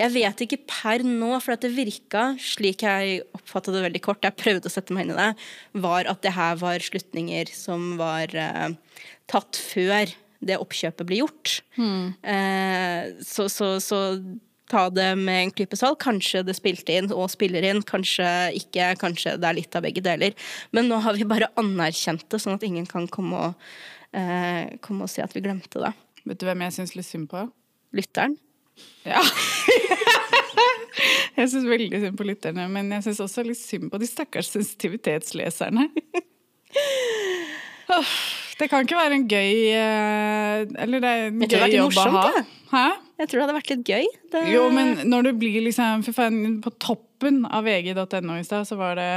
Jeg 0.00 0.14
vet 0.16 0.44
ikke 0.46 0.60
per 0.68 1.04
nå, 1.06 1.32
for 1.44 1.56
at 1.56 1.64
det 1.66 1.74
virka, 1.76 2.30
slik 2.42 2.86
jeg 2.86 3.22
oppfattet 3.36 3.76
det 3.76 3.84
veldig 3.88 4.04
kort, 4.04 4.24
jeg 4.24 4.38
prøvde 4.38 4.70
å 4.70 4.74
sette 4.74 4.94
meg 4.96 5.06
inn 5.08 5.16
i 5.16 5.18
det, 5.18 5.32
var 5.84 6.08
at 6.10 6.22
det 6.24 6.36
her 6.36 6.58
var 6.62 6.84
slutninger 6.84 7.52
som 7.54 7.94
var 8.00 8.34
eh, 8.36 8.72
tatt 9.30 9.60
før 9.60 10.16
det 10.38 10.58
oppkjøpet 10.62 11.06
ble 11.06 11.22
gjort. 11.22 11.60
Eh, 12.22 13.14
så, 13.26 13.48
så, 13.50 13.74
så 13.82 14.02
ta 14.70 14.86
det 14.92 15.08
med 15.18 15.42
en 15.42 15.52
klype 15.54 15.78
salt. 15.78 16.00
Kanskje 16.02 16.44
det 16.46 16.56
spilte 16.58 16.96
inn 16.98 17.10
og 17.14 17.30
spiller 17.32 17.64
inn, 17.66 17.82
kanskje 17.86 18.26
ikke. 18.58 18.92
Kanskje 19.00 19.36
det 19.40 19.48
er 19.48 19.58
litt 19.58 19.78
av 19.78 19.84
begge 19.86 20.04
deler. 20.04 20.36
Men 20.76 20.90
nå 20.90 21.00
har 21.04 21.18
vi 21.18 21.28
bare 21.28 21.50
anerkjent 21.60 22.26
det, 22.30 22.42
sånn 22.42 22.58
at 22.58 22.66
ingen 22.66 22.88
kan 22.88 23.08
komme 23.12 23.48
og, 23.48 23.70
eh, 24.12 24.76
komme 24.84 25.06
og 25.06 25.12
si 25.12 25.24
at 25.24 25.34
vi 25.36 25.44
glemte 25.44 25.82
det. 25.82 25.94
Vet 26.24 26.40
du 26.40 26.46
hvem 26.48 26.66
jeg 26.66 26.76
syns 26.76 26.94
litt 26.96 27.08
synd 27.08 27.30
på? 27.32 27.46
Lytteren. 27.96 28.36
Ja. 29.08 29.22
jeg 31.38 31.48
syns 31.48 31.68
veldig 31.68 32.02
synd 32.04 32.18
på 32.18 32.26
lytterne, 32.28 32.68
men 32.70 32.92
jeg 32.92 33.08
syns 33.08 33.22
også 33.24 33.46
litt 33.46 33.60
synd 33.60 33.88
på 33.92 34.00
de 34.02 34.10
stakkars 34.10 34.52
sensitivitetsleserne. 34.54 35.88
Det 38.58 38.68
kan 38.70 38.86
ikke 38.86 38.98
være 38.98 39.18
en 39.18 39.26
gøy 39.30 39.52
eh, 39.70 40.62
Eller 40.82 41.02
det 41.02 41.10
er 41.10 41.26
en 41.28 41.42
gøy 41.44 41.74
jobb 41.76 41.98
å 42.02 42.06
ha. 42.16 42.44
Hæ? 42.72 42.86
Jeg 43.18 43.30
tror 43.30 43.38
det 43.38 43.44
hadde 43.44 43.56
vært 43.56 43.70
litt 43.72 43.90
gøy. 43.90 44.08
Det... 44.32 44.40
Jo, 44.52 44.64
men 44.74 45.00
når 45.08 45.28
du 45.28 45.30
blir 45.40 45.62
liksom 45.64 46.04
på 46.62 46.72
toppen 46.78 47.40
av 47.48 47.66
vg.no 47.66 48.36
i 48.36 48.44
stad, 48.46 48.68
så 48.68 48.76
var 48.78 48.98
det 48.98 49.10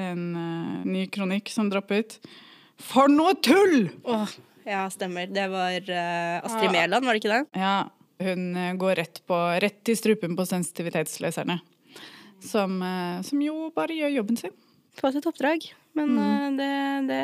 en 0.00 0.22
uh, 0.34 0.80
ny 0.88 1.04
kronikk 1.12 1.52
som 1.52 1.68
droppet. 1.70 2.16
For 2.80 3.12
noe 3.12 3.36
tull! 3.44 3.92
Åh, 4.08 4.34
ja, 4.66 4.86
stemmer. 4.90 5.28
Det 5.30 5.44
var 5.52 5.76
uh, 5.76 6.40
Astrid 6.48 6.72
Mæland, 6.74 7.06
var 7.06 7.14
det 7.14 7.22
ikke 7.22 7.34
det? 7.36 7.60
Ja, 7.60 7.76
hun 8.24 8.48
går 8.80 8.98
rett, 9.04 9.22
på, 9.28 9.38
rett 9.62 9.92
i 9.92 9.98
strupen 10.00 10.34
på 10.38 10.48
sensitivitetsleserne. 10.48 11.60
Som, 12.42 12.80
uh, 12.82 13.20
som 13.26 13.44
jo 13.44 13.68
bare 13.76 14.00
gjør 14.00 14.16
jobben 14.16 14.40
sin. 14.40 14.56
På 14.98 15.12
et 15.12 15.30
oppdrag. 15.30 15.70
Men 15.98 16.18
eh, 16.18 16.48
det, 16.58 16.72
det, 17.08 17.22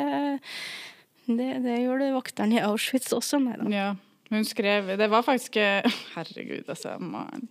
det, 1.27 1.49
det 1.65 1.77
gjorde 1.83 2.13
vokteren 2.15 2.55
i 2.55 2.61
Auschwitz 2.63 3.11
også. 3.15 3.39
Nei 3.43 3.57
da. 3.59 3.67
Ja, 3.73 3.87
hun 4.31 4.43
skrev 4.47 4.93
Det 4.99 5.07
var 5.11 5.23
faktisk 5.27 5.55
Herregud, 6.15 6.67
altså. 6.71 6.97
Man. 6.99 7.47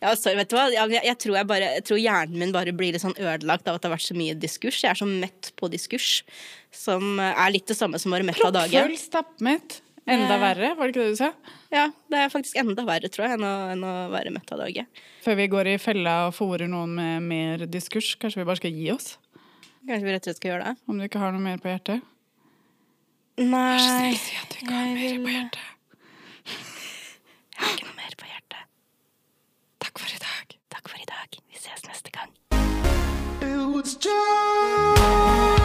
Ja, 0.00 0.14
sorry, 0.16 0.38
vet 0.38 0.48
du 0.48 0.56
hva? 0.56 0.64
Jeg, 0.72 0.96
jeg, 1.04 1.16
tror 1.20 1.36
jeg, 1.36 1.46
bare, 1.50 1.66
jeg 1.76 1.84
tror 1.84 1.98
hjernen 2.00 2.40
min 2.40 2.54
bare 2.54 2.72
blir 2.72 2.94
litt 2.94 3.02
sånn 3.02 3.16
ødelagt 3.20 3.66
av 3.68 3.76
at 3.76 3.82
det 3.84 3.90
har 3.90 3.96
vært 3.98 4.06
så 4.08 4.16
mye 4.16 4.36
diskurs. 4.40 4.78
Jeg 4.80 4.94
er 4.94 4.98
så 5.02 5.08
mett 5.08 5.50
på 5.60 5.68
diskurs, 5.72 6.22
som 6.72 7.20
er 7.20 7.52
litt 7.52 7.68
det 7.68 7.76
samme 7.76 8.00
som 8.00 8.08
å 8.10 8.16
være 8.16 8.28
mett 8.30 8.40
av 8.46 8.54
dagen. 8.56 8.72
Proppfull 8.88 8.96
stappmett. 9.02 9.80
Enda 10.10 10.34
Eh. 10.38 10.40
verre, 10.40 10.70
var 10.78 10.88
det 10.88 10.94
ikke 10.94 11.02
det 11.04 11.12
du 11.12 11.18
sa? 11.20 11.28
Ja, 11.70 11.84
det 12.10 12.16
er 12.18 12.30
faktisk 12.32 12.56
enda 12.58 12.82
verre, 12.88 13.10
tror 13.12 13.26
jeg, 13.28 13.36
enn 13.36 13.44
å, 13.44 13.52
enn 13.74 13.84
å 13.84 13.92
være 14.10 14.32
mett 14.34 14.48
av 14.56 14.62
dagen. 14.64 14.88
Før 15.22 15.36
vi 15.38 15.46
går 15.52 15.68
i 15.74 15.78
fella 15.78 16.14
og 16.30 16.32
fòrer 16.34 16.66
noen 16.72 16.94
med 16.96 17.26
mer 17.28 17.66
diskurs, 17.70 18.14
kanskje 18.18 18.40
vi 18.40 18.46
bare 18.48 18.58
skal 18.62 18.72
gi 18.74 18.88
oss? 18.94 19.12
Kanskje 19.84 20.08
vi 20.08 20.14
rett 20.16 20.24
og 20.24 20.30
slett 20.32 20.40
skal 20.40 20.50
gjøre 20.54 20.70
det? 20.72 20.80
Om 20.88 20.98
du 20.98 21.04
ikke 21.06 21.20
har 21.22 21.36
noe 21.36 21.44
mer 21.44 21.60
på 21.60 21.68
hjertet? 21.70 22.00
Nei. 23.40 23.72
Vær 23.72 23.78
så 23.78 23.88
snill, 23.88 24.18
si 24.20 24.34
at 24.36 24.50
du 24.52 24.56
ikke 24.60 24.74
har 24.74 24.86
mer 24.92 25.20
på 25.24 25.30
hjertet. 25.32 25.68
Jeg 26.44 27.62
har 27.62 27.70
ikke 27.72 27.86
noe 27.86 27.96
mer 27.96 28.16
på 28.20 28.28
hjertet. 28.28 28.66
Takk 29.80 30.02
for 30.02 30.12
i 30.12 30.20
dag. 30.26 30.58
Takk 30.76 30.92
for 30.92 31.00
i 31.00 31.08
dag. 31.08 31.40
Vi 31.48 31.56
ses 31.62 31.86
neste 31.88 32.12
gang. 32.12 32.36
It 33.40 33.64
was 33.72 33.96
just 33.96 35.59